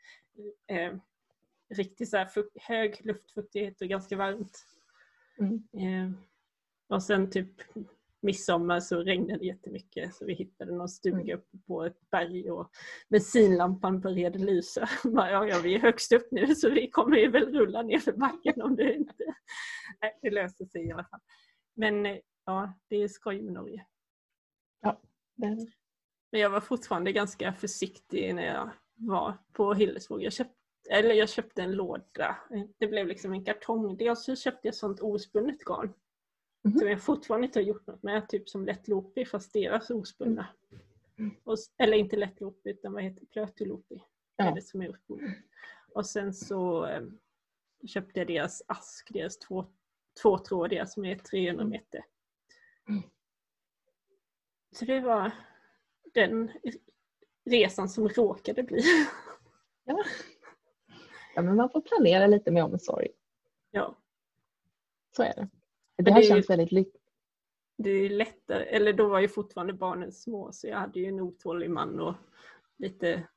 eh, 0.66 0.92
riktigt 1.75 2.11
så 2.11 2.27
hög 2.55 3.01
luftfuktighet 3.05 3.81
och 3.81 3.88
ganska 3.88 4.16
varmt. 4.16 4.64
Mm. 5.38 5.62
Eh, 5.72 6.12
och 6.88 7.03
sen 7.03 7.31
typ 7.31 7.51
midsommar 8.22 8.81
så 8.81 9.03
regnade 9.03 9.38
det 9.38 9.46
jättemycket 9.46 10.14
så 10.14 10.25
vi 10.25 10.35
hittade 10.35 10.72
någon 10.72 10.88
stuga 10.88 11.35
uppe 11.35 11.59
på 11.66 11.85
ett 11.85 12.11
berg 12.11 12.51
och 12.51 12.70
bensinlampan 13.09 14.01
började 14.01 14.38
lysa. 14.38 14.88
Ja, 15.05 15.46
ja, 15.46 15.61
vi 15.62 15.75
är 15.75 15.79
högst 15.79 16.12
upp 16.12 16.29
nu 16.31 16.55
så 16.55 16.70
vi 16.70 16.90
kommer 16.90 17.16
ju 17.16 17.31
väl 17.31 17.53
rulla 17.53 17.83
ner 17.83 17.98
för 17.98 18.12
backen 18.12 18.62
om 18.62 18.77
det 18.77 18.94
inte... 18.94 19.35
Nej, 20.01 20.18
det 20.22 20.31
löser 20.31 20.64
sig 20.64 20.87
i 20.87 20.92
alla 20.92 21.05
fall. 21.05 21.20
Men 21.75 22.07
eh, 22.07 22.19
ja, 22.45 22.73
det 22.89 22.97
är 22.97 23.09
skoj 23.09 23.43
med 23.43 23.53
Norge. 23.53 23.87
Ja, 24.81 25.01
det. 25.35 25.67
Men 26.33 26.41
jag 26.41 26.51
var 26.51 26.61
fortfarande 26.61 27.13
ganska 27.13 27.53
försiktig 27.53 28.35
när 28.35 28.47
jag 28.47 28.71
var 28.95 29.39
på 29.53 29.75
Hillesvåg. 29.75 30.23
Jag 30.23 30.33
köpte, 30.33 30.55
eller 30.91 31.15
jag 31.15 31.29
köpte 31.29 31.63
en 31.63 31.73
låda. 31.73 32.37
Det 32.79 32.87
blev 32.87 33.07
liksom 33.07 33.33
en 33.33 33.45
kartong. 33.45 33.97
Dels 33.97 34.25
så 34.25 34.37
köpte 34.37 34.69
jag 34.69 34.75
sånt 34.75 35.01
ospunnet 35.01 35.65
garn. 35.65 35.93
Mhm. 36.65 36.79
Som 36.79 36.89
jag 36.89 37.03
fortfarande 37.03 37.47
inte 37.47 37.59
har 37.59 37.65
gjort 37.65 37.87
något 37.87 38.03
med. 38.03 38.29
Typ 38.29 38.49
som 38.49 38.65
lättloopy 38.65 39.25
fast 39.25 39.53
deras 39.53 39.91
ospunna. 39.91 40.47
Mm. 41.19 41.35
Och, 41.45 41.55
s- 41.55 41.71
eller 41.79 41.97
inte 41.97 42.17
lättloopy 42.17 42.71
utan 42.71 42.93
vad 42.93 43.03
heter 43.03 43.21
det? 43.21 43.27
Plötuloopy. 43.27 43.99
Ja. 44.37 44.45
Är 44.45 44.55
det 44.55 44.63
som 44.63 44.83
är 44.83 44.91
ospunnet. 44.91 45.37
Och 45.95 46.07
sen 46.07 46.35
så 46.35 46.87
eh, 46.87 47.03
köpte 47.87 48.21
jag 48.21 48.27
deras 48.27 48.63
ask, 48.67 49.13
deras 49.13 49.39
två, 49.39 49.67
tvåtrådiga 50.22 50.87
som 50.87 51.05
är 51.05 51.16
300 51.16 51.64
meter. 51.64 52.05
Mm. 52.88 53.03
Så 54.72 54.85
det 54.85 55.01
var 55.01 55.31
den 56.14 56.51
resan 57.44 57.88
som 57.88 58.09
råkade 58.09 58.62
bli. 58.62 58.83
Ja. 59.85 60.05
ja, 61.35 61.42
men 61.42 61.57
man 61.57 61.70
får 61.70 61.81
planera 61.81 62.27
lite 62.27 62.51
med 62.51 62.64
omsorg. 62.64 63.09
ja, 63.70 63.96
Så 65.16 65.22
är 65.22 65.35
det. 65.35 65.48
det 65.96 66.03
Det 66.03 66.11
har 66.12 66.18
är 66.18 66.22
ju- 66.37 66.40
väldigt 66.48 66.72
lyckligt. 66.72 67.03
det 67.77 67.90
är 67.90 68.11
lättare, 68.11 68.64
eller 68.64 68.92
då 68.92 69.09
var 69.09 69.20
ju 69.20 69.29
fortfarande 69.29 69.72
barnen 69.72 70.12
små 70.12 70.53
så 70.53 70.66
jag 70.68 70.77
hade 70.79 71.01
ju 71.01 71.07
en 71.07 71.20
otålig 71.20 71.70
man 71.70 72.01
och 72.01 72.14
lite 72.79 73.29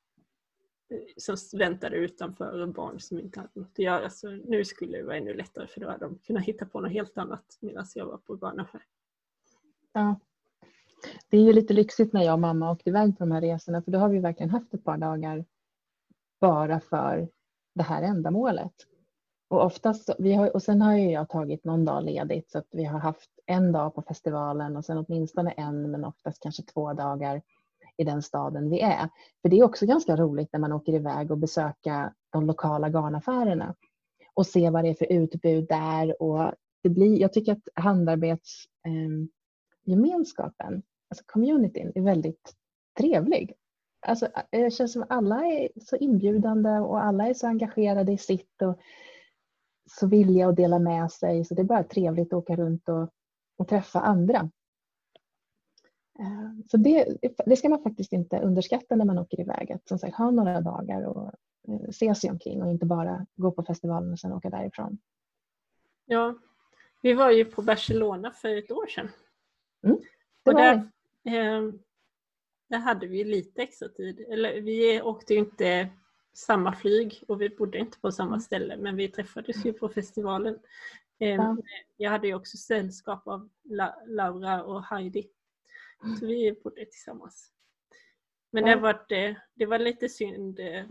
som 1.18 1.60
väntade 1.60 1.96
utanför 1.96 2.62
och 2.62 2.70
barn 2.70 3.00
som 3.00 3.20
inte 3.20 3.40
hade 3.40 3.52
något 3.54 3.72
att 3.72 3.80
göra. 3.80 4.10
Så 4.10 4.30
nu 4.30 4.66
skulle 4.66 4.98
det 4.98 5.04
vara 5.04 5.18
ännu 5.18 5.34
lättare 5.34 5.68
för 5.68 5.82
då 5.82 5.90
hade 5.90 6.06
de 6.06 6.18
kunnat 6.18 6.44
hitta 6.44 6.66
på 6.66 6.82
något 6.82 6.92
helt 6.92 7.18
annat 7.18 7.58
medan 7.60 7.86
jag 7.96 8.06
var 8.06 8.18
på 8.18 8.36
barnaffär. 8.36 8.82
Ja. 9.94 10.20
Det 11.30 11.38
är 11.38 11.42
ju 11.42 11.54
lite 11.54 11.74
lyxigt 11.74 12.14
när 12.14 12.24
jag 12.24 12.34
och 12.34 12.40
mamma 12.40 12.72
åkte 12.72 12.90
iväg 12.90 13.18
på 13.18 13.24
de 13.24 13.32
här 13.32 13.42
resorna 13.42 13.82
för 13.82 13.92
då 13.92 14.00
har 14.00 14.10
vi 14.10 14.20
verkligen 14.20 14.50
haft 14.50 14.74
ett 14.74 14.84
par 14.84 14.98
dagar 14.98 15.46
bara 16.42 16.80
för 16.80 17.30
det 17.74 17.84
här 17.84 18.02
ändamålet. 18.04 18.74
Och, 19.48 19.66
oftast, 19.66 20.10
vi 20.20 20.34
har, 20.34 20.56
och 20.56 20.64
sen 20.64 20.82
har 20.82 20.98
ju 20.98 21.12
jag 21.12 21.30
tagit 21.30 21.64
någon 21.64 21.86
dag 21.86 22.04
ledigt 22.04 22.52
så 22.52 22.58
att 22.58 22.68
vi 22.72 22.86
har 22.86 23.00
haft 23.00 23.30
en 23.46 23.72
dag 23.72 23.96
på 23.96 24.02
festivalen 24.02 24.78
och 24.78 24.86
sen 24.86 24.98
åtminstone 24.98 25.52
en 25.52 25.92
men 25.92 26.06
oftast 26.06 26.44
kanske 26.44 26.64
två 26.64 26.94
dagar 26.94 27.42
i 27.98 28.04
den 28.04 28.22
staden 28.22 28.70
vi 28.70 28.82
är. 28.82 29.10
För 29.42 29.50
det 29.50 29.60
är 29.60 29.64
också 29.64 29.86
ganska 29.86 30.16
roligt 30.16 30.50
när 30.54 30.60
man 30.60 30.72
åker 30.72 30.94
iväg 30.94 31.32
och 31.32 31.38
besöka 31.38 32.14
de 32.30 32.46
lokala 32.46 32.90
garnaffärerna 32.90 33.76
och 34.34 34.48
se 34.48 34.70
vad 34.70 34.84
det 34.84 34.90
är 34.90 34.94
för 34.94 35.12
utbud 35.12 35.68
där. 35.68 36.22
Och 36.22 36.52
det 36.84 36.90
blir, 36.90 37.22
jag 37.22 37.34
tycker 37.34 37.52
att 37.52 37.68
handarbetsgemenskapen, 37.76 40.68
ehm, 40.68 40.74
eh, 40.74 40.80
alltså 41.10 41.24
communityn, 41.26 41.92
är 41.96 42.02
väldigt 42.02 42.54
trevlig. 43.00 43.54
Alltså, 44.08 44.26
eh, 44.26 44.64
det 44.64 44.72
känns 44.72 44.94
som 44.94 45.04
att 45.04 45.12
alla 45.12 45.46
är 45.46 45.70
så 45.82 45.96
inbjudande 45.96 46.70
och 46.70 47.04
alla 47.04 47.28
är 47.28 47.34
så 47.34 47.48
engagerade 47.48 48.12
i 48.12 48.18
sitt 48.18 48.62
och 48.62 48.80
så 50.00 50.08
villiga 50.08 50.48
att 50.48 50.56
dela 50.56 50.80
med 50.80 51.12
sig. 51.12 51.46
Så 51.46 51.54
det 51.54 51.62
är 51.62 51.64
bara 51.64 51.84
trevligt 51.84 52.28
att 52.28 52.38
åka 52.38 52.56
runt 52.56 52.90
och, 52.90 53.10
och 53.58 53.68
träffa 53.68 54.00
andra. 54.00 54.50
Eh, 56.20 56.52
Så 56.68 56.78
det, 56.78 57.18
det 57.46 57.56
ska 57.56 57.70
man 57.70 57.84
faktiskt 57.84 58.14
inte 58.14 58.40
underskatta 58.40 58.96
när 58.96 59.06
man 59.06 59.20
åker 59.20 59.40
iväg. 59.40 59.72
Att 59.72 59.88
som 59.88 60.00
sagt 60.00 60.16
ha 60.18 60.32
några 60.32 60.62
dagar 60.62 61.06
och 61.06 61.32
eh, 61.68 61.90
se 61.92 62.16
sig 62.16 62.30
omkring 62.32 62.64
och 62.64 62.70
inte 62.72 62.86
bara 62.86 63.26
gå 63.36 63.52
på 63.52 63.64
festivalen 63.64 64.12
och 64.12 64.20
sen 64.20 64.34
åka 64.34 64.50
därifrån. 64.50 64.98
Ja, 66.06 66.36
vi 67.02 67.14
var 67.14 67.32
ju 67.32 67.46
på 67.46 67.62
Barcelona 67.62 68.32
för 68.32 68.58
ett 68.58 68.72
år 68.72 68.88
sedan. 68.88 69.10
Mm, 69.84 69.98
Och 70.46 70.56
där, 70.56 70.74
eh, 71.24 71.72
där 72.68 72.78
hade 72.78 73.08
vi 73.08 73.24
lite 73.24 73.62
extra 73.62 73.90
tid. 73.90 74.20
Eller 74.30 74.62
vi 74.62 75.02
åkte 75.02 75.34
ju 75.34 75.40
inte 75.40 75.90
samma 76.34 76.74
flyg 76.76 77.24
och 77.28 77.42
vi 77.42 77.50
bodde 77.50 77.78
inte 77.78 78.00
på 78.00 78.12
samma 78.12 78.40
ställe 78.40 78.78
men 78.78 78.96
vi 78.96 79.08
träffades 79.08 79.66
ju 79.66 79.74
på 79.74 79.90
festivalen. 79.90 80.60
Eh, 81.20 81.30
Ja. 81.30 81.58
Jag 81.98 82.12
hade 82.12 82.28
ju 82.28 82.34
också 82.36 82.58
sällskap 82.58 83.28
av 83.28 83.50
La- 83.64 83.96
Laura 84.08 84.64
och 84.64 84.84
Heidi. 84.84 85.28
Så 86.20 86.26
vi 86.26 86.52
bodde 86.64 86.86
tillsammans. 86.86 87.52
Men 88.52 88.64
det, 88.64 88.76
var, 88.76 89.06
det, 89.10 89.42
det 89.54 89.66
var 89.66 89.80
lite 89.80 90.10
synd. 90.10 90.60
eh, 90.60 90.86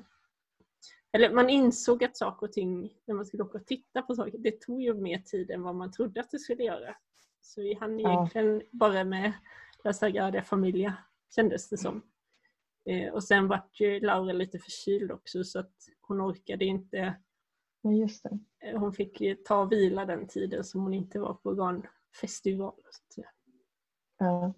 Eller 1.12 1.30
man 1.34 1.50
insåg 1.50 2.04
att 2.04 2.16
saker 2.16 2.46
och 2.46 2.52
ting, 2.52 2.98
när 3.04 3.14
man 3.14 3.26
skulle 3.26 3.42
åka 3.42 3.58
och 3.58 3.66
titta 3.66 4.02
på 4.02 4.14
saker, 4.14 4.38
det 4.38 4.60
tog 4.60 4.82
ju 4.82 4.94
mer 4.94 5.18
tid 5.18 5.50
än 5.50 5.62
vad 5.62 5.74
man 5.74 5.92
trodde 5.92 6.20
att 6.20 6.30
det 6.30 6.38
skulle 6.38 6.62
göra. 6.64 6.96
Så 7.40 7.60
vi 7.62 7.74
hann 7.74 7.98
Ja. 7.98 8.12
egentligen 8.12 8.62
bara 8.70 9.04
med 9.04 9.32
La 9.84 9.92
Sagrada 9.92 10.42
Familia, 10.42 10.96
kändes 11.34 11.68
det 11.68 11.76
som. 11.78 12.02
Eh, 12.84 13.12
och 13.12 13.24
sen 13.24 13.48
vart 13.48 13.80
ju 13.80 14.00
Laura 14.00 14.32
lite 14.32 14.58
förkyld 14.58 15.12
också 15.12 15.44
så 15.44 15.58
att 15.58 15.74
hon 16.00 16.20
orkade 16.20 16.64
inte, 16.64 17.14
eh, 18.60 18.78
hon 18.80 18.92
fick 18.92 19.22
ta 19.44 19.60
och 19.60 19.72
vila 19.72 20.04
den 20.04 20.28
tiden 20.28 20.64
som 20.64 20.80
hon 20.82 20.94
inte 20.94 21.18
var 21.18 21.34
på 21.34 21.48
organfestival. 21.50 22.74
Ja. 24.18 24.54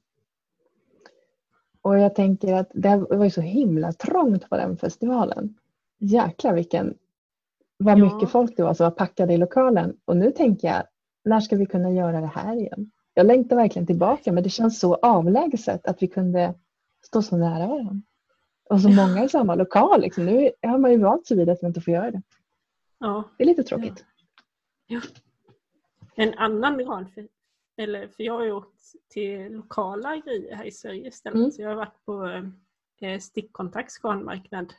Och 1.86 1.98
jag 1.98 2.14
tänker 2.14 2.54
att 2.54 2.70
det 2.74 2.96
var 2.96 3.24
ju 3.24 3.30
så 3.30 3.40
himla 3.40 3.92
trångt 3.92 4.48
på 4.50 4.56
den 4.56 4.76
festivalen. 4.76 5.54
Jäklar 5.98 6.54
vilken, 6.54 6.94
vad 7.76 7.98
Ja. 7.98 8.04
mycket 8.04 8.30
folk 8.30 8.56
det 8.56 8.62
var 8.62 8.74
som 8.74 8.84
var 8.84 8.90
packade 8.90 9.34
i 9.34 9.36
lokalen. 9.36 9.96
Och 10.04 10.16
nu 10.16 10.30
tänker 10.30 10.68
jag, 10.68 10.82
när 11.24 11.40
ska 11.40 11.56
vi 11.56 11.66
kunna 11.66 11.90
göra 11.90 12.20
det 12.20 12.26
här 12.26 12.56
igen? 12.56 12.90
Jag 13.14 13.26
längtar 13.26 13.56
verkligen 13.56 13.86
tillbaka 13.86 14.32
men 14.32 14.42
det 14.42 14.50
känns 14.50 14.80
så 14.80 14.94
avlägset 14.94 15.86
att 15.86 16.02
vi 16.02 16.08
kunde 16.08 16.54
stå 17.06 17.22
så 17.22 17.36
nära 17.36 17.66
varandra. 17.66 18.02
Och 18.70 18.80
så 18.80 18.88
många 18.88 19.24
i 19.24 19.28
samma 19.28 19.54
lokal. 19.54 20.00
Liksom. 20.00 20.24
Nu 20.24 20.50
har 20.62 20.78
man 20.78 20.90
ju 20.92 20.98
vant 20.98 21.26
sig 21.26 21.36
vid 21.36 21.48
att 21.48 21.62
man 21.62 21.68
inte 21.68 21.80
får 21.80 21.94
göra 21.94 22.10
det. 22.10 22.22
Ja. 22.98 23.24
Det 23.36 23.44
är 23.44 23.46
lite 23.46 23.62
tråkigt. 23.62 24.04
En 26.14 26.34
annan 26.34 26.76
för, 27.14 27.28
eller 27.76 28.08
för 28.08 28.22
jag 28.22 28.32
har 28.32 28.44
ju 28.44 28.52
åkt 28.52 28.80
till 29.08 29.52
lokala 29.52 30.16
grejer 30.16 30.54
här 30.56 30.64
i 30.64 30.70
Sverige 30.72 31.08
istället. 31.08 31.36
Mm. 31.36 31.50
Så 31.50 31.62
jag 31.62 31.68
har 31.68 31.76
varit 31.76 32.04
på 32.04 32.26
eh, 33.06 33.18
Stickkontakts 33.20 33.98
garnmarknad 34.02 34.74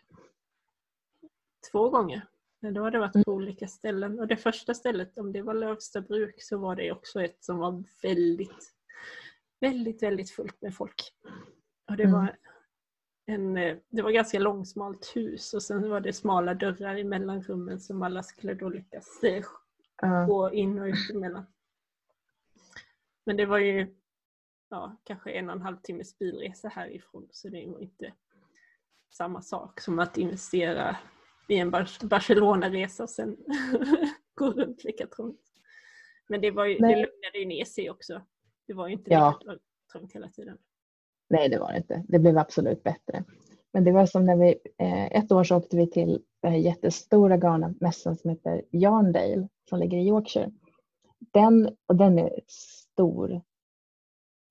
två 1.72 1.90
gånger. 1.90 2.28
Men 2.60 2.74
då 2.74 2.82
har 2.82 2.92
det 2.92 3.00
varit 3.00 3.16
Mm. 3.16 3.24
på 3.24 3.32
olika 3.34 3.68
ställen. 3.68 4.20
Och 4.20 4.28
det 4.28 4.38
första 4.38 4.74
stället, 4.74 5.18
om 5.18 5.32
det 5.32 5.42
var 5.42 5.54
Lövsta 5.54 6.02
bruk, 6.02 6.36
så 6.44 6.58
var 6.58 6.76
det 6.76 6.92
också 6.92 7.22
ett 7.22 7.44
som 7.44 7.58
var 7.58 7.84
väldigt, 8.02 8.74
väldigt, 9.60 10.04
väldigt 10.04 10.32
fullt 10.32 10.62
med 10.62 10.76
folk. 10.76 11.14
Och 11.90 11.98
det 11.98 12.04
Mm. 12.04 12.16
var 12.16 12.38
en, 13.26 13.58
eh, 13.58 13.78
det 13.90 14.02
var 14.02 14.12
ganska 14.12 14.40
långsmalt 14.40 15.12
hus 15.16 15.54
och 15.54 15.64
sen 15.64 15.90
var 15.90 16.00
det 16.02 16.14
smala 16.14 16.54
dörrar 16.54 16.96
i 16.98 17.04
mellanrummen 17.04 17.80
som 17.80 18.02
alla 18.04 18.24
skulle 18.24 18.54
då 18.54 18.70
lyckas 18.70 19.20
Ja. 20.02 20.26
gå 20.26 20.52
in 20.54 20.80
och 20.80 20.86
ut 20.86 21.10
emellan. 21.14 21.46
Men 23.28 23.38
det 23.38 23.46
var 23.46 23.58
ju 23.58 23.96
ja, 24.70 24.98
kanske 25.04 25.32
en 25.32 25.50
och 25.50 25.56
en 25.56 25.62
halv 25.62 25.78
timmes 25.78 26.20
bilresa 26.20 26.68
härifrån 26.68 27.28
så 27.32 27.50
det 27.50 27.68
var 27.68 27.80
inte 27.82 28.14
samma 29.14 29.42
sak 29.42 29.82
som 29.82 30.00
att 30.00 30.18
investera 30.18 30.98
i 31.48 31.56
en 31.58 31.72
Bar- 31.72 32.06
Barcelona-resa 32.08 33.04
och 33.04 33.10
sen 33.10 33.38
gå 34.36 34.52
runt 34.52 34.84
lika 34.84 35.08
trångt. 35.08 35.42
Men 36.28 36.42
det, 36.42 36.52
var 36.52 36.66
ju, 36.66 36.78
det 36.78 36.88
lugnade 36.96 37.40
ju 37.40 37.46
ner 37.46 37.66
sig 37.66 37.90
också. 37.90 38.22
Det 38.68 38.74
var 38.74 38.88
ju 38.88 38.94
inte 38.94 39.12
Ja. 39.12 39.40
lika 39.42 39.58
trångt 39.92 40.14
hela 40.14 40.30
tiden. 40.30 40.58
Nej, 41.30 41.50
det 41.50 41.60
var 41.60 41.72
det 41.72 41.78
inte. 41.78 42.04
Det 42.08 42.20
blev 42.20 42.38
absolut 42.38 42.84
bättre. 42.84 43.24
Men 43.74 43.84
det 43.84 43.92
var 43.92 44.06
som 44.06 44.26
när 44.26 44.36
vi, 44.36 44.60
eh, 44.78 45.06
ett 45.06 45.32
år 45.32 45.44
så 45.44 45.56
åkte 45.58 45.78
vi 45.78 45.90
till 45.90 46.24
den 46.42 46.52
här 46.52 46.60
jättestora 46.60 47.38
Ghana-mässan 47.38 48.18
som 48.18 48.30
heter 48.30 48.64
Yarndale 48.72 49.48
som 49.70 49.80
ligger 49.80 49.98
i 49.98 50.08
Yorkshire. 50.08 50.52
Den, 51.20 51.76
och 51.88 51.96
den 51.96 52.20
är 52.20 52.40
stor. 52.98 53.42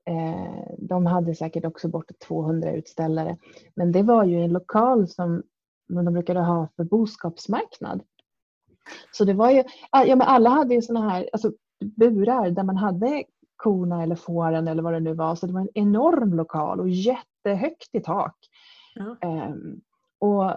Eh, 0.08 0.74
de 0.78 1.06
hade 1.06 1.34
säkert 1.34 1.64
också 1.64 1.88
bortåt 1.88 2.18
200 2.18 2.72
utställare. 2.72 3.36
Men 3.74 3.92
det 3.92 4.02
var 4.02 4.24
ju 4.24 4.42
en 4.42 4.52
lokal 4.52 5.08
som 5.08 5.42
de 5.88 6.12
brukade 6.12 6.40
ha 6.40 6.68
för 6.76 6.84
boskapsmarknad. 6.84 8.02
Så 9.12 9.24
det 9.24 9.34
var 9.34 9.50
ju, 9.50 9.64
ja 9.90 10.16
men 10.16 10.22
alla 10.22 10.50
hade 10.50 10.74
ju 10.74 10.82
såna 10.82 11.10
här 11.10 11.28
alltså, 11.32 11.52
burar 11.80 12.50
där 12.50 12.62
man 12.62 12.76
hade 12.76 13.24
korna 13.56 14.02
eller 14.02 14.16
fåren 14.16 14.68
eller 14.68 14.82
vad 14.82 14.92
det 14.92 15.00
nu 15.00 15.14
var. 15.14 15.34
Så 15.34 15.46
det 15.46 15.52
var 15.52 15.60
en 15.60 15.68
enorm 15.74 16.34
lokal 16.34 16.80
och 16.80 16.88
jättehögt 16.88 17.94
i 17.94 18.00
tak. 18.00 18.36
Ja. 18.94 19.16
Ehm, 19.20 19.80
och, 20.18 20.56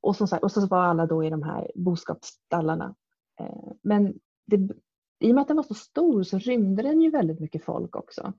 och, 0.00 0.16
som 0.16 0.28
sagt, 0.28 0.44
och 0.44 0.52
så 0.52 0.66
var 0.66 0.82
alla 0.82 1.06
då 1.06 1.24
i 1.24 1.30
de 1.30 1.42
här 1.42 1.70
boskapsstallarna. 1.74 2.94
Ehm, 3.40 3.74
men 3.82 4.14
det, 4.46 4.74
i 5.18 5.30
och 5.30 5.34
med 5.34 5.42
att 5.42 5.48
den 5.48 5.56
var 5.56 5.64
så 5.64 5.74
stor 5.74 6.22
så 6.22 6.38
rymde 6.38 6.82
den 6.82 7.00
ju 7.00 7.10
väldigt 7.10 7.40
mycket 7.40 7.64
folk 7.64 7.96
också. 7.96 8.32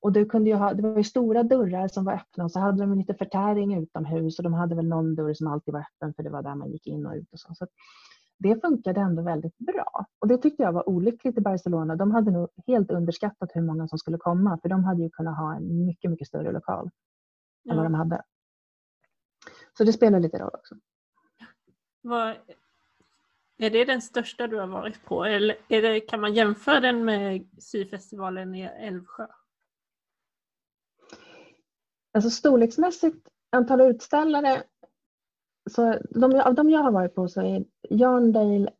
Och 0.00 0.12
du 0.12 0.26
kunde 0.26 0.54
ha, 0.54 0.74
det 0.74 0.82
var 0.82 0.96
ju 0.96 1.04
stora 1.04 1.42
dörrar 1.42 1.88
som 1.88 2.04
var 2.04 2.12
öppna 2.12 2.44
och 2.44 2.52
så 2.52 2.60
hade 2.60 2.78
de 2.78 2.98
lite 2.98 3.14
förtäring 3.14 3.82
utomhus 3.82 4.38
och 4.38 4.42
de 4.42 4.52
hade 4.52 4.74
väl 4.74 4.88
någon 4.88 5.14
dörr 5.14 5.34
som 5.34 5.46
alltid 5.46 5.74
var 5.74 5.80
öppen 5.80 6.14
för 6.14 6.22
det 6.22 6.30
var 6.30 6.42
där 6.42 6.54
man 6.54 6.70
gick 6.70 6.86
in 6.86 7.06
och 7.06 7.14
ut 7.14 7.32
och 7.32 7.40
så. 7.40 7.54
så 7.54 7.66
det 8.38 8.60
funkade 8.60 9.00
ändå 9.00 9.22
väldigt 9.22 9.58
bra. 9.58 10.06
Och 10.18 10.28
det 10.28 10.38
tyckte 10.38 10.62
jag 10.62 10.72
var 10.72 10.88
olyckligt 10.88 11.38
i 11.38 11.40
Barcelona. 11.40 11.96
De 11.96 12.10
hade 12.10 12.30
nog 12.30 12.48
helt 12.66 12.90
underskattat 12.90 13.50
hur 13.54 13.62
många 13.62 13.88
som 13.88 13.98
skulle 13.98 14.18
komma 14.18 14.58
för 14.62 14.68
de 14.68 14.84
hade 14.84 15.02
ju 15.02 15.10
kunnat 15.10 15.38
ha 15.38 15.56
en 15.56 15.84
mycket, 15.86 16.10
mycket 16.10 16.28
större 16.28 16.52
lokal 16.52 16.90
ja. 17.62 17.72
än 17.72 17.76
vad 17.76 17.86
de 17.86 17.94
hade. 17.94 18.22
Så 19.78 19.84
det 19.84 19.92
spelar 19.92 20.20
lite 20.20 20.38
roll 20.38 20.50
också. 20.54 20.74
Vad, 22.02 22.36
är 23.58 23.70
det 23.70 23.84
den 23.84 24.02
största 24.02 24.46
du 24.46 24.58
har 24.58 24.66
varit 24.66 25.04
på 25.04 25.24
eller 25.24 25.56
det, 25.68 26.00
kan 26.00 26.20
man 26.20 26.34
jämföra 26.34 26.80
den 26.80 27.04
med 27.04 27.46
syfestivalen 27.58 28.54
i 28.54 28.62
Älvsjö? 28.62 29.26
Alltså 32.14 32.30
storleksmässigt, 32.30 33.28
antal 33.52 33.80
utställare, 33.80 34.62
så 35.70 35.98
de, 36.10 36.40
av 36.40 36.54
de 36.54 36.70
jag 36.70 36.80
har 36.80 36.92
varit 36.92 37.14
på 37.14 37.28
så 37.28 37.40
är 37.40 37.64
Yarndale 37.90 38.70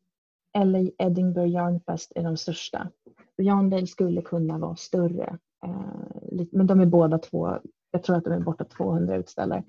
eller 0.59 0.91
Edinburgh 0.99 1.53
Yarnfest 1.53 2.12
är 2.14 2.22
de 2.22 2.37
största. 2.37 2.91
Yarndale 3.39 3.87
skulle 3.87 4.22
kunna 4.22 4.59
vara 4.59 4.77
större, 4.77 5.39
eh, 5.64 6.47
men 6.53 6.66
de 6.66 6.81
är 6.81 6.87
båda 6.87 7.18
två, 7.18 7.59
jag 7.91 8.03
tror 8.03 8.16
att 8.16 8.24
de 8.24 8.33
är 8.33 8.41
borta 8.41 8.64
200 8.64 9.16
utställare. 9.16 9.64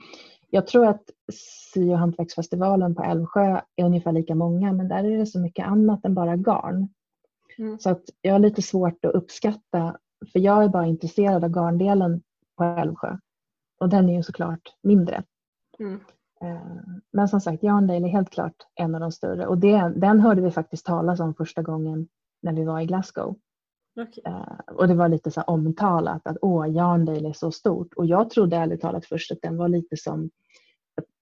Jag 0.49 0.67
tror 0.67 0.87
att 0.87 1.03
sy 1.73 1.89
och 1.89 1.97
hantverksfestivalen 1.97 2.95
på 2.95 3.03
Älvsjö 3.03 3.61
är 3.75 3.85
ungefär 3.85 4.11
lika 4.11 4.35
många, 4.35 4.73
men 4.73 4.87
där 4.87 5.03
är 5.03 5.17
det 5.17 5.25
så 5.25 5.39
mycket 5.39 5.67
annat 5.67 6.05
än 6.05 6.13
bara 6.13 6.35
garn. 6.35 6.89
Mm. 7.57 7.79
Så 7.79 7.89
att 7.89 8.03
jag 8.21 8.33
har 8.33 8.39
lite 8.39 8.61
svårt 8.61 9.05
att 9.05 9.15
uppskatta, 9.15 9.97
för 10.31 10.39
jag 10.39 10.63
är 10.63 10.69
bara 10.69 10.85
intresserad 10.85 11.43
av 11.43 11.49
garndelen 11.49 12.21
på 12.57 12.63
Älvsjö. 12.63 13.17
Och 13.79 13.89
den 13.89 14.09
är 14.09 14.15
ju 14.15 14.23
såklart 14.23 14.75
mindre. 14.83 15.23
Mm. 15.79 15.99
Eh, 16.41 16.81
men 17.11 17.27
som 17.27 17.41
sagt, 17.41 17.63
Yarndale 17.63 18.07
är 18.07 18.11
helt 18.11 18.29
klart 18.29 18.55
en 18.75 18.95
av 18.95 19.01
de 19.01 19.11
större 19.11 19.47
och 19.47 19.57
det, 19.57 19.93
den 19.95 20.19
hörde 20.19 20.41
vi 20.41 20.51
faktiskt 20.51 20.85
talas 20.85 21.19
om 21.19 21.33
första 21.33 21.61
gången 21.61 22.07
när 22.41 22.53
vi 22.53 22.63
var 22.63 22.79
i 22.79 22.85
Glasgow. 22.85 23.35
Okay. 24.01 24.23
Uh, 24.27 24.41
eh, 24.41 24.75
och 24.75 24.87
det 24.87 24.95
var 24.95 25.09
lite 25.09 25.31
så 25.31 25.41
omtalat 25.41 26.27
att 26.27 26.37
åh, 26.41 26.69
Yarndale 26.69 27.29
är 27.29 27.33
så 27.33 27.51
stort 27.51 27.93
och 27.93 28.05
jag 28.05 28.29
trodde 28.29 28.55
ärligt 28.55 28.81
talat 28.81 29.05
först 29.05 29.31
att 29.31 29.41
den 29.41 29.57
var 29.57 29.67
lite 29.67 29.97
som 29.97 30.29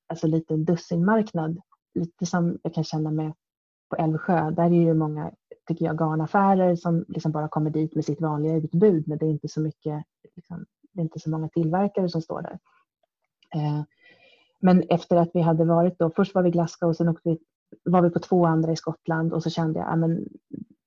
alltså 0.08 0.28
lite 0.28 0.54
en 0.54 0.66
dussinmarknad. 0.66 1.62
Lite 1.94 2.26
som 2.26 2.60
jag 2.64 2.74
kan 2.74 2.84
känna 2.84 3.12
med 3.12 3.34
på 3.90 3.96
Älvsjö. 3.96 4.52
Där 4.52 4.64
är 4.64 4.70
ju 4.70 4.94
många, 4.94 5.32
tycker 5.68 5.86
jag, 5.86 5.98
garnaffärer 6.00 6.76
som 6.76 7.06
liksom 7.08 7.32
bara 7.32 7.48
kommer 7.48 7.70
dit 7.70 7.96
med 7.96 8.06
sitt 8.06 8.22
vanliga 8.22 8.56
utbud 8.56 9.08
men 9.08 9.18
det 9.18 9.26
är 9.26 9.30
inte 9.30 9.48
så 9.48 9.62
mycket, 9.62 10.04
liksom, 10.36 10.66
det 10.94 11.02
är 11.02 11.04
inte 11.04 11.20
så 11.20 11.30
många 11.30 11.50
tillverkare 11.50 12.10
som 12.10 12.22
står 12.22 12.42
där. 12.42 12.60
Uh, 13.56 13.84
men 14.60 14.84
efter 14.90 15.16
att 15.16 15.30
vi 15.34 15.42
hade 15.42 15.66
varit 15.66 16.00
då, 16.00 16.12
först 16.16 16.36
var 16.36 16.42
vi 16.44 16.50
i 16.50 16.52
Glasgow 16.52 16.90
och 16.90 16.96
sen 16.96 17.10
åkte 17.10 17.30
vi, 17.30 17.40
var 17.84 18.02
vi 18.02 18.10
på 18.10 18.20
två 18.20 18.46
andra 18.46 18.72
i 18.72 18.76
Skottland 18.76 19.34
och 19.34 19.44
så 19.44 19.50
kände 19.50 19.80
jag, 19.80 20.00
men 20.00 20.28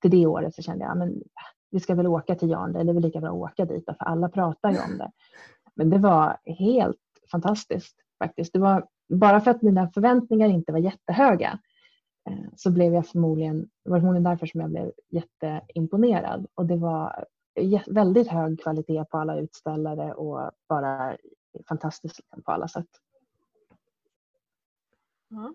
till 0.01 0.11
det 0.11 0.25
året 0.25 0.55
så 0.55 0.61
kände 0.61 0.85
jag, 0.85 0.97
men 0.97 1.23
vi 1.71 1.79
ska 1.79 1.95
väl 1.95 2.07
åka 2.07 2.35
till 2.35 2.49
Jan, 2.49 2.73
det 2.73 2.79
är 2.79 2.83
väl 2.83 3.03
lika 3.03 3.19
bra 3.19 3.29
att 3.29 3.51
åka 3.51 3.65
dit 3.65 3.85
för 3.85 3.95
alla 3.99 4.29
pratar 4.29 4.71
ju 4.71 4.77
om 4.77 4.97
det. 4.97 5.11
Men 5.73 5.89
det 5.89 5.97
var 5.97 6.37
helt 6.45 6.97
fantastiskt 7.31 7.95
faktiskt. 8.23 8.53
Det 8.53 8.59
var 8.59 8.87
bara 9.09 9.41
för 9.41 9.51
att 9.51 9.61
mina 9.61 9.89
förväntningar 9.91 10.49
inte 10.49 10.71
var 10.71 10.79
jättehöga 10.79 11.59
eh, 12.29 12.49
så 12.55 12.71
blev 12.71 12.93
jag 12.93 13.07
förmodligen, 13.07 13.69
det 13.83 13.91
var 13.91 13.99
förmodligen 13.99 14.23
därför 14.23 14.45
som 14.45 14.61
jag 14.61 14.69
blev 14.69 14.91
jätteimponerad 15.09 16.47
och 16.53 16.65
det 16.65 16.77
var 16.77 17.25
väldigt 17.87 18.27
hög 18.27 18.61
kvalitet 18.61 19.05
på 19.05 19.17
alla 19.17 19.39
utställare 19.39 20.13
och 20.13 20.51
bara 20.69 21.17
fantastiskt 21.67 22.19
liksom 22.19 22.41
på 22.41 22.51
alla 22.51 22.67
sätt. 22.67 22.89
Ja. 25.27 25.53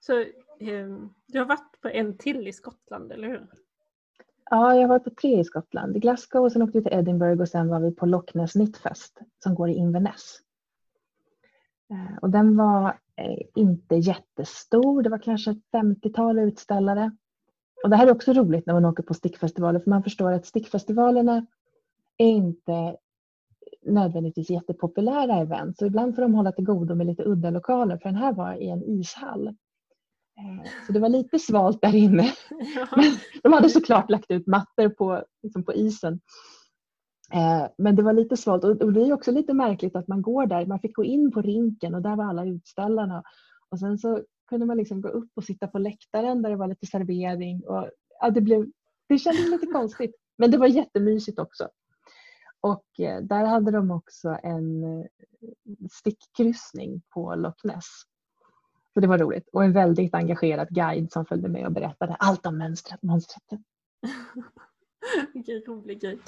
Så 0.00 0.20
eh, 0.60 0.98
du 1.26 1.38
har 1.38 1.46
varit 1.46 1.80
på 1.80 1.88
en 1.88 2.18
till 2.18 2.48
i 2.48 2.52
Skottland, 2.52 3.12
eller 3.12 3.28
hur? 3.28 3.46
Ja, 4.50 4.74
jag 4.74 4.80
har 4.80 4.88
varit 4.88 5.04
på 5.04 5.10
tre 5.10 5.40
i 5.40 5.44
Skottland. 5.44 5.96
I 5.96 6.00
Glasgow 6.00 6.44
och 6.44 6.52
sen 6.52 6.62
åkte 6.62 6.78
vi 6.78 6.84
till 6.84 6.98
Edinburgh 6.98 7.40
och 7.40 7.48
sen 7.48 7.68
var 7.68 7.80
vi 7.80 7.94
på 7.94 8.06
Loch 8.06 8.34
Ness 8.34 8.52
Knitfest 8.52 9.20
som 9.42 9.54
går 9.54 9.68
i 9.68 9.74
Inverness. 9.74 10.38
Eh, 11.90 12.18
och 12.22 12.30
den 12.30 12.56
var 12.56 12.88
eh, 13.16 13.38
inte 13.54 13.94
jättestor, 13.96 15.02
det 15.02 15.08
var 15.08 15.18
kanske 15.18 15.50
ett 15.50 15.70
50-tal 15.72 16.38
utställare. 16.38 17.16
Och 17.84 17.90
det 17.90 17.96
här 17.96 18.06
är 18.06 18.12
också 18.12 18.32
roligt 18.32 18.66
när 18.66 18.74
man 18.74 18.84
åker 18.84 19.02
på 19.02 19.14
stickfestivaler 19.14 19.80
för 19.80 19.90
man 19.90 20.02
förstår 20.02 20.32
att 20.32 20.46
stickfestivalerna 20.46 21.46
är 22.16 22.26
inte 22.26 22.96
nödvändigtvis 23.82 24.50
jättepopulära 24.50 25.36
event. 25.36 25.78
Så 25.78 25.86
ibland 25.86 26.14
får 26.14 26.22
de 26.22 26.34
hålla 26.34 26.52
till 26.52 26.64
godo 26.64 26.94
med 26.94 27.06
lite 27.06 27.22
udda 27.24 27.50
lokaler 27.50 27.96
för 27.96 28.08
den 28.08 28.18
här 28.18 28.32
var 28.32 28.54
i 28.54 28.68
en 28.68 28.82
ishall. 28.82 29.56
Eh, 30.38 30.70
så 30.86 30.92
det 30.92 31.00
var 31.00 31.08
lite 31.08 31.38
svalt 31.38 31.82
där 31.82 31.94
inne. 31.94 32.32
Ja. 32.74 32.86
De 33.42 33.52
hade 33.52 33.70
såklart 33.70 34.10
lagt 34.10 34.30
ut 34.30 34.46
mattor 34.46 34.88
på, 34.88 35.24
liksom 35.42 35.64
på 35.64 35.74
isen. 35.74 36.20
Eh, 37.32 37.66
men 37.78 37.96
det 37.96 38.02
var 38.02 38.12
lite 38.12 38.36
svalt 38.36 38.64
och 38.64 38.92
det 38.92 39.00
är 39.00 39.12
också 39.12 39.30
lite 39.30 39.54
märkligt 39.54 39.96
att 39.96 40.08
man 40.08 40.22
går 40.22 40.46
där. 40.46 40.66
Man 40.66 40.80
fick 40.80 40.96
gå 40.96 41.04
in 41.04 41.32
på 41.32 41.42
rinken 41.42 41.94
och 41.94 42.02
där 42.02 42.16
var 42.16 42.24
alla 42.24 42.44
utställarna. 42.44 43.22
Och 43.70 43.78
sen 43.78 43.98
så 43.98 44.22
kunde 44.48 44.66
man 44.66 44.76
liksom 44.76 45.00
gå 45.00 45.08
upp 45.08 45.30
och 45.34 45.44
sitta 45.44 45.66
på 45.66 45.78
läktaren 45.78 46.42
där 46.42 46.50
det 46.50 46.56
var 46.56 46.68
lite 46.68 46.86
servering. 46.86 47.62
Och, 47.66 47.90
ja, 48.20 48.30
det, 48.30 48.40
blev, 48.40 48.66
det 49.08 49.18
kändes 49.18 49.50
lite 49.50 49.66
konstigt. 49.66 50.14
Men 50.38 50.50
det 50.50 50.58
var 50.58 50.66
jättemysigt 50.66 51.38
också. 51.38 51.68
Och 52.60 53.00
eh, 53.00 53.22
där 53.22 53.44
hade 53.44 53.70
de 53.70 53.90
också 53.90 54.38
en 54.42 54.84
stickkryssning 55.90 57.02
på 57.14 57.34
Loch 57.34 57.64
Ness. 57.64 57.84
Så 58.94 59.00
det 59.00 59.06
var 59.06 59.18
roligt 59.18 59.48
och 59.52 59.64
en 59.64 59.72
väldigt 59.72 60.14
engagerad 60.14 60.68
guide 60.68 61.12
som 61.12 61.26
följde 61.26 61.48
med 61.48 61.66
och 61.66 61.72
berättade 61.72 62.16
allt 62.18 62.46
om 62.46 62.58
mönstret. 62.58 63.02
mönstret. 63.02 63.42
Vilken 65.34 65.60
rolig 65.60 66.00
grej. 66.00 66.18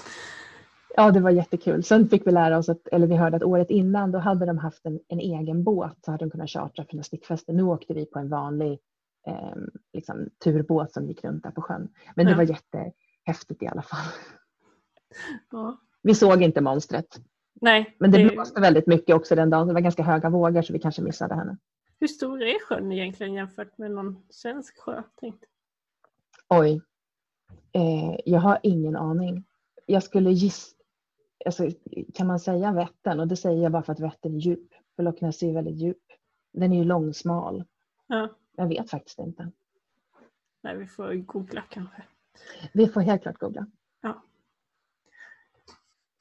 Ja, 0.96 1.10
det 1.10 1.20
var 1.20 1.30
jättekul. 1.30 1.84
Sen 1.84 2.08
fick 2.08 2.26
vi 2.26 2.30
lära 2.30 2.58
oss, 2.58 2.68
att, 2.68 2.88
eller 2.88 3.06
vi 3.06 3.16
hörde 3.16 3.36
att 3.36 3.42
året 3.42 3.70
innan 3.70 4.12
då 4.12 4.18
hade 4.18 4.46
de 4.46 4.58
haft 4.58 4.86
en, 4.86 5.00
en 5.08 5.20
egen 5.20 5.64
båt 5.64 5.98
så 6.04 6.10
hade 6.10 6.24
de 6.24 6.30
kunnat 6.30 6.50
chartra 6.50 6.84
för 6.90 7.02
stickfester. 7.02 7.52
Nu 7.52 7.62
åkte 7.62 7.94
vi 7.94 8.06
på 8.06 8.18
en 8.18 8.28
vanlig 8.28 8.78
eh, 9.26 9.56
liksom, 9.92 10.28
turbåt 10.44 10.92
som 10.92 11.06
gick 11.06 11.24
runt 11.24 11.42
där 11.42 11.50
på 11.50 11.62
sjön. 11.62 11.88
Men 12.14 12.26
det 12.26 12.32
ja. 12.32 12.36
var 12.36 12.44
jättehäftigt 12.44 13.62
i 13.62 13.66
alla 13.66 13.82
fall. 13.82 14.06
Ja. 15.50 15.76
Vi 16.02 16.14
såg 16.14 16.42
inte 16.42 16.60
monstret. 16.60 17.20
Nej. 17.60 17.96
Men 17.98 18.10
det, 18.10 18.18
det 18.18 18.30
blåste 18.30 18.60
väldigt 18.60 18.86
mycket 18.86 19.16
också 19.16 19.34
den 19.34 19.50
dagen. 19.50 19.68
Det 19.68 19.74
var 19.74 19.80
ganska 19.80 20.02
höga 20.02 20.30
vågor 20.30 20.62
så 20.62 20.72
vi 20.72 20.78
kanske 20.78 21.02
missade 21.02 21.34
henne. 21.34 21.56
Hur 22.00 22.06
stor 22.06 22.42
är 22.42 22.66
sjön 22.66 22.92
egentligen 22.92 23.34
jämfört 23.34 23.78
med 23.78 23.90
någon 23.90 24.22
svensk 24.30 24.78
sjö? 24.78 25.02
Tänkt? 25.20 25.44
Oj. 26.48 26.82
Eh, 27.72 28.20
jag 28.24 28.40
har 28.40 28.58
ingen 28.62 28.96
aning. 28.96 29.44
Jag 29.86 30.02
skulle 30.02 30.30
gissa, 30.30 30.76
alltså, 31.46 31.70
kan 32.14 32.26
man 32.26 32.40
säga 32.40 32.72
Vättern? 32.72 33.20
Och 33.20 33.28
det 33.28 33.36
säger 33.36 33.62
jag 33.62 33.72
bara 33.72 33.82
för 33.82 33.92
att 33.92 34.00
Vättern 34.00 34.34
är 34.34 34.38
djup. 34.38 34.74
För 34.96 35.02
Loch 35.02 35.22
Ness 35.22 35.42
är 35.42 35.52
väldigt 35.52 35.76
djup. 35.76 36.02
Den 36.52 36.72
är 36.72 36.76
ju 36.76 36.84
långsmal. 36.84 37.64
Ja. 38.06 38.28
Jag 38.56 38.68
vet 38.68 38.90
faktiskt 38.90 39.18
inte. 39.18 39.52
Nej, 40.62 40.76
vi 40.76 40.86
får 40.86 41.14
googla 41.14 41.62
kanske. 41.70 42.04
Vi 42.74 42.88
får 42.88 43.00
helt 43.00 43.22
klart 43.22 43.38
googla. 43.38 43.66
Ja. 44.00 44.22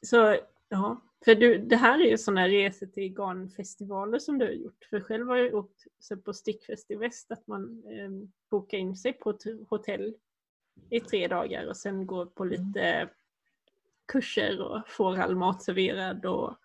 Så 0.05 0.37
ja, 0.69 1.01
för 1.25 1.35
du, 1.35 1.57
det 1.57 1.75
här 1.75 1.99
är 1.99 2.09
ju 2.09 2.17
sådana 2.17 2.47
resor 2.47 2.87
till 2.87 3.13
garnfestivaler 3.13 4.19
som 4.19 4.37
du 4.37 4.45
har 4.45 4.51
gjort. 4.51 4.87
För 4.89 4.99
själv 4.99 5.27
har 5.27 5.37
jag 5.37 5.55
åkt 5.55 5.83
så 5.99 6.17
på 6.17 6.33
Stickfest 6.33 6.91
i 6.91 6.95
väst 6.95 7.31
att 7.31 7.47
man 7.47 7.83
eh, 7.85 8.09
bokar 8.49 8.77
in 8.77 8.95
sig 8.95 9.13
på 9.13 9.29
ett 9.29 9.43
hotell 9.69 10.15
i 10.89 10.99
tre 10.99 11.27
dagar 11.27 11.67
och 11.67 11.77
sen 11.77 12.07
går 12.07 12.25
på 12.25 12.43
mm. 12.43 12.55
lite 12.55 13.09
kurser 14.11 14.61
och 14.61 14.89
får 14.89 15.19
all 15.19 15.35
mat 15.35 15.63
serverad 15.63 16.25
och 16.25 16.55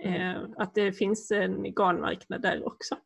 mm. 0.00 0.20
eh, 0.20 0.50
att 0.56 0.74
det 0.74 0.92
finns 0.92 1.30
en 1.30 1.62
garnmarknad 1.62 2.42
där 2.42 2.66
också. 2.66 2.96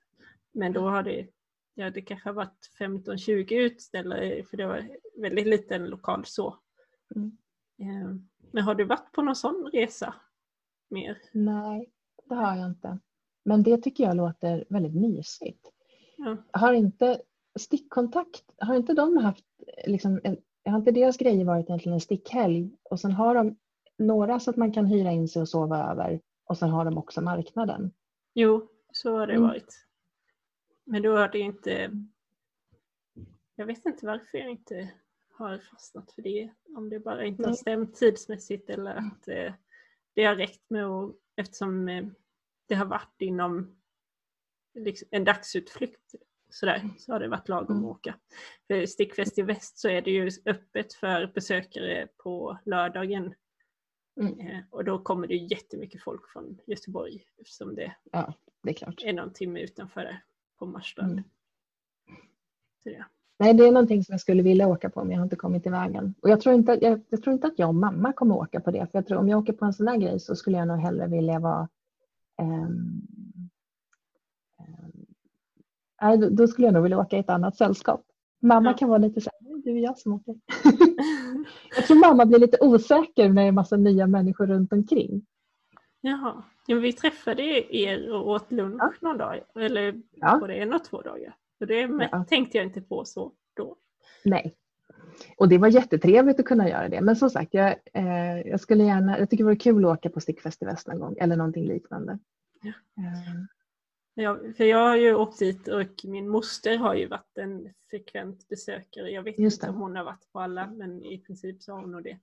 Men 0.53 0.73
då 0.73 0.81
mm. 0.81 0.93
har 0.93 1.03
det, 1.03 1.27
ja, 1.75 1.91
det 1.91 2.03
kanske 2.03 2.33
varit 2.33 2.71
15-20 2.79 3.55
utställare 3.55 4.45
för 4.45 4.57
det 4.57 4.67
var 4.67 4.89
väldigt 5.17 5.47
liten 5.47 5.87
lokal 5.87 6.25
så. 6.25 6.59
Mm. 7.17 7.37
Eh, 7.79 8.15
men 8.53 8.65
har 8.65 8.75
du 8.75 8.85
varit 8.85 9.13
på 9.13 9.23
någon 9.23 9.37
sån 9.37 9.71
resa 9.73 10.15
mer? 10.93 11.19
Nej, 11.33 11.91
det 12.25 12.35
har 12.35 12.57
jag 12.57 12.67
inte. 12.67 12.99
Men 13.45 13.63
det 13.63 13.77
tycker 13.77 14.05
jag 14.05 14.17
låter 14.17 14.65
väldigt 14.69 14.95
mysigt. 14.95 15.71
Ja. 16.17 16.37
Har 16.53 16.73
inte 16.73 17.21
stickkontakt, 17.59 18.45
har 18.59 18.75
inte 18.75 18.95
de 18.95 19.17
haft, 19.17 19.45
liksom, 19.87 20.21
har 20.65 20.79
inte 20.79 20.91
deras 20.91 21.17
grejer 21.17 21.45
varit 21.45 21.67
egentligen 21.67 21.95
en 21.95 22.01
stickhelg 22.01 22.71
och 22.83 23.01
sen 23.01 23.13
har 23.13 23.35
de 23.35 23.57
några 23.99 24.41
så 24.41 24.51
att 24.51 24.57
man 24.57 24.73
kan 24.73 24.87
hyra 24.87 25.11
in 25.13 25.29
sig 25.29 25.43
och 25.43 25.49
sova 25.49 25.91
över 25.93 26.21
och 26.45 26.59
sen 26.59 26.71
har 26.71 26.85
de 26.85 26.99
också 26.99 27.21
marknaden. 27.21 27.93
Jo, 28.35 28.69
så 28.93 29.19
har 29.19 29.27
det 29.27 29.33
mm. 29.33 29.49
varit. 29.49 29.87
Men 30.85 31.03
då 31.03 31.17
har 31.17 31.29
det 31.29 31.39
inte, 31.39 31.91
jag 33.55 33.67
vet 33.67 33.87
inte 33.87 34.07
varför 34.07 34.39
jag 34.39 34.51
inte 34.51 34.91
har 35.33 35.59
fastnat 35.59 36.13
för 36.13 36.23
det. 36.23 36.51
Om 36.77 36.91
det 36.91 37.01
bara 37.01 37.25
inte 37.25 37.49
har 37.49 37.55
stämt 37.55 37.95
tidsmässigt 37.95 38.71
eller 38.71 38.95
att 38.95 39.29
eh, 39.29 39.53
det 40.15 40.25
har 40.25 40.37
räckt 40.37 40.71
med 40.71 40.87
att, 40.87 41.15
eftersom 41.37 41.89
eh, 41.89 42.05
det 42.69 42.75
har 42.75 42.87
varit 42.87 43.21
inom 43.21 43.77
liksom, 44.75 45.09
en 45.11 45.25
dagsutflykt 45.25 46.15
sådär, 46.51 46.91
så 46.99 47.13
har 47.13 47.21
det 47.21 47.29
varit 47.29 47.49
lagom 47.49 47.85
att 47.85 47.91
åka. 47.91 48.19
För 48.67 48.87
Stickfest 48.87 49.39
i 49.39 49.43
väst 49.43 49.79
så 49.79 49.89
är 49.89 50.03
det 50.03 50.11
ju 50.11 50.31
öppet 50.47 50.93
för 50.93 51.27
besökare 51.35 52.09
på 52.17 52.59
lördagen. 52.65 53.35
Mm. 54.21 54.41
Eh, 54.41 54.61
och 54.71 54.85
då 54.85 54.99
kommer 54.99 55.27
det 55.27 55.37
jättemycket 55.37 56.03
folk 56.03 56.29
från 56.29 56.61
Göteborg 56.67 57.25
eftersom 57.39 57.75
det, 57.75 57.97
Ja, 58.13 58.35
det 58.63 58.71
är 58.71 58.75
klart. 58.75 59.03
är 59.03 59.13
någon 59.13 59.33
timme 59.33 59.61
utanför 59.61 60.01
där 60.01 60.25
på 60.59 60.67
Marstrand. 60.67 61.13
Mm. 61.13 61.25
Så 62.83 62.91
ja. 62.91 63.05
Nej, 63.39 63.55
det 63.55 63.65
är 63.67 63.73
någonting 63.73 64.05
som 64.05 64.13
jag 64.13 64.21
skulle 64.21 64.43
vilja 64.43 64.69
åka 64.69 64.91
på 64.91 65.01
men 65.05 65.11
jag 65.11 65.19
har 65.19 65.25
inte 65.25 65.37
kommit 65.37 65.63
till 65.63 65.73
vägen. 65.73 66.15
Och 66.23 66.29
jag 66.31 66.41
tror 66.41 66.55
inte, 66.55 66.79
jag, 66.83 67.01
jag 67.09 67.23
tror 67.23 67.35
inte 67.35 67.47
att 67.47 67.59
jag 67.59 67.69
och 67.69 67.75
mamma 67.75 68.13
kommer 68.13 68.35
åka 68.37 68.61
på 68.61 68.71
det. 68.71 68.79
För 68.91 68.99
jag 68.99 69.07
tror 69.07 69.19
om 69.19 69.29
jag 69.29 69.39
åker 69.39 69.53
på 69.53 69.65
en 69.65 69.73
sån 69.73 69.87
där 69.87 69.97
grej 69.97 70.21
så 70.21 70.37
skulle 70.37 70.57
jag 70.59 70.69
nog 70.69 70.79
hellre 70.79 71.07
vilja 71.07 71.39
vara 71.39 71.69
ehm, 72.41 73.01
nej, 76.03 76.19
då, 76.19 76.47
skulle 76.47 76.67
jag 76.67 76.75
nog 76.75 76.83
vilja 76.83 76.99
åka 76.99 77.17
i 77.17 77.21
ett 77.21 77.31
annat 77.31 77.57
sällskap. 77.57 78.05
Mamma 78.41 78.71
Ja. 78.71 78.77
kan 78.77 78.89
vara 78.89 78.99
lite 78.99 79.21
så 79.21 79.31
här, 79.33 79.49
"Nej, 79.51 79.63
du 79.65 79.73
och 79.73 79.79
jag 79.79 79.99
som 79.99 80.13
åker. 80.13 80.35
jag 81.77 81.87
tror 81.87 82.01
mamma 82.01 82.27
blir 82.27 82.39
lite 82.39 82.59
osäker 82.61 83.29
när 83.29 83.43
det 83.43 83.49
är 83.49 83.53
massa 83.53 83.77
nya 83.77 84.07
människor 84.07 84.47
runt 84.47 84.73
omkring. 84.73 85.27
Jaha, 86.01 86.43
ja, 86.67 86.77
vi 86.77 86.93
träffade 86.93 87.43
er 87.77 88.13
och 88.13 88.29
åt 88.29 88.53
lunch 88.53 88.79
Ja. 88.83 88.93
någon 89.01 89.19
dag, 89.19 89.41
eller 89.55 90.03
Ja. 90.11 90.39
både 90.41 90.55
en 90.55 90.73
och 90.75 90.85
två 90.85 91.03
dagar. 91.03 91.35
Så 91.63 91.67
det 91.67 91.81
Ja. 92.13 92.25
tänkte 92.29 92.57
jag 92.59 92.67
inte 92.67 92.81
på 92.83 93.05
så 93.05 93.33
då. 93.55 93.77
Nej. 94.25 94.57
Och 95.37 95.49
det 95.49 95.59
var 95.59 95.69
jättetrevligt 95.69 96.41
att 96.41 96.47
kunna 96.47 96.69
göra 96.69 96.89
det. 96.89 97.01
Men 97.01 97.17
som 97.17 97.31
sagt, 97.31 97.55
jag, 97.55 97.77
eh, 97.93 98.41
jag 98.41 98.61
skulle 98.61 98.85
gärna, 98.85 99.19
jag 99.19 99.31
tycker 99.31 99.45
det 99.45 99.49
vore 99.49 99.57
kul 99.57 99.85
att 99.85 99.99
åka 99.99 100.11
på 100.11 100.21
Stickfest 100.21 100.63
i 100.63 100.65
väst 100.65 100.87
någon 100.87 100.99
gång 101.01 101.17
eller 101.21 101.37
någonting 101.37 101.65
liknande. 101.67 102.19
Ja. 102.63 102.69
Eh, 103.03 103.45
Ja, 104.15 104.39
för 104.57 104.65
jag 104.65 104.89
har 104.89 104.97
ju 104.97 105.15
åkt 105.15 105.39
dit 105.39 105.69
och 105.69 106.05
min 106.05 106.29
moster 106.29 106.77
har 106.79 106.95
ju 106.95 107.07
varit 107.07 107.39
en 107.39 107.69
frekvent 107.91 108.49
besökare. 108.49 109.11
Jag 109.11 109.23
vet 109.23 109.39
inte 109.39 109.69
om 109.69 109.77
hon 109.77 109.97
har 109.97 110.05
varit 110.05 110.33
på 110.33 110.41
alla 110.41 110.67
men 110.67 111.05
i 111.05 111.19
princip 111.19 111.63
så 111.63 111.73
har 111.73 111.81
hon 111.81 111.93
nog 111.93 112.03
det. 112.05 112.19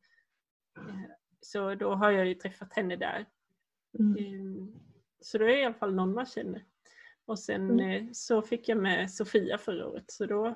Eh, 0.78 0.96
Så 1.42 1.76
då 1.76 1.94
har 1.94 2.12
jag 2.12 2.28
ju 2.28 2.34
träffat 2.36 2.74
henne 2.74 2.96
där. 2.96 3.26
mm. 4.00 4.18
Eh, 4.18 4.68
Så 5.22 5.38
då 5.38 5.44
är 5.44 5.48
det 5.50 5.62
i 5.62 5.66
alla 5.66 5.74
fall 5.74 5.96
någon 5.96 6.14
man 6.14 6.26
känner. 6.26 6.64
Och 7.30 7.40
sen 7.40 7.70
Mm. 7.80 7.90
eh, 8.08 8.12
så 8.12 8.42
fick 8.42 8.70
jag 8.70 8.78
med 8.78 9.12
Sofia 9.12 9.58
förra 9.58 9.88
året 9.88 10.04
så 10.12 10.26
då 10.26 10.56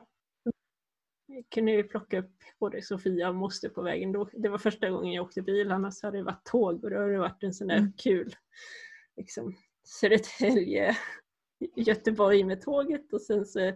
kunde 1.49 1.75
vi 1.75 1.83
plocka 1.83 2.19
upp 2.19 2.35
både 2.59 2.81
Sofia 2.81 3.29
och 3.29 3.35
moster 3.35 3.69
på 3.69 3.81
vägen. 3.81 4.11
Då, 4.11 4.29
det 4.33 4.49
var 4.49 4.57
första 4.57 4.89
gången 4.89 5.13
jag 5.13 5.25
åkte 5.25 5.41
bil, 5.41 5.71
annars 5.71 6.03
hade 6.03 6.17
det 6.17 6.23
varit 6.23 6.45
tåg 6.45 6.83
och 6.83 6.89
då 6.89 6.97
har 6.97 7.09
det 7.09 7.17
varit 7.19 7.43
en 7.43 7.53
sån 7.53 7.67
där 7.67 7.77
Mm. 7.77 7.93
kul 7.97 8.35
liksom, 9.15 9.55
Södertälje, 9.83 10.97
Göteborg 11.75 12.43
med 12.43 12.61
tåget 12.61 13.13
och 13.13 13.21
sen 13.21 13.45
så 13.45 13.73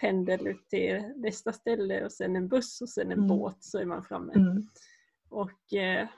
pendel 0.00 0.46
ut 0.46 0.68
till 0.68 1.12
nästa 1.16 1.52
ställe 1.52 2.04
och 2.04 2.12
sen 2.12 2.36
en 2.36 2.48
buss 2.48 2.80
och 2.80 2.88
sen 2.88 3.06
en 3.06 3.12
Mm. 3.18 3.28
båt 3.28 3.56
så 3.64 3.78
är 3.78 3.84
man 3.84 4.04
framme. 4.04 4.32
Mm. 4.32 4.68
Och 5.28 5.72
eh, 5.74 6.08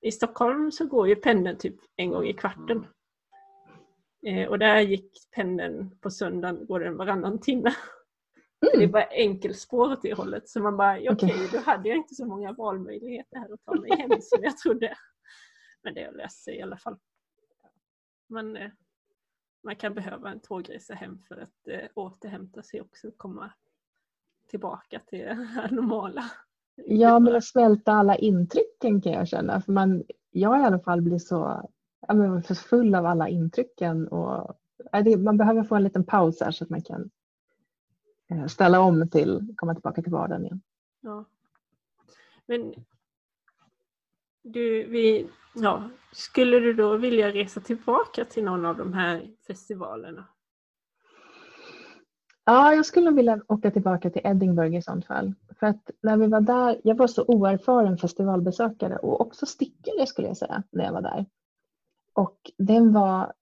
i 0.00 0.12
Stockholm 0.12 0.72
så 0.72 0.86
går 0.86 1.08
ju 1.08 1.16
pendeln 1.16 1.58
typ 1.58 1.76
en 1.96 2.10
gång 2.10 2.26
i 2.26 2.32
kvarten. 2.32 2.86
Eh, 4.26 4.48
och 4.48 4.58
där 4.58 4.80
gick 4.80 5.30
pendeln 5.30 5.98
på 6.00 6.10
söndagen, 6.10 6.66
går 6.66 6.80
den 6.80 6.96
varannan 6.96 7.40
timme. 7.40 7.74
Det 8.60 8.66
är 8.68 8.76
Mm. 8.76 8.90
bara 8.90 9.06
enkelspår 9.10 9.92
åt 9.92 10.02
det 10.02 10.14
hållet. 10.14 10.48
Så 10.48 10.60
man 10.60 10.76
bara, 10.76 10.96
okej, 10.96 11.08
Okej. 11.12 11.48
då 11.52 11.58
hade 11.58 11.88
jag 11.88 11.96
inte 11.98 12.14
så 12.14 12.26
många 12.26 12.52
valmöjligheter 12.52 13.36
här 13.38 13.52
att 13.54 13.64
ta 13.64 13.74
mig 13.80 13.90
hem 13.98 14.10
som 14.20 14.42
jag 14.44 14.58
trodde. 14.58 14.94
Men 15.82 15.94
det 15.94 16.04
har 16.04 16.12
löst 16.12 16.44
sig 16.44 16.56
i 16.56 16.62
alla 16.62 16.76
fall. 16.76 16.98
Men 18.28 18.56
eh, 18.56 18.70
man 19.64 19.76
kan 19.76 19.94
behöva 19.94 20.30
en 20.30 20.40
tågresa 20.40 20.94
hem 20.94 21.18
för 21.28 21.36
att 21.36 21.68
eh, 21.68 21.88
återhämta 21.94 22.62
sig 22.62 22.80
också 22.80 23.08
och 23.08 23.18
komma 23.18 23.52
tillbaka 24.48 25.00
till 25.06 25.18
det 25.24 25.34
här 25.34 25.70
normala. 25.70 26.24
Ja, 26.74 27.18
men 27.18 27.36
att 27.36 27.44
smälta 27.44 27.92
alla 27.92 28.16
intrycken 28.16 29.00
kan 29.00 29.12
jag 29.12 29.28
känna. 29.28 29.60
För 29.60 29.72
man, 29.72 30.04
jag 30.30 30.60
i 30.60 30.64
alla 30.64 30.78
fall 30.80 31.02
blir 31.02 31.18
så, 31.18 31.70
ja, 32.08 32.14
men 32.14 32.42
för 32.42 32.54
full 32.54 32.94
av 32.94 33.06
alla 33.06 33.28
intrycken. 33.28 34.08
Och, 34.08 34.58
det, 35.04 35.16
man 35.16 35.36
behöver 35.36 35.62
få 35.62 35.74
en 35.74 35.82
liten 35.82 36.04
paus 36.04 36.40
här 36.40 36.50
så 36.50 36.64
att 36.64 36.70
man 36.70 36.82
kan 36.82 37.10
eh, 38.30 38.46
ställa 38.46 38.80
om 38.80 39.10
till 39.10 39.54
komma 39.56 39.74
tillbaka 39.74 40.02
till 40.02 40.12
vardagen 40.12 40.44
igen. 40.44 40.60
Ja. 41.00 41.24
Men 42.46 42.74
du, 44.42 44.84
vi, 44.84 45.28
ja, 45.54 45.90
skulle 46.12 46.60
du 46.60 46.72
då 46.72 46.96
vilja 46.96 47.28
resa 47.28 47.60
tillbaka 47.60 48.24
till 48.24 48.44
någon 48.44 48.66
av 48.66 48.76
de 48.76 48.92
här 48.92 49.30
festivalerna? 49.46 50.24
Ja, 52.44 52.74
jag 52.74 52.86
skulle 52.86 53.10
vilja 53.10 53.40
åka 53.48 53.70
tillbaka 53.70 54.10
till 54.10 54.22
Edinburgh 54.24 54.76
i 54.76 54.82
sånt 54.82 55.06
fall. 55.06 55.34
För 55.60 55.66
att 55.66 55.90
när 56.00 56.16
vi 56.16 56.26
var 56.26 56.40
där, 56.40 56.80
jag 56.84 56.94
var 56.94 57.06
så 57.06 57.24
oerfaren 57.24 57.98
festivalbesökare 57.98 58.96
och 58.96 59.20
också 59.20 59.46
stickare 59.46 60.06
skulle 60.06 60.28
jag 60.28 60.36
säga 60.36 60.62
när 60.70 60.84
jag 60.84 60.92
var 60.92 61.02
där. 61.02 61.26
Och 62.12 62.36
den 62.58 62.92
var, 62.92 63.32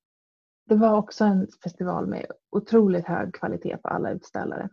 det 0.67 0.75
var 0.75 0.97
också 0.97 1.25
en 1.25 1.49
festival 1.63 2.07
med 2.07 2.27
otroligt 2.51 3.07
hög 3.07 3.35
kvalitet 3.35 3.77
på 3.77 3.89
alla 3.89 4.11
utställare. 4.11 4.69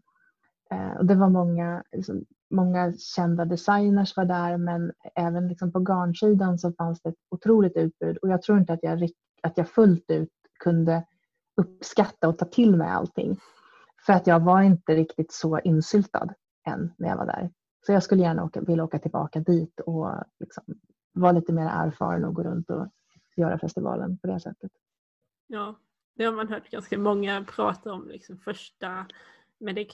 Eh, 0.72 0.98
och 0.98 1.06
det 1.06 1.16
var 1.16 1.30
många, 1.30 1.84
liksom, 1.92 2.26
många 2.50 2.94
kända 2.94 3.46
designers 3.46 4.18
var 4.18 4.26
där 4.26 4.58
men 4.58 4.92
även 5.16 5.48
liksom 5.48 5.72
på 5.72 5.80
garnsidan 5.80 6.60
så 6.60 6.72
fanns 6.72 7.02
det 7.02 7.10
ett 7.10 7.16
otroligt 7.30 7.78
utbud 7.78 8.18
och 8.18 8.30
jag 8.30 8.42
tror 8.42 8.60
inte 8.60 8.74
att 8.74 8.84
jag, 8.84 9.10
att 9.42 9.58
jag 9.58 9.70
fullt 9.70 10.06
ut 10.08 10.32
kunde 10.60 11.04
uppskatta 11.58 12.28
och 12.28 12.38
ta 12.38 12.46
till 12.46 12.76
mig 12.76 12.90
allting. 12.90 13.40
För 14.06 14.14
att 14.14 14.28
jag 14.28 14.40
var 14.40 14.62
inte 14.62 14.96
riktigt 14.96 15.32
så 15.32 15.60
insyltad 15.60 16.30
än 16.68 16.94
när 16.98 17.10
jag 17.10 17.18
var 17.18 17.26
där. 17.26 17.52
Så 17.86 17.92
jag 17.92 18.04
skulle 18.04 18.24
gärna 18.24 18.44
åka, 18.44 18.62
vilja 18.62 18.84
åka 18.84 19.00
tillbaka 19.00 19.40
dit 19.40 19.80
och 19.80 20.12
liksom 20.40 20.64
vara 21.14 21.32
lite 21.32 21.54
mer 21.54 21.70
erfaren 21.74 22.26
och 22.26 22.34
gå 22.34 22.44
runt 22.44 22.70
och 22.70 22.88
göra 23.38 23.60
festivalen 23.60 24.18
på 24.18 24.28
det 24.28 24.40
sättet. 24.40 24.72
Ja, 25.48 25.76
det 26.16 26.24
har 26.26 26.34
man 26.34 26.48
hört 26.48 26.70
ganska 26.70 26.98
många 26.98 27.46
prata 27.56 27.94
om. 27.94 28.08
Liksom 28.08 28.38
första, 28.38 29.06
men 29.58 29.76
det 29.76 29.86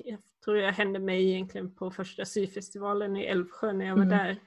tror 0.45 0.57
jag 0.57 0.73
hände 0.73 0.99
mig 0.99 1.29
egentligen 1.29 1.71
på 1.75 1.91
första 1.91 2.25
syfestivalen 2.25 3.17
i 3.17 3.23
Älvsjö 3.23 3.73
när 3.73 3.85
jag 3.85 3.95
var 3.95 4.03
Mm. 4.03 4.17
där. 4.17 4.37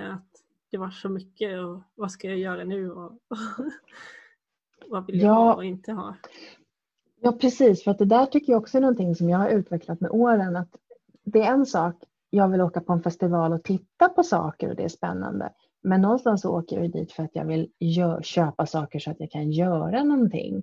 eh, 0.00 0.14
Att 0.14 0.26
det 0.70 0.76
var 0.78 0.90
så 0.90 1.08
mycket 1.08 1.60
och 1.60 1.80
vad 1.94 2.10
ska 2.12 2.28
jag 2.28 2.38
göra 2.38 2.64
nu 2.64 2.90
och 2.92 3.18
vad 4.88 5.06
vill 5.06 5.20
jag 5.20 5.28
Ja. 5.28 5.34
ha 5.34 5.54
och 5.54 5.64
inte 5.64 5.92
ha. 5.92 6.16
Ja 7.20 7.32
precis, 7.32 7.84
för 7.84 7.90
att 7.90 7.98
det 7.98 8.04
där 8.04 8.26
tycker 8.26 8.52
jag 8.52 8.62
också 8.62 8.76
är 8.76 8.80
någonting 8.80 9.14
som 9.14 9.28
jag 9.30 9.38
har 9.38 9.48
utvecklat 9.50 10.00
med 10.00 10.10
åren. 10.10 10.56
Att 10.56 10.76
det 11.24 11.40
är 11.42 11.52
en 11.52 11.66
sak, 11.66 11.94
jag 12.30 12.48
vill 12.48 12.60
åka 12.60 12.80
på 12.80 12.92
en 12.92 13.02
festival 13.02 13.52
och 13.52 13.62
titta 13.64 14.08
på 14.08 14.22
saker 14.22 14.68
och 14.70 14.76
det 14.76 14.82
är 14.84 14.88
spännande. 14.88 15.52
Men 15.82 16.00
någonstans 16.00 16.42
så 16.42 16.58
åker 16.58 16.80
jag 16.80 16.92
dit 16.92 17.12
för 17.12 17.22
att 17.22 17.34
jag 17.34 17.44
vill 17.44 17.70
köpa 18.22 18.66
saker 18.66 18.98
så 18.98 19.10
att 19.10 19.20
jag 19.20 19.30
kan 19.30 19.50
göra 19.52 20.04
någonting. 20.04 20.62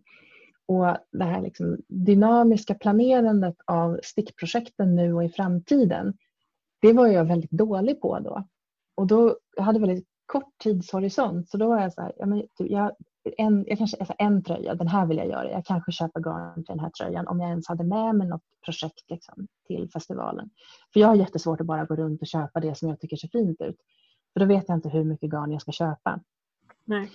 Och 0.65 0.97
det 1.11 1.23
här 1.23 1.41
liksom 1.41 1.77
dynamiska 1.87 2.73
planerandet 2.73 3.55
av 3.65 3.99
stickprojekten 4.03 4.95
nu 4.95 5.13
och 5.13 5.23
i 5.23 5.29
framtiden, 5.29 6.13
det 6.81 6.93
var 6.93 7.07
jag 7.07 7.25
väldigt 7.25 7.51
dålig 7.51 8.01
på 8.01 8.19
då. 8.19 8.47
Och 8.95 9.07
då 9.07 9.37
jag 9.55 9.63
hade 9.63 9.79
väldigt 9.79 10.07
kort 10.25 10.57
tidshorisont 10.63 11.49
så 11.49 11.57
då 11.57 11.67
var 11.67 11.81
jag 11.81 11.93
så 11.93 12.01
här, 12.01 12.13
ja, 12.17 12.25
men, 12.25 12.39
typ, 12.57 12.71
jag, 12.71 12.91
en, 13.37 13.65
jag 13.67 13.77
kanske, 13.77 13.97
alltså 13.97 14.15
en 14.17 14.43
tröja, 14.43 14.75
den 14.75 14.87
här 14.87 15.05
vill 15.05 15.17
jag 15.17 15.27
göra. 15.27 15.51
Jag 15.51 15.65
kanske 15.65 15.91
köper 15.91 16.19
garn 16.19 16.53
till 16.53 16.75
den 16.75 16.79
här 16.79 16.89
tröjan 16.89 17.27
om 17.27 17.39
jag 17.39 17.49
ens 17.49 17.67
hade 17.67 17.83
med 17.83 18.15
mig 18.15 18.27
något 18.27 18.43
projekt 18.65 19.09
liksom, 19.09 19.47
till 19.67 19.89
festivalen. 19.93 20.49
För 20.93 20.99
jag 20.99 21.07
har 21.07 21.15
jättesvårt 21.15 21.61
att 21.61 21.67
bara 21.67 21.85
gå 21.85 21.95
runt 21.95 22.21
och 22.21 22.27
köpa 22.27 22.59
det 22.59 22.77
som 22.77 22.89
jag 22.89 22.99
tycker 22.99 23.17
ser 23.17 23.27
fint 23.27 23.61
ut. 23.61 23.75
För 24.37 24.39
då 24.39 24.45
vet 24.45 24.69
jag 24.69 24.77
inte 24.77 24.89
hur 24.89 25.03
mycket 25.03 25.29
garn 25.29 25.51
jag 25.51 25.61
ska 25.61 25.71
köpa. 25.71 26.19
Nej. 26.85 27.11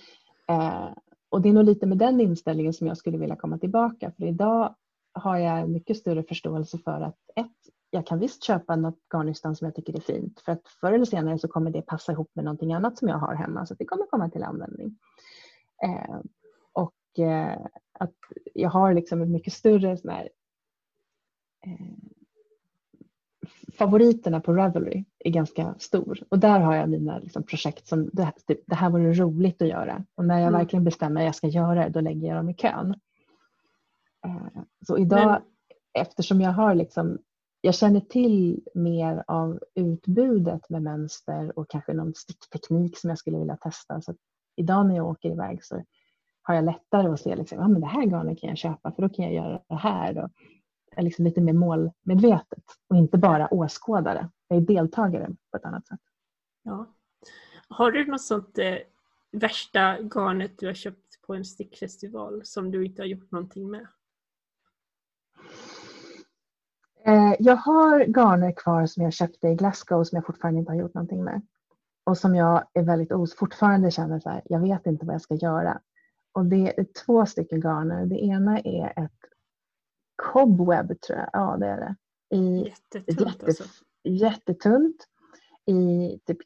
Eh, 0.47 0.89
och 1.29 1.41
det 1.41 1.49
är 1.49 1.53
nog 1.53 1.63
lite 1.63 1.85
med 1.85 1.97
den 1.97 2.21
inställningen 2.21 2.73
som 2.73 2.87
jag 2.87 2.97
skulle 2.97 3.17
vilja 3.17 3.35
komma 3.35 3.57
tillbaka. 3.57 4.11
För 4.11 4.25
idag 4.25 4.75
har 5.13 5.37
jag 5.37 5.69
mycket 5.69 5.97
större 5.97 6.23
förståelse 6.23 6.77
för 6.77 7.01
att 7.01 7.17
ett, 7.35 7.51
jag 7.89 8.07
kan 8.07 8.19
visst 8.19 8.43
köpa 8.43 8.75
något 8.75 8.99
garnnystan 9.13 9.55
som 9.55 9.65
jag 9.65 9.75
tycker 9.75 9.95
är 9.95 9.99
fint. 9.99 10.41
För 10.41 10.51
att 10.51 10.67
förr 10.67 10.93
eller 10.93 11.05
senare 11.05 11.39
så 11.39 11.47
kommer 11.47 11.71
det 11.71 11.81
passa 11.81 12.11
ihop 12.11 12.31
med 12.33 12.45
någonting 12.45 12.73
annat 12.73 12.97
som 12.97 13.07
jag 13.07 13.17
har 13.17 13.35
hemma. 13.35 13.65
Så 13.65 13.73
det 13.73 13.85
kommer 13.85 14.05
komma 14.05 14.29
till 14.29 14.43
användning. 14.43 14.97
Eh, 15.83 16.19
och 16.73 17.19
eh, 17.25 17.65
att 17.99 18.15
jag 18.53 18.69
har 18.69 18.93
liksom 18.93 19.21
en 19.21 19.31
mycket 19.31 19.53
större 19.53 19.97
sån 19.97 20.11
här, 20.11 20.29
eh, 21.65 22.12
favoriterna 23.77 24.39
på 24.41 24.53
Ravelry 24.53 25.05
är 25.19 25.29
ganska 25.31 25.75
stor. 25.79 26.19
Och 26.29 26.39
där 26.39 26.59
har 26.59 26.75
jag 26.75 26.89
mina 26.89 27.19
liksom, 27.19 27.43
projekt 27.43 27.87
som 27.87 28.09
det, 28.13 28.23
här- 28.23 28.33
typ, 28.47 28.59
det 28.67 28.75
här 28.75 28.89
vore 28.89 29.13
roligt 29.13 29.61
att 29.61 29.67
göra. 29.67 30.05
Och 30.15 30.25
när 30.25 30.35
jag 30.39 30.47
Mm. 30.47 30.59
verkligen 30.59 30.83
bestämmer 30.83 31.21
att 31.21 31.25
jag 31.25 31.35
ska 31.35 31.47
göra 31.47 31.83
det, 31.83 31.89
då 31.89 31.99
lägger 32.01 32.27
jag 32.27 32.37
dem 32.37 32.49
i 32.49 32.53
kön. 32.53 32.95
Eh, 34.25 34.61
så 34.87 34.97
idag, 34.97 35.25
Men- 35.31 35.41
eftersom 36.01 36.41
jag 36.41 36.51
har 36.51 36.75
liksom 36.75 37.17
jag 37.65 37.75
känner 37.75 37.99
till 37.99 38.63
mer 38.75 39.23
av 39.27 39.59
utbudet 39.75 40.69
med 40.69 40.81
mönster 40.83 41.59
och 41.59 41.69
kanske 41.69 41.93
någon 41.93 42.13
stickteknik 42.13 42.97
som 42.97 43.09
jag 43.09 43.19
skulle 43.19 43.37
vilja 43.37 43.57
testa. 43.57 44.01
Så 44.01 44.13
idag 44.55 44.85
när 44.87 44.95
jag 44.95 45.07
åker 45.07 45.29
iväg 45.31 45.65
så 45.65 45.83
har 46.41 46.55
jag 46.55 46.65
lättare 46.65 47.07
att 47.07 47.19
se 47.19 47.35
liksom, 47.35 47.59
ah, 47.59 47.67
men 47.67 47.81
det 47.81 47.87
här 47.87 48.05
garnet 48.05 48.39
kan 48.39 48.49
jag 48.49 48.57
köpa 48.57 48.91
för 48.91 49.01
då 49.01 49.09
kan 49.09 49.25
jag 49.25 49.33
göra 49.33 49.61
det 49.69 49.75
här. 49.75 50.17
Och 50.23 50.29
är 50.95 51.01
liksom 51.01 51.25
lite 51.25 51.41
mer 51.41 51.53
målmedvetet 51.53 52.63
och 52.89 52.95
inte 52.95 53.17
bara 53.17 53.53
åskådare. 53.53 54.29
Jag 54.47 54.57
är 54.57 54.61
deltagare 54.61 55.29
på 55.51 55.57
ett 55.57 55.65
annat 55.65 55.87
sätt. 55.87 55.99
Ja. 56.63 56.87
Har 57.67 57.91
du 57.91 58.05
något 58.05 58.21
sånt 58.21 58.57
eh, 58.57 58.77
värsta 59.31 59.97
garnet 59.97 60.51
du 60.57 60.67
har 60.67 60.73
köpt 60.73 61.21
på 61.21 61.33
en 61.33 61.45
stickfestival 61.45 62.41
som 62.45 62.71
du 62.71 62.85
inte 62.85 63.01
har 63.01 63.07
gjort 63.07 63.31
någonting 63.31 63.69
med? 63.69 63.87
Eh, 67.05 67.35
jag 67.39 67.55
har 67.55 67.99
garner 67.99 68.51
kvar 68.51 68.85
som 68.85 69.03
jag 69.03 69.13
köpte 69.13 69.47
i 69.47 69.55
Glasgow 69.55 70.03
som 70.03 70.15
jag 70.15 70.25
fortfarande 70.25 70.59
inte 70.59 70.71
har 70.71 70.79
gjort 70.79 70.93
någonting 70.93 71.23
med. 71.23 71.41
Och 72.03 72.17
som 72.17 72.35
jag 72.35 72.63
är 72.73 72.83
väldigt 72.83 73.11
os 73.11 73.35
fortfarande 73.35 73.91
känner 73.91 74.19
så 74.19 74.29
här, 74.29 74.41
jag 74.45 74.59
vet 74.59 74.85
inte 74.85 75.05
vad 75.05 75.13
jag 75.13 75.21
ska 75.21 75.35
göra. 75.35 75.81
Och 76.31 76.45
det 76.45 76.79
är 76.79 76.85
två 77.05 77.25
stycken 77.25 77.61
garner. 77.61 78.05
Det 78.05 78.19
ena 78.19 78.59
är 78.59 79.03
ett 79.05 79.19
cobweb 80.23 81.01
tror 81.01 81.19
jag, 81.19 81.29
ja 81.33 81.57
det 81.59 81.67
är 81.67 81.77
det. 81.77 81.95
I 82.35 82.63
jättetunt 82.63 83.31
jätte, 83.31 83.45
alltså. 83.45 83.63
Jättetunt. 84.03 85.07
I 85.65 86.19
typ 86.25 86.37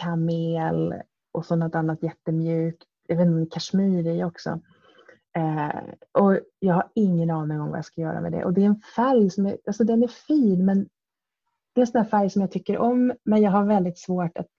kamel 0.00 0.94
och 1.32 1.46
så 1.46 1.56
något 1.56 1.74
annat 1.74 2.02
jättemjukt. 2.02 2.82
Jag 3.06 3.16
vet 3.16 3.26
inte, 3.26 3.54
kashmir 3.54 4.06
i 4.06 4.24
också. 4.24 4.60
Eh, 5.36 5.82
och 6.12 6.38
jag 6.58 6.74
har 6.74 6.88
ingen 6.94 7.30
aning 7.30 7.60
om 7.60 7.68
vad 7.68 7.78
jag 7.78 7.84
ska 7.84 8.00
göra 8.00 8.20
med 8.20 8.32
det. 8.32 8.44
Och 8.44 8.52
det 8.52 8.60
är 8.62 8.66
en 8.66 8.80
färg 8.96 9.30
som 9.30 9.46
är, 9.46 9.58
alltså 9.66 9.84
den 9.84 10.02
är 10.02 10.08
fin 10.08 10.64
men 10.64 10.88
det 11.72 11.80
är 11.80 11.82
en 11.82 11.86
sån 11.86 12.06
färg 12.06 12.30
som 12.30 12.42
jag 12.42 12.50
tycker 12.50 12.78
om 12.78 13.12
men 13.24 13.42
jag 13.42 13.50
har 13.50 13.64
väldigt 13.64 13.98
svårt 13.98 14.38
att, 14.38 14.50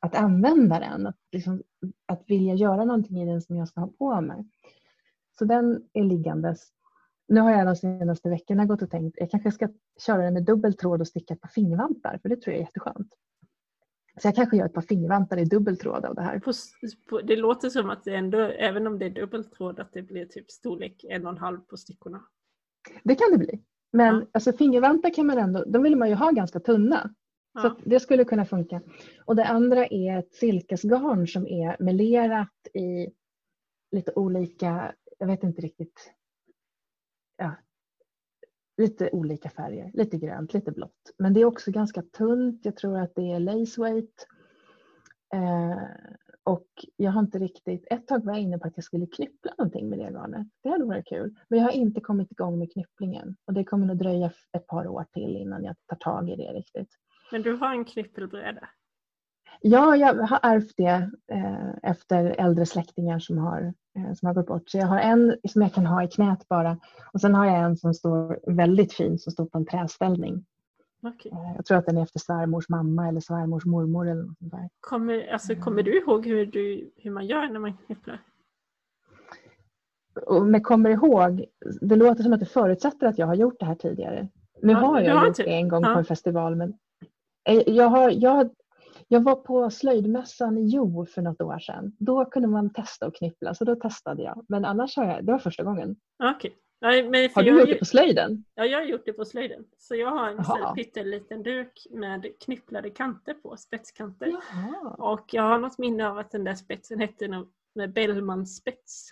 att 0.00 0.14
använda 0.14 0.78
den. 0.78 1.06
Att, 1.06 1.16
liksom, 1.32 1.62
att 2.06 2.22
vilja 2.26 2.54
göra 2.54 2.84
någonting 2.84 3.22
i 3.22 3.26
den 3.26 3.42
som 3.42 3.56
jag 3.56 3.68
ska 3.68 3.80
ha 3.80 3.88
på 3.98 4.20
mig. 4.20 4.48
Så 5.38 5.44
den 5.44 5.88
är 5.92 6.04
liggandes. 6.04 6.72
Nu 7.28 7.40
har 7.40 7.50
jag 7.50 7.66
de 7.66 7.76
senaste 7.76 8.28
veckorna 8.28 8.64
gått 8.64 8.82
och 8.82 8.90
tänkt 8.90 9.16
jag 9.18 9.30
kanske 9.30 9.50
ska 9.50 9.68
köra 10.06 10.22
den 10.22 10.34
med 10.34 10.44
dubbel 10.44 10.74
tråd 10.74 11.00
och 11.00 11.08
sticka 11.08 11.34
ett 11.34 11.40
par 11.40 11.48
fingervantar 11.48 12.18
för 12.22 12.28
det 12.28 12.36
tror 12.36 12.52
jag 12.52 12.60
är 12.60 12.64
jätteskönt. 12.64 13.14
Så 14.20 14.28
jag 14.28 14.34
kanske 14.34 14.56
gör 14.56 14.66
ett 14.66 14.74
par 14.74 14.82
fingervantar 14.82 15.36
i 15.36 15.44
dubbeltråd 15.44 16.04
av 16.04 16.14
det 16.14 16.22
här. 16.22 16.38
På, 16.38 16.52
på, 17.08 17.20
det 17.20 17.36
låter 17.36 17.68
som 17.68 17.90
att 17.90 18.04
det 18.04 18.14
ändå, 18.14 18.38
även 18.38 18.86
om 18.86 18.98
det 18.98 19.06
är 19.06 19.10
dubbeltråd, 19.10 19.80
att 19.80 19.92
det 19.92 20.02
blir 20.02 20.26
typ 20.26 20.50
storlek 20.50 21.04
en 21.08 21.26
och 21.26 21.32
en 21.32 21.38
halv 21.38 21.60
på 21.60 21.76
stickorna. 21.76 22.22
Det 23.04 23.14
kan 23.14 23.30
det 23.32 23.38
bli. 23.38 23.62
Men 23.92 24.14
ja. 24.14 24.26
alltså, 24.32 24.52
fingervantar 24.52 25.14
kan 25.14 25.26
man 25.26 25.38
ändå, 25.38 25.64
de 25.64 25.82
vill 25.82 25.96
man 25.96 26.08
ju 26.08 26.14
ha 26.14 26.30
ganska 26.30 26.60
tunna. 26.60 27.14
Ja. 27.54 27.60
Så 27.60 27.74
det 27.84 28.00
skulle 28.00 28.24
kunna 28.24 28.44
funka. 28.44 28.80
Och 29.24 29.36
det 29.36 29.44
andra 29.44 29.86
är 29.86 30.18
ett 30.18 30.34
silkesgarn 30.34 31.26
som 31.26 31.46
är 31.46 31.76
melerat 31.82 32.66
i 32.74 33.12
lite 33.90 34.12
olika, 34.14 34.94
jag 35.18 35.26
vet 35.26 35.42
inte 35.42 35.62
riktigt, 35.62 36.12
ja, 37.42 37.56
lite 38.76 39.10
olika 39.12 39.50
färger, 39.50 39.90
lite 39.94 40.18
grönt, 40.18 40.54
lite 40.54 40.72
blått. 40.72 41.14
Men 41.18 41.34
det 41.34 41.40
är 41.40 41.44
också 41.44 41.70
ganska 41.70 42.02
tunt. 42.02 42.64
Jag 42.64 42.76
tror 42.76 42.98
att 42.98 43.14
det 43.14 43.32
är 43.32 43.40
lace 43.40 43.80
weight. 43.80 44.26
Eh, 45.34 45.82
och 46.44 46.68
jag 46.96 47.10
har 47.10 47.20
inte 47.20 47.38
riktigt, 47.38 47.86
ett 47.90 48.06
tag 48.06 48.24
var 48.24 48.32
jag 48.32 48.42
inne 48.42 48.58
på 48.58 48.66
att 48.66 48.76
jag 48.76 48.84
skulle 48.84 49.06
knyppla 49.06 49.54
någonting 49.58 49.88
med 49.88 49.98
det 49.98 50.10
garnet. 50.10 50.46
Det 50.62 50.68
hade 50.68 50.84
varit 50.84 51.08
kul. 51.08 51.34
Men 51.48 51.58
jag 51.58 51.66
har 51.66 51.72
inte 51.72 52.00
kommit 52.00 52.32
igång 52.32 52.58
med 52.58 52.72
knypplingen 52.72 53.36
och 53.46 53.52
det 53.52 53.64
kommer 53.64 53.86
nog 53.86 53.96
dröja 53.96 54.30
ett 54.52 54.66
par 54.66 54.86
år 54.86 55.06
till 55.12 55.36
innan 55.36 55.64
jag 55.64 55.76
tar 55.86 55.96
tag 55.96 56.30
i 56.30 56.36
det 56.36 56.52
riktigt. 56.52 56.88
Men 57.32 57.42
du 57.42 57.52
har 57.52 57.74
en 57.74 57.84
knyppelbräda? 57.84 58.68
Ja, 59.60 59.96
jag 59.96 60.14
har 60.14 60.40
ärvt 60.42 60.76
det 60.76 61.10
eh, 61.32 61.74
efter 61.82 62.24
äldre 62.24 62.66
släktingar 62.66 63.18
som 63.18 63.38
har, 63.38 63.74
som 63.94 64.26
har 64.26 64.34
gått 64.34 64.46
bort. 64.46 64.70
Så 64.70 64.78
jag 64.78 64.86
har 64.86 64.98
en 64.98 65.36
som 65.48 65.62
jag 65.62 65.74
kan 65.74 65.86
ha 65.86 66.04
i 66.04 66.08
knät 66.08 66.48
bara 66.48 66.78
och 67.12 67.20
sen 67.20 67.34
har 67.34 67.46
jag 67.46 67.58
en 67.58 67.76
som 67.76 67.94
står 67.94 68.40
väldigt 68.52 68.92
fin 68.92 69.18
som 69.18 69.32
står 69.32 69.46
på 69.46 69.58
en 69.58 69.66
träställning. 69.66 70.44
Okay. 71.02 71.32
Eh, 71.32 71.52
jag 71.56 71.64
tror 71.64 71.78
att 71.78 71.86
den 71.86 71.98
är 71.98 72.02
efter 72.02 72.18
svärmors 72.18 72.68
mamma 72.68 73.08
eller 73.08 73.20
svärmors 73.20 73.64
mormor 73.64 74.08
eller 74.08 74.22
något 74.22 74.36
där. 74.38 74.68
Kommer, 74.80 75.32
alltså, 75.32 75.54
kommer 75.54 75.82
du 75.82 75.98
ihåg 75.98 76.26
hur, 76.26 76.46
du, 76.46 76.92
hur 76.96 77.10
man 77.10 77.26
gör 77.26 77.48
när 77.48 77.60
man 77.60 77.76
knypplar? 77.76 78.22
Men 80.42 80.62
kommer 80.62 80.90
ihåg, 80.90 81.44
det 81.80 81.96
låter 81.96 82.22
som 82.22 82.32
att 82.32 82.40
det 82.40 82.46
förutsätter 82.46 83.06
att 83.06 83.18
jag 83.18 83.26
har 83.26 83.34
gjort 83.34 83.60
det 83.60 83.66
här 83.66 83.74
tidigare. 83.74 84.28
Nu 84.62 84.72
ja, 84.72 84.78
har 84.78 85.00
jag 85.00 85.16
har 85.16 85.26
gjort 85.26 85.36
typ. 85.36 85.46
det 85.46 85.52
en 85.52 85.68
gång 85.68 85.82
ja. 85.82 85.92
på 85.92 85.98
en 85.98 86.04
festival 86.04 86.56
men 86.56 86.74
jag 87.66 87.88
har, 87.88 88.10
jag 88.10 88.50
jag 89.12 89.20
var 89.20 89.36
på 89.36 89.70
slöjdmässan 89.70 90.58
i 90.58 90.66
Jo 90.66 91.06
för 91.06 91.22
något 91.22 91.40
år 91.40 91.58
sedan. 91.58 91.96
Då 91.98 92.24
kunde 92.24 92.48
man 92.48 92.72
testa 92.72 93.06
att 93.06 93.14
knippla 93.14 93.54
så 93.54 93.64
då 93.64 93.76
testade 93.76 94.22
jag. 94.22 94.44
Men 94.48 94.64
annars 94.64 94.96
har 94.96 95.04
jag, 95.04 95.24
det 95.24 95.32
var 95.32 95.38
första 95.38 95.62
gången. 95.62 95.96
Okay. 96.36 96.50
Nej, 96.80 97.08
men 97.08 97.30
har 97.34 97.42
du 97.42 97.58
gjort 97.58 97.68
det 97.68 97.74
på 97.74 97.84
slöjden? 97.84 98.44
Ja, 98.54 98.64
jag 98.64 98.78
har 98.78 98.84
gjort 98.84 99.02
det 99.04 99.12
på 99.12 99.24
slöjden. 99.24 99.64
Så 99.78 99.94
jag 99.94 100.10
har 100.10 100.28
en 100.28 100.74
pytteliten 100.74 101.42
duk 101.42 101.86
med 101.90 102.26
knypplade 102.40 102.90
kanter 102.90 103.34
på, 103.34 103.56
spetskanter. 103.56 104.26
Jaha. 104.26 104.94
Och 104.98 105.34
jag 105.34 105.42
har 105.42 105.58
något 105.58 105.78
minne 105.78 106.08
av 106.08 106.18
att 106.18 106.30
den 106.30 106.44
där 106.44 106.54
spetsen 106.54 107.00
hette 107.00 107.28
något 107.28 107.52
med 107.74 107.92
Bellmans 107.92 108.56
spets. 108.56 109.08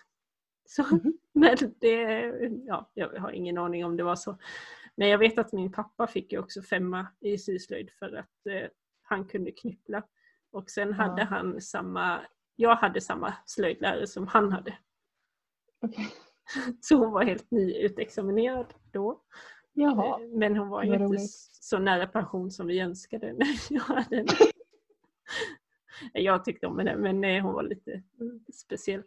Så, 0.68 0.84
mm. 0.84 1.12
men 1.32 1.56
det, 1.80 2.22
ja, 2.66 2.90
jag 2.94 3.08
har 3.08 3.30
ingen 3.30 3.58
aning 3.58 3.84
om 3.84 3.96
det 3.96 4.02
var 4.02 4.16
så. 4.16 4.38
Men 4.94 5.08
jag 5.08 5.18
vet 5.18 5.38
att 5.38 5.52
min 5.52 5.72
pappa 5.72 6.06
fick 6.06 6.32
ju 6.32 6.38
också 6.38 6.62
femma 6.62 7.06
i 7.20 7.38
syslöjd 7.38 7.90
för 7.98 8.16
att 8.16 8.46
eh, 8.46 8.68
han 9.10 9.24
kunde 9.24 9.52
knyppla. 9.52 10.02
Och 10.52 10.70
sen 10.70 10.92
hade 10.92 11.24
han 11.24 11.60
samma, 11.60 12.20
jag 12.56 12.76
hade 12.76 13.00
samma 13.00 13.34
slöjdlärare 13.46 14.06
som 14.06 14.26
han 14.26 14.52
hade. 14.52 14.78
Okay. 15.80 16.04
Så 16.80 16.96
hon 16.96 17.12
var 17.12 17.24
helt 17.24 17.50
nyutexaminerad 17.50 18.74
då. 18.92 19.22
Jaha. 19.72 20.20
Eh, 20.20 20.28
men 20.28 20.56
hon 20.56 20.68
var 20.68 20.82
ju 20.82 20.92
inte 20.92 21.04
roligt. 21.04 21.30
så 21.60 21.78
nära 21.78 22.06
pension 22.06 22.50
som 22.50 22.66
vi 22.66 22.80
önskade 22.80 23.32
när 23.38 23.46
jag 23.70 23.82
hade 23.82 24.26
Jag 26.12 26.44
tyckte 26.44 26.66
om 26.66 26.78
henne 26.78 26.96
men 26.96 27.20
nej, 27.20 27.40
hon 27.40 27.52
var 27.52 27.62
lite 27.62 28.02
speciell. 28.54 29.02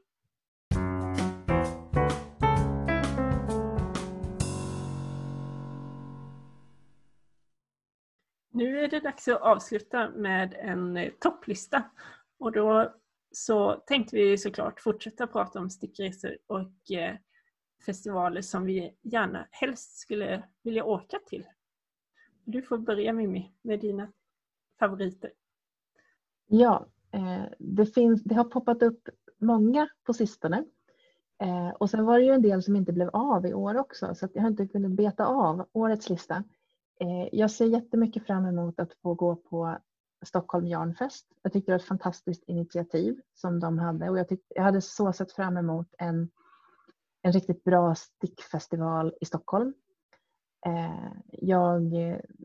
Nu 8.55 8.79
är 8.79 8.87
det 8.87 8.99
dags 8.99 9.27
att 9.27 9.41
avsluta 9.41 10.09
med 10.09 10.55
en 10.59 10.97
eh, 10.97 11.11
topplista. 11.19 11.83
Och 12.39 12.51
då 12.51 12.93
så 13.31 13.73
tänkte 13.73 14.15
vi 14.15 14.37
såklart 14.37 14.79
fortsätta 14.81 15.27
prata 15.27 15.59
om 15.59 15.69
stickresor 15.69 16.37
och 16.47 16.91
eh, 16.91 17.15
festivaler 17.85 18.41
som 18.41 18.65
vi 18.65 18.97
gärna 19.01 19.47
helst 19.51 19.97
skulle 19.97 20.43
vilja 20.63 20.83
åka 20.83 21.19
till. 21.25 21.45
Du 22.43 22.61
får 22.61 22.77
börja 22.77 23.13
Mimmi 23.13 23.53
med 23.61 23.79
dina 23.79 24.11
favoriter. 24.79 25.31
Ja, 26.47 26.87
eh, 27.11 27.43
det, 27.59 27.85
finns, 27.85 28.23
det 28.23 28.35
har 28.35 28.43
poppat 28.43 28.83
upp 28.83 29.09
många 29.37 29.89
på 30.03 30.13
sistone. 30.13 30.65
Och 31.75 31.89
sen 31.89 32.05
var 32.05 32.19
det 32.19 32.25
ju 32.25 32.31
en 32.31 32.41
del 32.41 32.63
som 32.63 32.75
inte 32.75 32.93
blev 32.93 33.09
av 33.13 33.45
i 33.45 33.53
år 33.53 33.77
också 33.77 34.15
så 34.15 34.27
jag 34.33 34.41
har 34.41 34.49
inte 34.49 34.67
kunnat 34.67 34.91
beta 34.91 35.25
av 35.25 35.69
årets 35.73 36.09
lista. 36.09 36.43
Eh, 37.03 37.29
jag 37.31 37.51
ser 37.51 37.65
jättemycket 37.65 38.25
fram 38.25 38.45
emot 38.45 38.79
att 38.79 38.93
få 38.93 39.13
gå 39.13 39.35
på 39.35 39.77
Stockholm 40.25 40.67
Jarnfest. 40.67 41.27
Jag 41.41 41.53
tyckte 41.53 41.71
det 41.71 41.75
var 41.75 41.79
ett 41.79 41.87
fantastiskt 41.87 42.43
initiativ 42.47 43.21
som 43.33 43.59
de 43.59 43.79
hade 43.79 44.09
och 44.09 44.19
jag, 44.19 44.27
tyckte, 44.27 44.53
jag 44.55 44.63
hade 44.63 44.81
så 44.81 45.13
sett 45.13 45.31
fram 45.31 45.57
emot 45.57 45.87
en, 45.97 46.29
en 47.21 47.31
riktigt 47.33 47.63
bra 47.63 47.95
stickfestival 47.95 49.13
i 49.21 49.25
Stockholm. 49.25 49.73
Eh, 50.65 51.11
jag 51.31 51.81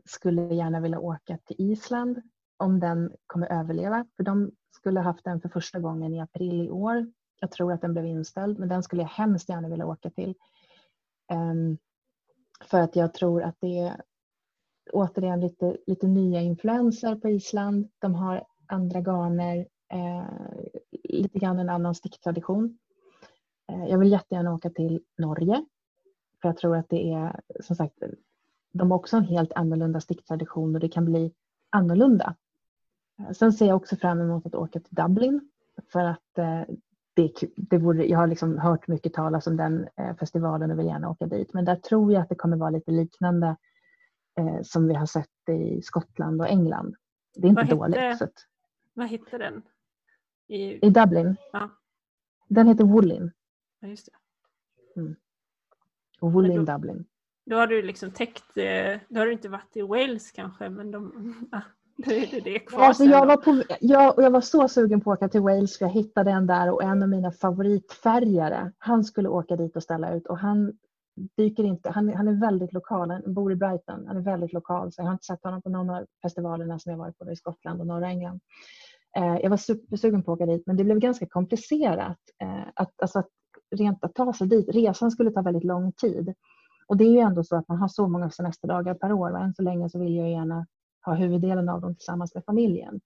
skulle 0.05 0.41
gärna 0.41 0.79
vilja 0.79 0.99
åka 0.99 1.37
till 1.37 1.55
Island 1.59 2.21
om 2.57 2.79
den 2.79 3.13
kommer 3.27 3.59
överleva 3.59 4.05
för 4.15 4.23
de 4.23 4.51
skulle 4.71 4.99
haft 4.99 5.23
den 5.23 5.41
för 5.41 5.49
första 5.49 5.79
gången 5.79 6.13
i 6.13 6.21
april 6.21 6.61
i 6.61 6.69
år. 6.69 7.11
Jag 7.39 7.51
tror 7.51 7.73
att 7.73 7.81
den 7.81 7.93
blev 7.93 8.05
inställd 8.05 8.59
men 8.59 8.69
den 8.69 8.83
skulle 8.83 9.01
jag 9.01 9.09
hemskt 9.09 9.49
gärna 9.49 9.69
vilja 9.69 9.85
åka 9.85 10.09
till. 10.09 10.35
Ehm, 11.31 11.77
för 12.61 12.81
att 12.81 12.95
jag 12.95 13.13
tror 13.13 13.43
att 13.43 13.55
det 13.59 14.01
återigen 14.93 15.39
lite, 15.39 15.77
lite 15.87 16.07
nya 16.07 16.41
influenser 16.41 17.15
på 17.15 17.29
Island. 17.29 17.89
De 17.99 18.15
har 18.15 18.43
andra 18.65 18.99
garner, 18.99 19.67
eh, 19.91 20.23
lite 21.03 21.39
grann 21.39 21.59
en 21.59 21.69
annan 21.69 21.95
sticktradition. 21.95 22.77
Eh, 23.71 23.85
jag 23.85 23.97
vill 23.97 24.11
jättegärna 24.11 24.53
åka 24.53 24.69
till 24.69 25.01
Norge. 25.17 25.65
För 26.41 26.49
jag 26.49 26.57
tror 26.57 26.77
att 26.77 26.89
det 26.89 27.11
är, 27.13 27.41
som 27.59 27.75
sagt, 27.75 28.03
de 28.71 28.91
har 28.91 28.97
också 28.97 29.17
en 29.17 29.23
helt 29.23 29.53
annorlunda 29.53 30.01
sticktradition 30.01 30.75
och 30.75 30.81
det 30.81 30.89
kan 30.89 31.05
bli 31.05 31.33
annorlunda. 31.69 32.35
Eh, 33.19 33.31
sen 33.31 33.53
ser 33.53 33.67
jag 33.67 33.75
också 33.75 33.95
fram 33.95 34.21
emot 34.21 34.45
att 34.45 34.55
åka 34.55 34.79
till 34.79 34.95
Dublin 34.95 35.49
för 35.91 36.03
att 36.05 36.37
eh, 36.37 36.61
det, 37.13 37.33
det 37.55 37.77
vore, 37.77 38.05
jag 38.05 38.19
har 38.19 38.27
liksom 38.27 38.57
hört 38.57 38.87
mycket 38.87 39.13
talas 39.13 39.47
om 39.47 39.57
den 39.57 39.87
eh, 39.95 40.15
festivalen 40.15 40.71
och 40.71 40.79
vill 40.79 40.85
gärna 40.85 41.09
åka 41.09 41.25
dit. 41.25 41.53
Men 41.53 41.65
där 41.65 41.75
tror 41.75 42.13
jag 42.13 42.21
att 42.21 42.29
det 42.29 42.35
kommer 42.35 42.57
vara 42.57 42.69
lite 42.69 42.91
liknande 42.91 43.55
eh, 44.39 44.61
som 44.63 44.87
vi 44.87 44.93
har 44.93 45.05
sett 45.05 45.49
i 45.49 45.81
Skottland 45.81 46.41
och 46.41 46.47
England. 46.47 46.95
Det 47.35 47.47
är 47.47 47.49
inte 47.49 47.61
Vad 47.61 47.69
dåligt. 47.79 47.97
hette- 47.99 48.23
att, 48.23 48.45
Vad 48.93 49.07
hette 49.07 49.37
den? 49.37 49.61
I, 50.47 50.85
I 50.87 50.89
Dublin. 50.89 51.35
Ja. 51.53 51.69
Den 52.47 52.67
heter 52.67 52.83
Woolin. 52.83 53.31
ja, 53.79 53.87
just 53.87 54.05
det. 54.95 55.15
Woolin 56.21 56.55
Men 56.55 56.65
då- 56.65 56.73
Dublin. 56.73 57.05
Då 57.45 57.55
har 57.55 57.67
du 57.67 57.81
liksom 57.81 58.11
täckt, 58.11 58.57
eh, 58.57 58.99
då 59.09 59.19
har 59.19 59.25
du 59.25 59.31
inte 59.31 59.49
varit 59.49 59.77
i 59.77 59.81
Wales 59.81 60.31
kanske, 60.31 60.69
men 60.69 60.91
de, 60.91 61.33
ja, 61.51 61.61
då 61.97 62.11
är 62.11 62.27
det 62.31 62.39
det 62.39 62.59
kvar 62.59 62.79
Alltså 62.83 63.03
jag, 63.03 63.25
var 63.25 63.37
på, 63.37 63.63
jag, 63.79 64.13
jag 64.17 64.31
var 64.31 64.41
så 64.41 64.67
sugen 64.67 65.01
på 65.01 65.11
att 65.11 65.17
åka 65.19 65.29
till 65.29 65.41
Wales 65.41 65.77
för 65.77 65.85
jag 65.85 65.91
hittade 65.93 66.31
en 66.31 66.47
där 66.47 66.71
och 66.71 66.83
en 66.83 67.03
av 67.03 67.09
mina 67.09 67.31
favoritfärgare, 67.31 68.71
han 68.77 69.03
skulle 69.03 69.29
åka 69.29 69.55
dit 69.55 69.75
och 69.75 69.83
ställa 69.83 70.13
ut 70.13 70.27
och 70.27 70.37
han 70.37 70.77
dyker 71.37 71.63
inte, 71.63 71.89
han, 71.89 72.13
han 72.13 72.27
är 72.27 72.39
väldigt 72.39 72.73
lokal, 72.73 73.11
han 73.11 73.33
bor 73.33 73.51
i 73.51 73.55
Brighton, 73.55 74.07
han 74.07 74.17
är 74.17 74.21
väldigt 74.21 74.53
lokal 74.53 74.91
så 74.91 75.01
jag 75.01 75.05
har 75.05 75.13
inte 75.13 75.25
sett 75.25 75.43
honom 75.43 75.61
på 75.61 75.69
någon 75.69 75.89
av 75.89 76.05
festivalerna 76.21 76.79
som 76.79 76.91
jag 76.91 76.99
varit 76.99 77.17
på 77.17 77.31
i 77.31 77.35
Skottland 77.35 77.81
och 77.81 77.87
norra 77.87 78.09
England. 78.09 78.39
Eh, 79.17 79.37
jag 79.37 79.49
var 79.49 79.57
supersugen 79.57 80.23
på 80.23 80.33
att 80.33 80.35
åka 80.41 80.45
dit 80.45 80.63
men 80.65 80.77
det 80.77 80.83
blev 80.83 80.99
ganska 80.99 81.25
komplicerat 81.25 82.19
eh, 82.41 82.67
att, 82.75 83.01
alltså 83.01 83.19
att 83.19 83.29
rent 83.75 84.03
att 84.03 84.15
ta 84.15 84.33
sig 84.33 84.47
dit, 84.47 84.69
resan 84.69 85.11
skulle 85.11 85.31
ta 85.31 85.41
väldigt 85.41 85.63
lång 85.63 85.91
tid. 85.91 86.33
Och 86.87 86.97
det 86.97 87.03
är 87.03 87.11
ju 87.11 87.19
ändå 87.19 87.43
så 87.43 87.55
att 87.55 87.67
man 87.67 87.77
har 87.77 87.87
så 87.87 88.07
många 88.07 88.29
semesterdagar 88.29 88.93
per 88.93 89.11
år 89.11 89.31
och 89.31 89.39
än 89.39 89.53
så 89.53 89.61
länge 89.61 89.89
så 89.89 89.99
vill 89.99 90.15
jag 90.15 90.31
gärna 90.31 90.67
ha 91.05 91.13
huvuddelen 91.13 91.69
av 91.69 91.81
dem 91.81 91.95
tillsammans 91.95 92.35
med 92.35 92.43
familjen. 92.45 93.01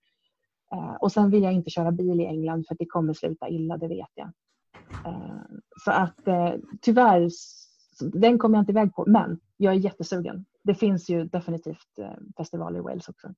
Eh, 0.74 0.94
och 0.94 1.12
sen 1.12 1.30
vill 1.30 1.44
jag 1.44 1.54
inte 1.54 1.70
köra 1.70 1.92
bil 1.92 2.22
i 2.22 2.26
England 2.26 2.68
för 2.68 2.76
att 2.76 2.80
det 2.80 2.86
kommer 2.86 3.14
sluta 3.14 3.50
illa, 3.50 3.78
det 3.78 3.88
vet 3.88 4.12
jag. 4.14 4.32
Eh, 5.06 5.42
så 5.84 5.92
att 5.92 6.28
eh, 6.28 6.54
tyvärr, 6.82 7.30
s- 7.94 8.12
den 8.14 8.40
kommer 8.40 8.58
jag 8.58 8.62
inte 8.62 8.72
iväg 8.72 8.96
på, 8.96 9.04
men 9.08 9.40
jag 9.58 9.74
är 9.74 9.78
jättesugen. 9.78 10.46
Det 10.64 10.76
finns 10.76 11.10
ju 11.10 11.24
definitivt 11.26 12.00
eh, 12.00 12.12
festivaler 12.38 12.80
i 12.80 12.82
Wales 12.82 13.10
också. 13.10 13.34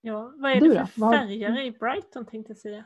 Ja, 0.00 0.32
vad 0.36 0.50
är 0.52 0.60
Du 0.60 0.68
det 0.68 0.80
då? 0.80 0.86
för 0.86 1.00
Vad- 1.00 1.14
färger 1.14 1.60
i 1.60 1.70
Brighton 1.72 2.26
tänkte 2.26 2.50
jag 2.50 2.58
säga? 2.58 2.84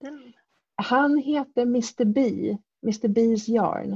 Den, 0.00 0.32
Han 0.74 1.18
heter 1.18 1.62
Mr 1.62 2.04
B, 2.04 2.20
Mr 2.82 3.08
B's 3.08 3.50
Yarn. 3.50 3.92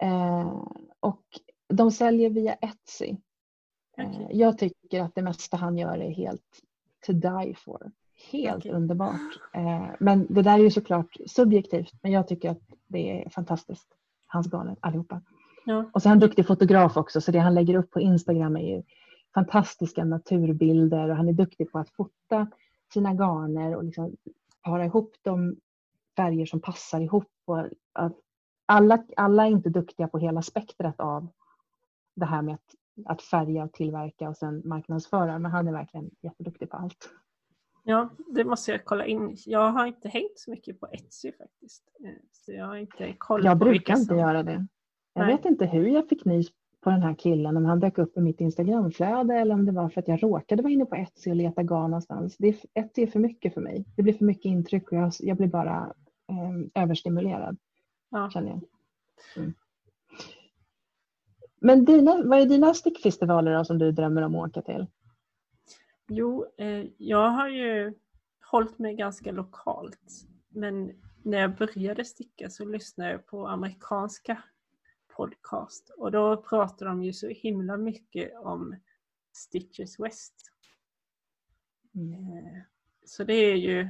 Eh, 0.00 0.64
och 1.00 1.24
de 1.68 1.90
säljer 1.90 2.30
via 2.30 2.54
Etsy. 2.54 3.16
Eh, 3.96 4.10
Okej. 4.10 4.28
Jag 4.38 4.58
tycker 4.58 5.00
att 5.02 5.14
det 5.14 5.22
mesta 5.22 5.56
han 5.56 5.78
gör 5.78 5.98
är 5.98 6.10
helt 6.10 6.60
to 7.06 7.12
die 7.12 7.54
for. 7.54 7.92
Helt 8.30 8.56
Okej. 8.56 8.72
underbart. 8.72 9.38
Eh, 9.54 9.90
men 10.00 10.26
det 10.30 10.42
där 10.42 10.54
är 10.58 10.62
ju 10.62 10.70
såklart 10.70 11.16
subjektivt, 11.26 11.92
men 12.02 12.12
jag 12.12 12.28
tycker 12.28 12.50
att 12.50 12.62
det 12.86 13.22
är 13.24 13.30
fantastiskt. 13.30 13.88
Hans 14.32 14.52
garner 14.52 14.76
allihopa. 14.80 15.20
ja. 15.64 15.84
Och 15.92 16.02
så 16.02 16.08
är 16.08 16.10
han 16.10 16.18
duktig 16.18 16.46
fotograf 16.46 16.96
också, 16.96 17.20
så 17.20 17.32
det 17.32 17.38
han 17.38 17.54
lägger 17.54 17.74
upp 17.74 17.90
på 17.90 18.00
Instagram 18.00 18.56
är 18.56 18.76
ju 18.76 18.82
fantastiska 19.34 20.04
naturbilder 20.04 21.10
och 21.10 21.16
han 21.16 21.28
är 21.28 21.32
duktig 21.32 21.72
på 21.72 21.78
att 21.78 21.90
fota 21.90 22.46
sina 22.92 23.14
garner 23.14 23.76
och 23.76 23.84
liksom 23.84 24.16
para 24.64 24.84
ihop 24.84 25.14
de 25.22 25.56
färger 26.16 26.46
som 26.46 26.60
passar 26.60 27.00
ihop. 27.00 27.32
Och 27.44 27.58
att 27.92 28.12
alla, 28.66 29.04
alla 29.16 29.46
är 29.46 29.50
inte 29.50 29.70
duktiga 29.70 30.08
på 30.08 30.18
hela 30.18 30.42
spektrat 30.42 31.00
av 31.00 31.28
det 32.16 32.26
här 32.26 32.42
med 32.42 32.54
att, 32.54 32.74
att 33.06 33.22
färga 33.22 33.64
och 33.64 33.72
tillverka 33.72 34.28
och 34.28 34.36
sen 34.36 34.62
marknadsföra, 34.64 35.38
men 35.38 35.50
han 35.50 35.68
är 35.68 35.72
verkligen 35.72 36.10
jätteduktig 36.20 36.70
på 36.70 36.76
allt. 36.76 37.08
Ja, 37.90 38.08
det 38.28 38.44
måste 38.44 38.70
jag 38.70 38.84
kolla 38.84 39.06
in. 39.06 39.36
Jag 39.46 39.70
har 39.70 39.86
inte 39.86 40.08
hängt 40.08 40.38
så 40.38 40.50
mycket 40.50 40.80
på 40.80 40.86
Etsy 40.92 41.32
faktiskt. 41.32 41.82
Eh, 42.04 42.10
Så 42.32 42.52
jag 42.52 42.66
har 42.66 42.76
inte 42.76 43.14
koll 43.18 43.44
Jag 43.44 43.58
brukar 43.58 43.94
inte 43.94 44.04
som... 44.06 44.18
göra 44.18 44.42
det. 44.42 44.66
Jag 45.14 45.26
Nej. 45.26 45.36
vet 45.36 45.44
inte 45.44 45.66
hur 45.66 45.86
jag 45.86 46.08
fick 46.08 46.24
nys 46.24 46.46
på 46.80 46.90
den 46.90 47.02
här 47.02 47.14
killen, 47.14 47.56
om 47.56 47.64
han 47.64 47.80
dök 47.80 47.98
upp 47.98 48.16
i 48.16 48.20
mitt 48.20 48.40
Instagramflöde 48.40 49.34
eller 49.34 49.54
om 49.54 49.66
det 49.66 49.72
var 49.72 49.88
för 49.88 50.00
att 50.00 50.08
jag 50.08 50.22
råkade 50.22 50.62
vara 50.62 50.72
inne 50.72 50.84
på 50.86 50.94
Etsy 50.96 51.30
och 51.30 51.36
leta 51.36 51.62
garn 51.62 51.90
någonstans. 51.90 52.36
Det 52.38 52.48
är, 52.48 52.56
Etsy 52.74 53.02
är 53.02 53.06
för 53.06 53.18
mycket 53.18 53.54
för 53.54 53.60
mig. 53.60 53.84
Det 53.96 54.02
blir 54.02 54.12
för 54.14 54.24
mycket 54.24 54.44
intryck 54.44 54.92
och 54.92 54.98
jag, 54.98 55.12
jag 55.20 55.36
blir 55.36 55.46
bara 55.48 55.94
eh, 56.30 56.82
överstimulerad, 56.82 57.56
Ja. 58.10 58.30
känner 58.30 58.48
jag. 58.50 58.60
Mm. 59.36 59.54
Men 61.60 61.84
dina, 61.84 62.22
vad 62.24 62.40
är 62.40 62.46
dina 62.46 62.74
stickfestivaler 62.74 63.54
då 63.58 63.64
som 63.64 63.78
du 63.78 63.92
drömmer 63.92 64.22
om 64.22 64.34
att 64.34 64.48
åka 64.48 64.62
till? 64.62 64.86
Jo, 66.12 66.46
eh, 66.56 66.86
jag 66.98 67.30
har 67.30 67.48
ju 67.48 67.94
hållit 68.50 68.78
mig 68.78 68.94
ganska 68.94 69.32
lokalt. 69.32 70.26
Men 70.48 71.02
när 71.22 71.38
jag 71.38 71.56
började 71.56 72.04
sticka 72.04 72.50
så 72.50 72.64
lyssnade 72.64 73.10
jag 73.10 73.26
på 73.26 73.46
amerikanska 73.48 74.42
podcast. 75.16 75.90
Och 75.96 76.12
då 76.12 76.36
pratar 76.42 76.86
de 76.86 77.02
ju 77.02 77.12
så 77.12 77.28
himla 77.28 77.76
mycket 77.76 78.32
om 78.36 78.76
Stitches 79.32 80.00
West. 80.00 80.34
Eh, 81.94 82.62
Så 83.04 83.24
det 83.24 83.34
är 83.34 83.56
ju, 83.56 83.88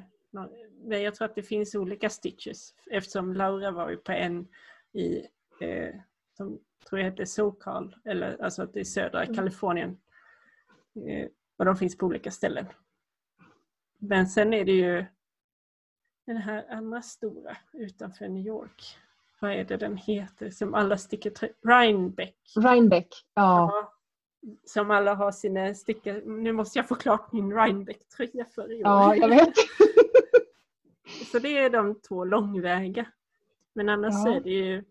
men 0.83 1.03
jag 1.03 1.15
tror 1.15 1.29
att 1.29 1.35
det 1.35 1.43
finns 1.43 1.75
olika 1.75 2.11
Stitches 2.11 2.75
eftersom 2.91 3.35
Laura 3.35 3.71
var 3.71 3.91
ju 3.91 3.97
på 3.97 4.13
en 4.13 4.49
i, 4.93 5.27
eh, 5.61 5.95
som 6.37 6.61
tror 6.89 7.01
jag 7.01 7.11
heter 7.11 7.25
SoCal, 7.25 7.97
eller 8.05 8.43
alltså 8.43 8.63
att 8.63 8.73
det 8.73 8.81
är 8.81 8.85
södra 8.85 9.23
Mm. 9.25 9.37
Kalifornien. 9.37 10.01
Eh, 11.07 11.29
och 11.61 11.67
de 11.67 11.77
finns 11.77 11.99
på 11.99 12.07
olika 12.07 12.31
ställen. 12.31 12.67
Men 13.99 14.27
sen 14.27 14.53
är 14.55 14.65
det 14.65 14.73
ju 14.73 15.05
den 16.27 16.37
här 16.37 16.67
andra 16.71 17.03
stora 17.03 17.57
utanför 17.73 18.29
New 18.29 18.47
York. 18.47 18.97
Vad 19.41 19.51
är 19.53 19.65
det 19.65 19.77
den 19.77 19.97
heter 19.97 20.51
som 20.51 20.75
alla 20.75 20.99
sticker 20.99 21.31
trö- 21.31 21.53
Rhinebeck. 21.63 22.37
Rhinebeck, 22.57 23.09
ja. 23.35 23.71
Ja, 23.73 23.93
som 24.65 24.91
alla 24.91 25.15
har 25.15 25.33
sina 25.33 25.75
stickor. 25.75 26.23
Nu 26.27 26.53
måste 26.53 26.79
jag 26.79 26.89
få 26.89 26.95
klart 26.95 27.33
min 27.33 27.53
Rhinebeck-tröja 27.53 28.45
för 28.45 28.73
i 28.73 28.77
år. 28.77 28.81
ja, 28.91 29.17
jag 29.17 29.29
vet. 29.29 29.55
Så 31.33 31.39
det 31.39 31.59
är 31.59 31.71
de 31.71 32.01
två 32.01 32.25
långväga. 32.25 33.07
Men 33.73 33.89
annars 33.89 34.15
Ja. 34.27 34.35
är 34.37 34.41
det 34.41 34.51
ju 34.51 34.85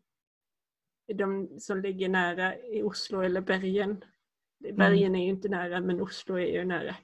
de 1.13 1.59
som 1.59 1.82
ligger 1.82 2.09
nära 2.09 2.57
i 2.57 2.84
Oslo 2.84 3.22
eller 3.22 3.41
Bergen. 3.41 4.03
Bergen 4.60 5.16
är 5.16 5.24
ju 5.24 5.30
inte 5.30 5.49
nära 5.49 5.82
men 5.82 6.01
Oslo 6.01 6.36
är 6.36 6.60
ju 6.60 6.66
nära. 6.66 6.95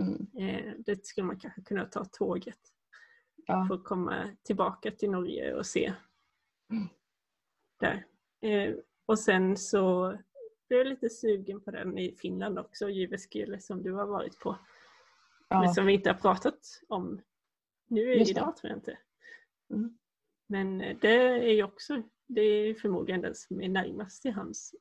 Mm, 0.00 0.26
Eh, 0.38 0.74
det 0.78 1.06
skulle 1.06 1.26
man 1.26 1.38
kanske 1.38 1.62
kunna 1.62 1.84
ta 1.84 2.04
tåget 2.04 2.58
ja. 3.46 3.66
för 3.68 3.74
att 3.74 3.84
komma 3.84 4.36
tillbaka 4.42 4.90
till 4.90 5.10
Norge 5.10 5.54
och 5.54 5.66
se. 5.66 5.94
Mm. 6.70 6.88
Där. 7.80 8.06
Eh, 8.40 8.74
och 9.06 9.18
sen 9.18 9.56
så 9.56 10.10
blev 10.68 10.78
jag 10.78 10.86
lite 10.86 11.10
sugen 11.10 11.60
på 11.60 11.70
den 11.70 11.98
i 11.98 12.16
Finland 12.16 12.58
också, 12.58 12.90
Jyväskylä 12.90 13.60
som 13.60 13.82
du 13.82 13.92
har 13.92 14.06
varit 14.06 14.38
på. 14.38 14.58
Men 15.50 15.62
ja. 15.62 15.74
som 15.74 15.86
vi 15.86 15.92
inte 15.92 16.10
har 16.10 16.18
pratat 16.18 16.60
om 16.88 17.20
nu 17.88 18.00
Just 18.00 18.34
det. 18.34 18.40
idag 18.40 18.56
tror 18.56 18.70
jag 18.70 18.78
inte. 18.78 18.98
Mm. 19.70 19.98
Men 20.46 20.80
eh, 20.80 20.96
det 21.00 21.16
är 21.50 21.52
ju 21.52 21.62
också, 21.62 22.02
det 22.26 22.40
är 22.40 22.74
förmodligen 22.74 23.20
den 23.20 23.34
som 23.34 23.60
är 23.60 23.68
närmast 23.68 24.22
till 24.22 24.32
hans, 24.32 24.74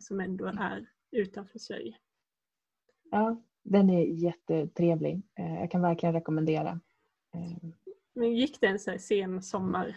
som 0.00 0.20
ändå 0.20 0.46
är 0.46 0.88
utanför 1.10 1.58
Sverige. 1.58 1.96
ja. 3.10 3.42
Den 3.62 3.90
är 3.90 4.04
jättetrevlig. 4.04 5.22
Eh, 5.38 5.54
Jag 5.60 5.70
kan 5.70 5.82
verkligen 5.82 6.12
rekommendera. 6.12 6.80
Eh, 7.34 7.68
Men 8.14 8.32
gick 8.36 8.60
den 8.60 8.78
så 8.78 8.90
här 8.90 8.98
sen 8.98 9.42
sommar? 9.42 9.96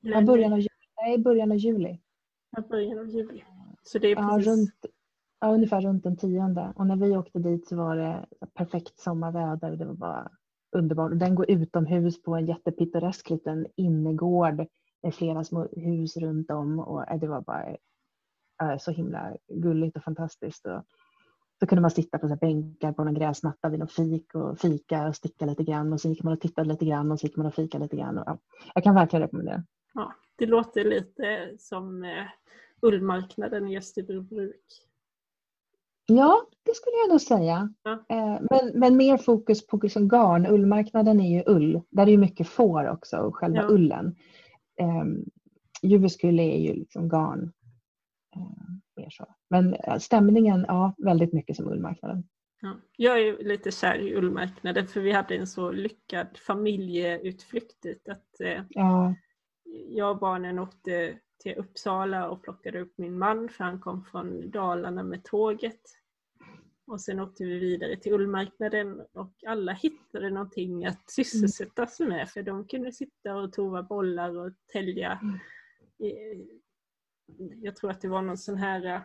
Ja, 0.00 0.22
början 0.22 0.52
av, 0.52 0.60
ju- 0.60 0.68
nej, 0.96 1.18
början 1.18 1.50
av 1.52 1.56
juli. 1.58 1.98
Ja, 2.50 2.62
början 2.62 2.98
av 2.98 3.08
juli. 3.08 3.44
Så 3.82 3.98
det 3.98 4.08
är 4.08 4.16
Ja, 4.16 4.28
precis, 4.36 4.46
runt, 4.52 4.86
ja, 5.40 5.54
ungefär 5.54 5.80
runt 5.80 6.04
den 6.04 6.16
tionde. 6.16 6.72
Och 6.76 6.86
när 6.86 6.96
vi 6.96 7.16
åkte 7.16 7.38
dit 7.38 7.68
så 7.68 7.76
var 7.76 7.96
det 7.96 8.26
perfekt 8.54 8.98
sommarväder. 9.00 9.76
Det 9.76 9.84
var 9.84 9.94
bara 9.94 10.30
underbart. 10.72 11.10
Och 11.12 11.16
den 11.18 11.34
går 11.34 11.50
utomhus 11.50 12.22
på 12.22 12.34
en 12.34 12.46
jättepittoresk 12.46 13.30
liten 13.30 13.66
innergård 13.76 14.66
med 15.02 15.14
flera 15.14 15.44
små 15.44 15.68
hus 15.76 16.16
runt 16.16 16.50
om. 16.50 16.78
Och 16.78 17.10
eh, 17.10 17.18
det 17.20 17.26
var 17.28 17.40
bara 17.40 17.76
så 18.78 18.90
himla 18.90 19.36
gulligt 19.48 19.96
och 19.96 20.02
fantastiskt. 20.04 20.66
Och 20.66 20.82
så 21.60 21.66
kunde 21.66 21.82
man 21.82 21.90
sitta 21.90 22.18
på 22.18 22.28
så 22.28 22.36
bänkar 22.36 22.92
på 22.92 23.04
någon 23.04 23.14
gräsmatta 23.14 23.68
vid 23.68 23.78
någon 23.78 23.88
fik 23.88 24.34
och 24.34 24.58
fika 24.58 25.08
och 25.08 25.16
sticka 25.16 25.46
lite 25.46 25.64
grann. 25.64 25.92
Och 25.92 26.00
så 26.00 26.08
gick 26.08 26.22
man 26.22 26.32
och 26.32 26.40
tittade 26.40 26.68
lite 26.68 26.84
grann 26.84 27.12
och 27.12 27.20
så 27.20 27.26
gick 27.26 27.36
man 27.36 27.46
och 27.46 27.54
fika 27.54 27.78
lite 27.78 27.96
grann. 27.96 28.18
Och, 28.18 28.24
ja, 28.26 28.38
jag 28.74 28.84
kan 28.84 28.94
verkligen 28.94 29.22
rekommendera. 29.22 29.64
ja, 29.94 30.12
det 30.36 30.46
låter 30.46 30.84
lite 30.84 31.50
som 31.58 32.04
eh, 32.04 32.26
ullmarknaden 32.82 33.68
i 33.68 33.78
Österbybruk. 33.78 34.64
Ja, 36.06 36.42
det 36.62 36.74
skulle 36.74 36.96
jag 36.96 37.10
nog 37.10 37.20
säga. 37.20 37.74
Ja. 37.82 37.92
Eh, 38.08 38.40
Men, 38.50 38.78
men 38.80 38.96
mer 38.96 39.18
fokus 39.18 39.66
på 39.66 39.80
liksom 39.82 40.08
garn. 40.08 40.46
Ullmarknaden 40.46 41.20
är 41.20 41.30
ju 41.38 41.42
ull. 41.46 41.80
Där 41.90 42.06
är 42.06 42.10
ju 42.10 42.18
mycket 42.18 42.48
får 42.48 42.88
också 42.88 43.16
och 43.16 43.36
själva 43.36 43.56
Ja. 43.62 43.68
ullen. 43.68 44.16
Um, 44.80 45.24
Jyväskylä 45.82 46.42
är 46.42 46.58
ju 46.58 46.72
liksom 46.74 47.08
garn. 47.08 47.52
Eh, 48.36 48.42
mer 48.96 49.10
så. 49.10 49.34
Men 49.50 49.74
eh, 49.74 49.98
stämningen, 49.98 50.64
ja, 50.68 50.94
väldigt 50.98 51.32
mycket 51.32 51.56
som 51.56 51.68
ullmarknaden. 51.68 52.28
Ja. 52.60 52.76
Jag 52.96 53.20
är 53.20 53.44
lite 53.44 53.70
kär 53.70 53.98
i 53.98 54.14
ullmarknaden 54.14 54.86
för 54.86 55.00
vi 55.00 55.12
hade 55.12 55.36
en 55.36 55.46
så 55.46 55.70
lyckad 55.70 56.38
familjeutflykt 56.46 57.82
dit 57.82 58.08
att 58.08 58.40
eh, 58.40 58.62
Ja, 58.68 59.14
jag 59.88 60.10
och 60.10 60.18
barnen 60.18 60.58
åkte 60.58 61.18
till 61.42 61.54
Uppsala 61.54 62.30
och 62.30 62.42
plockade 62.42 62.80
upp 62.80 62.92
min 62.98 63.18
man 63.18 63.48
för 63.48 63.64
han 63.64 63.80
kom 63.80 64.04
från 64.04 64.50
Dalarna 64.50 65.02
med 65.02 65.24
tåget. 65.24 65.80
Och 66.86 67.00
sen 67.00 67.20
åkte 67.20 67.44
vi 67.44 67.58
vidare 67.58 67.96
till 67.96 68.12
ullmarknaden 68.12 69.00
och 69.12 69.34
alla 69.46 69.72
hittade 69.72 70.30
någonting 70.30 70.86
att 70.86 71.10
sysselsätta 71.10 71.86
sig 71.86 72.06
med 72.06 72.28
för 72.28 72.42
de 72.42 72.66
kunde 72.66 72.92
sitta 72.92 73.36
och 73.36 73.52
tova 73.52 73.82
bollar 73.82 74.38
och 74.38 74.52
tälja. 74.72 75.18
Mm. 75.22 75.38
Jag 77.62 77.76
tror 77.76 77.90
att 77.90 78.00
det 78.00 78.08
var 78.08 78.22
någon 78.22 78.38
sån 78.38 78.56
här 78.56 78.86
eh, 78.86 79.00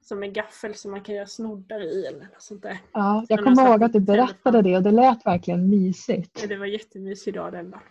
som 0.00 0.22
en 0.22 0.32
gaffel 0.32 0.74
som 0.74 0.90
man 0.90 1.00
kan 1.02 1.14
göra 1.14 1.26
snoddar 1.26 1.80
i 1.80 2.06
eller 2.06 2.18
något 2.24 2.42
sånt 2.42 2.62
där. 2.62 2.78
Ja, 2.92 3.26
jag 3.28 3.44
kommer 3.44 3.68
ihåg 3.70 3.82
att 3.84 3.92
du 3.92 4.00
berättade 4.00 4.62
det 4.62 4.76
och 4.76 4.82
det 4.82 4.90
lät 4.90 5.26
verkligen 5.26 5.68
mysigt. 5.70 6.38
Ja, 6.42 6.48
Det 6.48 6.56
var 6.56 6.66
jättemysig 6.66 7.34
dag 7.34 7.52
den 7.52 7.70
dagen. 7.70 7.82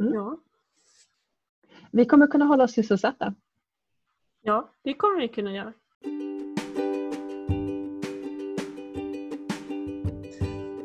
Mm. 0.00 0.14
Ja. 0.14 0.38
Vi 1.90 2.04
kommer 2.04 2.26
kunna 2.26 2.44
hålla 2.44 2.64
oss 2.64 2.72
sysselsatta. 2.72 3.34
ja, 4.42 4.70
det 4.82 4.94
kommer 4.94 5.20
vi 5.20 5.28
kunna 5.28 5.52
göra. 5.54 5.72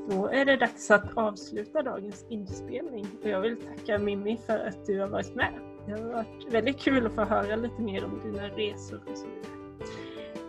Då 0.10 0.28
är 0.28 0.46
det 0.46 0.56
dags 0.58 0.92
att 0.92 1.18
avsluta 1.18 1.82
dagens 1.84 2.26
inspelning 2.30 3.06
och 3.24 3.30
jag 3.30 3.42
vill 3.42 3.58
tacka 3.58 4.00
Mimmi 4.00 4.38
för 4.38 4.60
att 4.60 4.86
du 4.86 5.00
har 5.00 5.08
varit 5.08 5.36
med. 5.36 5.73
Det 5.86 5.92
har 5.92 6.14
varit 6.14 6.54
väldigt 6.54 6.80
kul 6.80 7.06
att 7.06 7.14
få 7.14 7.22
höra 7.22 7.56
lite 7.56 7.82
mer 7.82 8.06
om 8.06 8.20
dina 8.24 8.48
resor 8.48 9.02
och 9.12 9.18
så 9.18 9.26
vidare. 9.26 9.54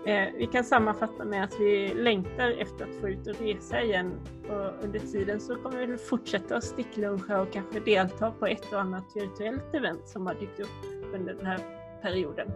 Eh, 0.06 0.32
vi 0.38 0.46
kan 0.46 0.64
sammanfatta 0.64 1.24
med 1.24 1.44
att 1.44 1.60
vi 1.60 1.94
längtar 1.94 2.50
efter 2.50 2.84
att 2.84 3.00
få 3.00 3.08
ut 3.08 3.26
och 3.26 3.40
resa 3.40 3.82
igen 3.82 4.12
och 4.48 4.84
under 4.84 4.98
tiden 4.98 5.40
så 5.40 5.56
kommer 5.56 5.86
vi 5.86 5.96
fortsätta 5.96 6.56
att 6.56 6.64
stickluncha 6.64 7.40
och 7.40 7.52
kanske 7.52 7.80
delta 7.80 8.30
på 8.30 8.46
ett 8.46 8.72
och 8.72 8.80
annat 8.80 9.04
virtuellt 9.14 9.74
event 9.74 10.08
som 10.08 10.26
har 10.26 10.34
dykt 10.34 10.60
upp 10.60 11.14
under 11.14 11.34
den 11.34 11.46
här 11.46 11.58
perioden. 12.02 12.50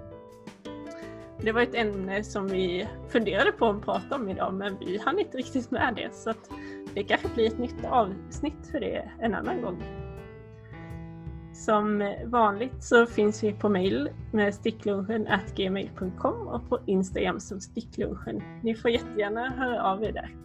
Det 1.41 1.53
var 1.53 1.62
ett 1.62 1.74
ämne 1.74 2.24
som 2.24 2.49
vi 2.49 2.89
funderade 3.09 3.53
på 3.53 3.66
att 3.66 3.85
prata 3.85 4.16
om 4.16 4.29
idag 4.29 4.55
men 4.55 4.79
vi 4.79 4.99
hann 4.99 5.18
inte 5.18 5.39
riktigt 5.39 5.70
med 5.70 5.95
det 5.97 6.14
så 6.14 6.31
att 6.31 6.51
det 6.95 7.03
kanske 7.03 7.29
blir 7.29 7.47
ett 7.47 7.59
nytt 7.59 7.85
avsnitt 7.85 8.66
för 8.72 8.81
det 8.81 9.11
en 9.20 9.35
annan 9.35 9.62
gång. 9.62 10.08
Som 11.59 12.15
vanligt 12.25 12.83
så 12.85 13.07
finns 13.07 13.43
vi 13.43 13.53
på 13.53 13.69
mail 13.69 14.09
med 14.33 14.55
sticklunchen 14.55 15.29
gmail.com 15.57 16.49
och 16.49 16.69
på 16.69 16.79
Instagram 16.87 17.41
som 17.41 17.61
sticklunchen. 17.61 18.43
Ni 18.63 18.75
får 18.75 18.91
jättegärna 18.91 19.51
höra 19.51 19.83
av 19.83 20.05
er 20.05 20.13
där. 20.13 20.37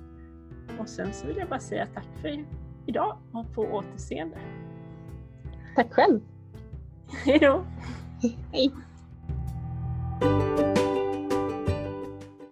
Och 0.80 0.89
sen 0.89 1.14
så 1.14 1.28
vill 1.28 1.38
jag 1.38 1.49
bara 1.49 1.59
säga 1.59 1.88
tack 1.93 2.07
för 2.22 2.45
idag 2.86 3.18
och 3.32 3.53
på 3.53 3.61
återseende. 3.61 4.38
Tack 5.76 5.93
själv. 5.93 6.20
Hej 7.26 7.39
då! 7.39 7.64
Hej. 8.51 8.72